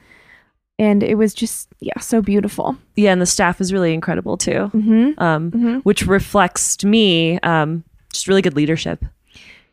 and 0.79 1.01
it 1.03 1.15
was 1.15 1.33
just 1.33 1.67
yeah 1.79 1.99
so 1.99 2.21
beautiful. 2.21 2.75
Yeah, 2.95 3.11
and 3.11 3.21
the 3.21 3.25
staff 3.25 3.59
is 3.61 3.71
really 3.73 3.93
incredible 3.93 4.37
too. 4.37 4.69
Mm-hmm. 4.73 5.21
Um, 5.21 5.51
Mhm. 5.51 5.81
which 5.83 6.05
reflects 6.07 6.75
to 6.77 6.87
me 6.87 7.39
um, 7.39 7.83
just 8.13 8.27
really 8.27 8.41
good 8.41 8.55
leadership. 8.55 9.03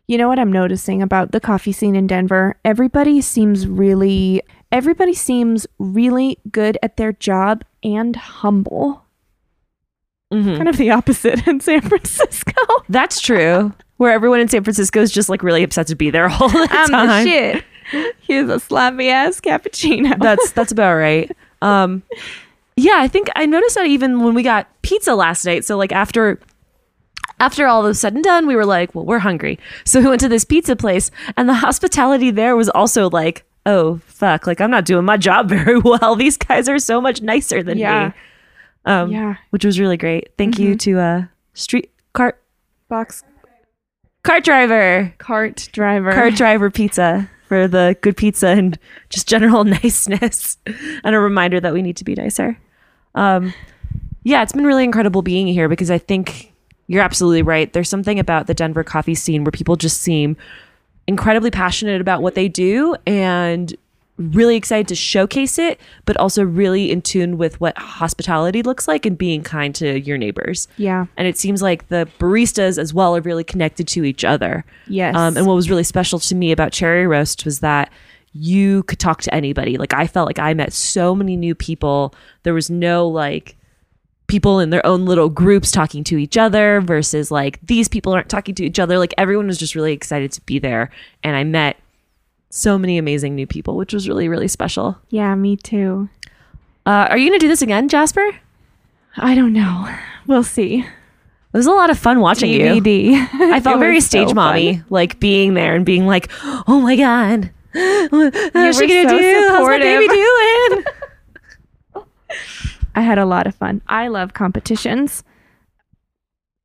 You 0.06 0.18
know 0.18 0.28
what 0.28 0.38
I'm 0.38 0.52
noticing 0.52 1.00
about 1.02 1.32
the 1.32 1.40
coffee 1.40 1.72
scene 1.72 1.96
in 1.96 2.06
Denver? 2.06 2.56
Everybody 2.64 3.20
seems 3.20 3.66
really 3.66 4.42
everybody 4.72 5.14
seems 5.14 5.66
really 5.78 6.36
good 6.50 6.76
at 6.82 6.96
their 6.96 7.12
job 7.12 7.64
and 7.82 8.16
humble. 8.16 9.02
Mhm. 10.32 10.56
Kind 10.56 10.68
of 10.68 10.76
the 10.78 10.90
opposite 10.90 11.46
in 11.46 11.60
San 11.60 11.80
Francisco. 11.80 12.52
That's 12.88 13.20
true. 13.20 13.72
Where 13.98 14.10
everyone 14.12 14.40
in 14.40 14.48
San 14.48 14.64
Francisco 14.64 15.00
is 15.00 15.12
just 15.12 15.28
like 15.28 15.42
really 15.44 15.62
upset 15.62 15.86
to 15.88 15.94
be 15.94 16.10
there 16.10 16.28
all 16.28 16.48
the 16.48 16.66
time. 16.66 16.94
I'm 16.94 17.06
the 17.24 17.30
shit. 17.30 17.64
Here's 18.20 18.48
a 18.50 18.60
sloppy 18.60 19.08
ass 19.08 19.40
cappuccino. 19.40 20.18
That's 20.22 20.52
that's 20.52 20.72
about 20.72 20.94
right. 20.94 21.30
Um, 21.62 22.02
yeah, 22.76 22.94
I 22.96 23.08
think 23.08 23.28
I 23.36 23.46
noticed 23.46 23.74
that 23.76 23.86
even 23.86 24.22
when 24.24 24.34
we 24.34 24.42
got 24.42 24.66
pizza 24.82 25.14
last 25.14 25.44
night. 25.44 25.64
So 25.64 25.76
like 25.76 25.92
after 25.92 26.40
after 27.40 27.66
all 27.66 27.82
was 27.82 28.00
said 28.00 28.14
and 28.14 28.22
done, 28.24 28.46
we 28.46 28.56
were 28.56 28.64
like, 28.66 28.94
well, 28.94 29.04
we're 29.04 29.18
hungry. 29.18 29.58
So 29.84 30.00
we 30.00 30.08
went 30.08 30.20
to 30.20 30.28
this 30.28 30.44
pizza 30.44 30.76
place, 30.76 31.10
and 31.36 31.48
the 31.48 31.54
hospitality 31.54 32.30
there 32.30 32.56
was 32.56 32.68
also 32.70 33.10
like, 33.10 33.44
oh 33.66 34.00
fuck, 34.06 34.46
like 34.46 34.60
I'm 34.60 34.70
not 34.70 34.84
doing 34.84 35.04
my 35.04 35.16
job 35.16 35.48
very 35.50 35.78
well. 35.78 36.16
These 36.16 36.36
guys 36.36 36.68
are 36.68 36.78
so 36.78 37.00
much 37.00 37.22
nicer 37.22 37.62
than 37.62 37.78
Yeah. 37.78 38.08
me. 38.08 38.14
Um, 38.86 39.10
yeah. 39.10 39.36
which 39.50 39.64
was 39.64 39.80
really 39.80 39.96
great. 39.96 40.32
Thank 40.36 40.58
you 40.58 40.74
to 40.76 40.98
uh 40.98 41.22
street 41.54 41.90
cart 42.12 42.40
Box 42.88 43.24
cart 44.24 44.44
driver. 44.44 45.14
cart 45.18 45.68
driver. 45.72 46.12
cart 46.12 46.34
driver 46.34 46.70
pizza 46.70 47.30
for 47.48 47.68
the 47.68 47.96
good 48.00 48.16
pizza 48.16 48.48
and 48.48 48.78
just 49.10 49.28
general 49.28 49.64
niceness 49.82 50.58
and 50.66 51.14
a 51.14 51.18
reminder 51.18 51.60
that 51.60 51.72
we 51.72 51.82
need 51.82 51.96
to 51.96 52.04
be 52.04 52.14
nicer. 52.14 52.58
Um, 53.14 53.54
yeah, 54.22 54.42
it's 54.42 54.52
been 54.52 54.66
really 54.66 54.84
incredible 54.84 55.22
being 55.22 55.46
here 55.46 55.68
because 55.68 55.90
I 55.90 55.98
think 55.98 56.52
you're 56.86 57.02
absolutely 57.02 57.42
right. 57.42 57.72
There's 57.72 57.88
something 57.88 58.18
about 58.18 58.46
the 58.46 58.54
Denver 58.54 58.84
coffee 58.84 59.14
scene 59.14 59.44
where 59.44 59.52
people 59.52 59.76
just 59.76 60.00
seem 60.00 60.36
incredibly 61.06 61.50
passionate 61.50 62.00
about 62.00 62.22
what 62.22 62.34
they 62.34 62.48
do 62.48 62.96
and 63.06 63.74
really 64.16 64.54
excited 64.56 64.86
to 64.88 64.94
showcase 64.94 65.58
it, 65.58 65.80
but 66.04 66.16
also 66.18 66.44
really 66.44 66.90
in 66.90 67.02
tune 67.02 67.36
with 67.36 67.60
what 67.60 67.76
hospitality 67.76 68.62
looks 68.62 68.86
like 68.86 69.04
and 69.04 69.18
being 69.18 69.42
kind 69.42 69.74
to 69.74 69.98
your 70.00 70.16
neighbors. 70.16 70.68
Yeah. 70.76 71.06
And 71.16 71.26
it 71.26 71.36
seems 71.36 71.62
like 71.62 71.88
the 71.88 72.08
baristas 72.18 72.78
as 72.78 72.94
well 72.94 73.16
are 73.16 73.20
really 73.20 73.44
connected 73.44 73.88
to 73.88 74.04
each 74.04 74.24
other. 74.24 74.64
Yes. 74.86 75.16
Um, 75.16 75.36
and 75.36 75.46
what 75.46 75.54
was 75.54 75.68
really 75.68 75.84
special 75.84 76.18
to 76.20 76.34
me 76.34 76.52
about 76.52 76.72
Cherry 76.72 77.06
Roast 77.06 77.44
was 77.44 77.60
that 77.60 77.90
you 78.32 78.82
could 78.84 78.98
talk 78.98 79.22
to 79.22 79.34
anybody. 79.34 79.78
Like 79.78 79.94
I 79.94 80.06
felt 80.06 80.26
like 80.26 80.38
I 80.38 80.54
met 80.54 80.72
so 80.72 81.14
many 81.14 81.36
new 81.36 81.54
people. 81.54 82.14
There 82.42 82.54
was 82.54 82.70
no 82.70 83.08
like 83.08 83.56
people 84.26 84.58
in 84.58 84.70
their 84.70 84.84
own 84.86 85.04
little 85.06 85.28
groups 85.28 85.70
talking 85.70 86.02
to 86.04 86.16
each 86.16 86.36
other 86.36 86.80
versus 86.80 87.30
like 87.30 87.58
these 87.66 87.88
people 87.88 88.12
aren't 88.12 88.28
talking 88.28 88.54
to 88.56 88.64
each 88.64 88.78
other. 88.78 88.98
Like 88.98 89.14
everyone 89.18 89.46
was 89.46 89.58
just 89.58 89.74
really 89.74 89.92
excited 89.92 90.32
to 90.32 90.40
be 90.42 90.58
there. 90.58 90.90
And 91.22 91.36
I 91.36 91.44
met 91.44 91.76
so 92.54 92.78
many 92.78 92.98
amazing 92.98 93.34
new 93.34 93.48
people, 93.48 93.76
which 93.76 93.92
was 93.92 94.08
really, 94.08 94.28
really 94.28 94.46
special. 94.46 94.96
yeah, 95.10 95.34
me 95.34 95.56
too. 95.56 96.08
Uh, 96.86 97.08
are 97.10 97.18
you 97.18 97.28
going 97.28 97.38
to 97.38 97.44
do 97.44 97.48
this 97.48 97.62
again, 97.62 97.88
Jasper? 97.88 98.24
I 99.16 99.34
don't 99.34 99.52
know. 99.52 99.92
We'll 100.26 100.42
see. 100.42 100.78
It 100.78 100.86
was 101.52 101.66
a 101.66 101.70
lot 101.70 101.90
of 101.90 101.98
fun 101.98 102.18
watching 102.20 102.50
you. 102.50 102.66
I 103.34 103.60
felt 103.60 103.78
very 103.78 104.00
stage 104.00 104.28
so 104.28 104.34
mommy, 104.34 104.76
fun. 104.76 104.86
like 104.88 105.20
being 105.20 105.52
there 105.52 105.74
and 105.74 105.84
being 105.84 106.06
like, 106.06 106.30
"Oh 106.66 106.80
my 106.80 106.96
god, 106.96 107.50
how's 107.74 108.78
she 108.78 108.86
gonna 108.86 109.06
so 109.06 109.18
do? 109.18 109.48
How's 109.50 109.66
my 109.68 109.78
baby 109.78 110.08
doing?" 110.08 110.84
I 112.94 113.02
had 113.02 113.18
a 113.18 113.26
lot 113.26 113.46
of 113.46 113.54
fun. 113.54 113.82
I 113.86 114.08
love 114.08 114.32
competitions. 114.32 115.24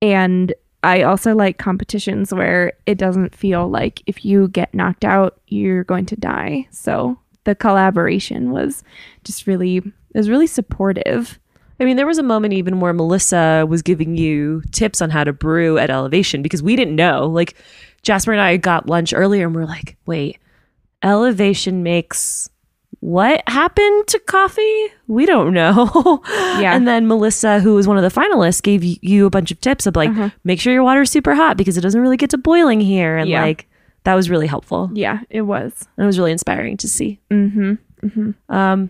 And 0.01 0.53
I 0.83 1.01
also 1.03 1.35
like 1.35 1.57
competitions 1.57 2.33
where 2.33 2.73
it 2.85 2.97
doesn't 2.97 3.35
feel 3.35 3.69
like 3.69 4.01
if 4.05 4.23
you 4.23 4.47
get 4.47 4.73
knocked 4.73 5.03
out, 5.03 5.39
you're 5.47 5.83
going 5.83 6.05
to 6.07 6.15
die. 6.15 6.67
So 6.71 7.19
the 7.43 7.55
collaboration 7.55 8.51
was 8.51 8.83
just 9.23 9.47
really 9.47 9.77
it 9.77 10.17
was 10.17 10.29
really 10.29 10.47
supportive. 10.47 11.39
I 11.79 11.85
mean, 11.85 11.97
there 11.97 12.07
was 12.07 12.17
a 12.17 12.23
moment 12.23 12.53
even 12.53 12.79
where 12.79 12.93
Melissa 12.93 13.65
was 13.67 13.81
giving 13.81 14.17
you 14.17 14.61
tips 14.71 15.01
on 15.01 15.09
how 15.09 15.23
to 15.23 15.31
brew 15.31 15.77
at 15.77 15.89
Elevation 15.89 16.41
because 16.41 16.63
we 16.63 16.75
didn't 16.75 16.95
know. 16.95 17.27
Like 17.27 17.55
Jasper 18.01 18.31
and 18.31 18.41
I 18.41 18.57
got 18.57 18.89
lunch 18.89 19.13
earlier 19.13 19.45
and 19.45 19.55
we're 19.55 19.65
like, 19.65 19.97
"Wait, 20.05 20.39
Elevation 21.03 21.83
makes." 21.83 22.49
What 23.01 23.43
happened 23.47 24.07
to 24.07 24.19
coffee? 24.19 24.87
We 25.07 25.25
don't 25.25 25.53
know. 25.53 26.21
Yeah. 26.59 26.75
And 26.75 26.85
then 26.87 27.07
Melissa, 27.07 27.59
who 27.61 27.75
was 27.75 27.87
one 27.87 27.97
of 27.97 28.03
the 28.03 28.19
finalists, 28.21 28.61
gave 28.61 28.83
you 28.83 29.25
a 29.25 29.29
bunch 29.29 29.49
of 29.51 29.61
tips 29.61 29.85
of 29.87 29.95
like, 29.95 30.09
Uh-huh. 30.09 30.29
make 30.43 30.59
sure 30.59 30.73
your 30.73 30.83
water's 30.83 31.09
super 31.09 31.33
hot 31.35 31.55
because 31.55 31.77
it 31.77 31.81
doesn't 31.81 32.01
really 32.01 32.17
get 32.17 32.29
to 32.31 32.37
boiling 32.37 32.81
here. 32.81 33.15
And 33.15 33.29
Yeah. 33.29 33.41
like, 33.41 33.67
that 34.03 34.15
was 34.15 34.29
really 34.29 34.47
helpful. 34.47 34.89
Yeah, 34.93 35.21
it 35.29 35.43
was. 35.43 35.87
And 35.95 36.03
it 36.03 36.07
was 36.07 36.17
really 36.19 36.31
inspiring 36.33 36.75
to 36.77 36.87
see. 36.89 37.19
Hmm. 37.31 37.73
Hmm. 38.01 38.31
Um, 38.49 38.89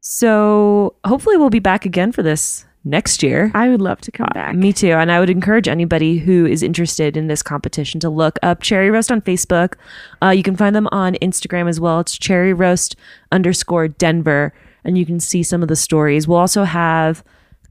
so 0.00 0.94
hopefully 1.06 1.36
we'll 1.36 1.50
be 1.50 1.58
back 1.60 1.86
again 1.86 2.12
for 2.12 2.22
this 2.22 2.66
next 2.84 3.22
year. 3.22 3.50
I 3.54 3.68
would 3.68 3.80
love 3.80 4.00
to 4.02 4.12
come 4.12 4.28
back. 4.34 4.54
Me 4.54 4.72
too. 4.72 4.92
And 4.92 5.10
I 5.10 5.20
would 5.20 5.30
encourage 5.30 5.68
anybody 5.68 6.18
who 6.18 6.46
is 6.46 6.62
interested 6.62 7.16
in 7.16 7.26
this 7.26 7.42
competition 7.42 8.00
to 8.00 8.10
look 8.10 8.38
up 8.42 8.62
Cherry 8.62 8.90
Roast 8.90 9.10
on 9.10 9.22
Facebook. 9.22 9.74
Uh, 10.22 10.30
you 10.30 10.42
can 10.42 10.56
find 10.56 10.76
them 10.76 10.88
on 10.92 11.14
Instagram 11.14 11.68
as 11.68 11.80
well. 11.80 12.00
It's 12.00 12.16
Cherry 12.16 12.52
Roast 12.52 12.96
underscore 13.32 13.88
Denver. 13.88 14.52
And 14.84 14.98
you 14.98 15.06
can 15.06 15.18
see 15.18 15.42
some 15.42 15.62
of 15.62 15.68
the 15.68 15.76
stories. 15.76 16.28
We'll 16.28 16.38
also 16.38 16.64
have 16.64 17.24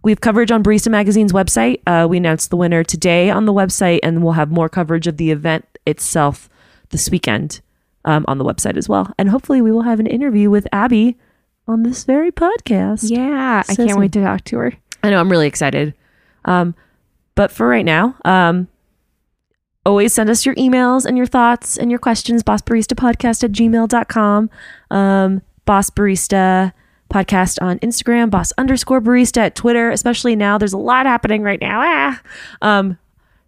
we 0.03 0.11
have 0.11 0.19
coverage 0.19 0.51
on 0.51 0.63
Barista 0.63 0.91
Magazine's 0.91 1.31
website. 1.31 1.81
Uh, 1.87 2.07
we 2.07 2.17
announced 2.17 2.49
the 2.49 2.57
winner 2.57 2.83
today 2.83 3.29
on 3.29 3.45
the 3.45 3.53
website, 3.53 3.99
and 4.03 4.21
we'll 4.21 4.33
have 4.33 4.51
more 4.51 4.67
coverage 4.67 5.07
of 5.07 5.15
the 5.15 5.31
event 5.31 5.65
itself 5.85 6.49
this 6.89 7.09
weekend 7.09 7.61
um, 8.03 8.25
on 8.27 8.37
the 8.37 8.43
website 8.43 8.75
as 8.75 8.89
well. 8.89 9.13
And 9.17 9.29
hopefully, 9.29 9.61
we 9.61 9.71
will 9.71 9.83
have 9.83 10.01
an 10.01 10.07
interview 10.07 10.49
with 10.49 10.67
Abby 10.73 11.17
on 11.69 11.83
this 11.83 12.03
very 12.03 12.31
podcast. 12.31 13.09
Yeah, 13.09 13.63
I 13.67 13.75
can't 13.75 13.97
wait 13.97 14.11
to 14.13 14.21
talk 14.21 14.43
to 14.45 14.57
her. 14.57 14.73
I 15.03 15.09
know 15.09 15.19
I'm 15.19 15.29
really 15.29 15.47
excited. 15.47 15.93
Um, 16.45 16.75
but 17.35 17.51
for 17.51 17.67
right 17.67 17.85
now, 17.85 18.15
um, 18.25 18.67
always 19.85 20.13
send 20.13 20.29
us 20.29 20.45
your 20.45 20.55
emails 20.55 21.05
and 21.05 21.17
your 21.17 21.25
thoughts 21.25 21.77
and 21.77 21.91
your 21.91 21.99
questions, 21.99 22.43
bossbaristapodcast 22.43 23.43
at 23.43 23.51
gmail.com. 23.51 24.49
Um, 24.89 25.41
boss 25.65 25.89
barista 25.89 26.73
podcast 27.11 27.61
on 27.61 27.79
Instagram, 27.79 28.29
boss 28.29 28.51
underscore 28.57 29.01
barista 29.01 29.37
at 29.37 29.55
Twitter, 29.55 29.91
especially 29.91 30.35
now. 30.35 30.57
There's 30.57 30.73
a 30.73 30.77
lot 30.77 31.05
happening 31.05 31.43
right 31.43 31.61
now. 31.61 31.81
Ah. 31.83 32.21
Um, 32.61 32.97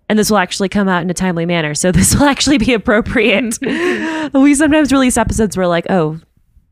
and 0.07 0.19
this 0.19 0.29
will 0.29 0.37
actually 0.37 0.69
come 0.69 0.87
out 0.87 1.01
in 1.01 1.09
a 1.09 1.15
timely 1.15 1.45
manner. 1.45 1.73
So 1.73 1.91
this 1.93 2.15
will 2.15 2.25
actually 2.25 2.57
be 2.57 2.73
appropriate. 2.73 3.57
we 4.33 4.55
sometimes 4.55 4.91
release 4.91 5.17
episodes 5.17 5.57
where 5.57 5.67
like, 5.67 5.87
oh, 5.89 6.19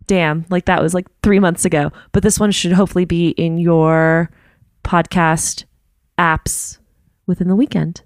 damn, 0.07 0.45
like 0.49 0.65
that 0.65 0.81
was 0.81 0.93
like 0.93 1.07
three 1.21 1.39
months 1.39 1.65
ago. 1.65 1.91
But 2.11 2.23
this 2.23 2.39
one 2.39 2.51
should 2.51 2.73
hopefully 2.73 3.05
be 3.05 3.29
in 3.29 3.57
your 3.57 4.29
podcast 4.83 5.65
apps 6.17 6.77
within 7.25 7.47
the 7.47 7.55
weekend. 7.55 8.01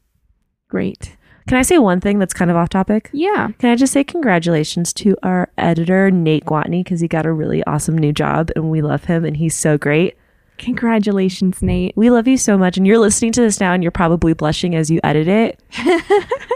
Great. 0.68 1.18
Can 1.48 1.58
I 1.58 1.62
say 1.62 1.78
one 1.78 2.02
thing 2.02 2.20
that's 2.20 2.34
kind 2.34 2.52
of 2.52 2.58
off 2.58 2.70
topic? 2.70 3.10
Yeah. 3.14 3.50
Can 3.58 3.70
I 3.70 3.76
just 3.76 3.94
say 3.94 4.04
congratulations 4.04 4.92
to 4.94 5.16
our 5.24 5.50
editor, 5.58 6.12
Nate 6.12 6.44
Gwatney, 6.46 6.84
because 6.84 7.00
he 7.00 7.08
got 7.08 7.26
a 7.26 7.32
really 7.32 7.64
awesome 7.64 7.98
new 7.98 8.12
job 8.12 8.52
and 8.56 8.70
we 8.70 8.82
love 8.82 9.06
him 9.06 9.24
and 9.24 9.38
he's 9.38 9.56
so 9.56 9.78
great. 9.78 10.18
Congratulations, 10.58 11.62
Nate. 11.62 11.96
We 11.96 12.10
love 12.10 12.28
you 12.28 12.36
so 12.36 12.58
much. 12.58 12.78
And 12.78 12.86
you're 12.86 13.00
listening 13.00 13.32
to 13.34 13.42
this 13.42 13.62
now 13.62 13.74
and 13.74 13.82
you're 13.82 13.92
probably 13.92 14.34
blushing 14.34 14.76
as 14.76 14.92
you 14.92 15.00
edit 15.04 15.28
it, 15.28 15.62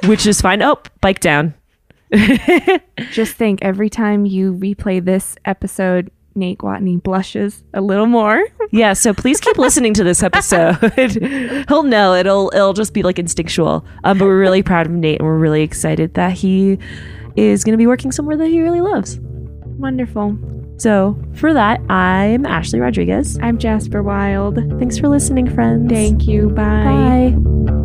which 0.05 0.25
is 0.25 0.41
fine. 0.41 0.61
Oh, 0.61 0.81
bike 0.99 1.19
down. 1.21 1.53
Just 3.11 3.35
think 3.35 3.59
every 3.61 3.89
time 3.89 4.25
you 4.25 4.53
replay 4.53 5.03
this 5.03 5.37
episode, 5.45 6.11
Nate 6.35 6.59
Watney 6.59 7.01
blushes 7.01 7.63
a 7.73 7.81
little 7.81 8.07
more. 8.07 8.43
Yeah, 8.73 8.93
so 8.93 9.13
please 9.13 9.41
keep 9.41 9.57
listening 9.57 9.93
to 9.95 10.03
this 10.05 10.23
episode. 10.31 10.75
He'll 11.67 11.83
know 11.83 12.13
it'll 12.13 12.49
it'll 12.55 12.71
just 12.71 12.93
be 12.93 13.03
like 13.03 13.19
instinctual. 13.19 13.85
Um, 14.05 14.17
but 14.17 14.23
we're 14.25 14.39
really 14.39 14.63
proud 14.63 14.85
of 14.85 14.93
Nate 14.93 15.19
and 15.19 15.27
we're 15.27 15.37
really 15.37 15.61
excited 15.61 16.13
that 16.13 16.31
he 16.31 16.79
is 17.35 17.65
going 17.65 17.73
to 17.73 17.77
be 17.77 17.85
working 17.87 18.13
somewhere 18.13 18.37
that 18.37 18.47
he 18.47 18.61
really 18.61 18.79
loves. 18.79 19.19
Wonderful. 19.77 20.37
So 20.77 21.21
for 21.33 21.53
that, 21.53 21.81
I'm 21.91 22.45
Ashley 22.45 22.79
Rodriguez. 22.79 23.37
I'm 23.41 23.57
Jasper 23.57 24.01
Wild. 24.01 24.55
Thanks 24.79 24.97
for 24.97 25.09
listening, 25.09 25.53
friends. 25.53 25.91
Thank 25.91 26.25
you. 26.29 26.47
Bye. 26.49 27.33
Bye. 27.35 27.80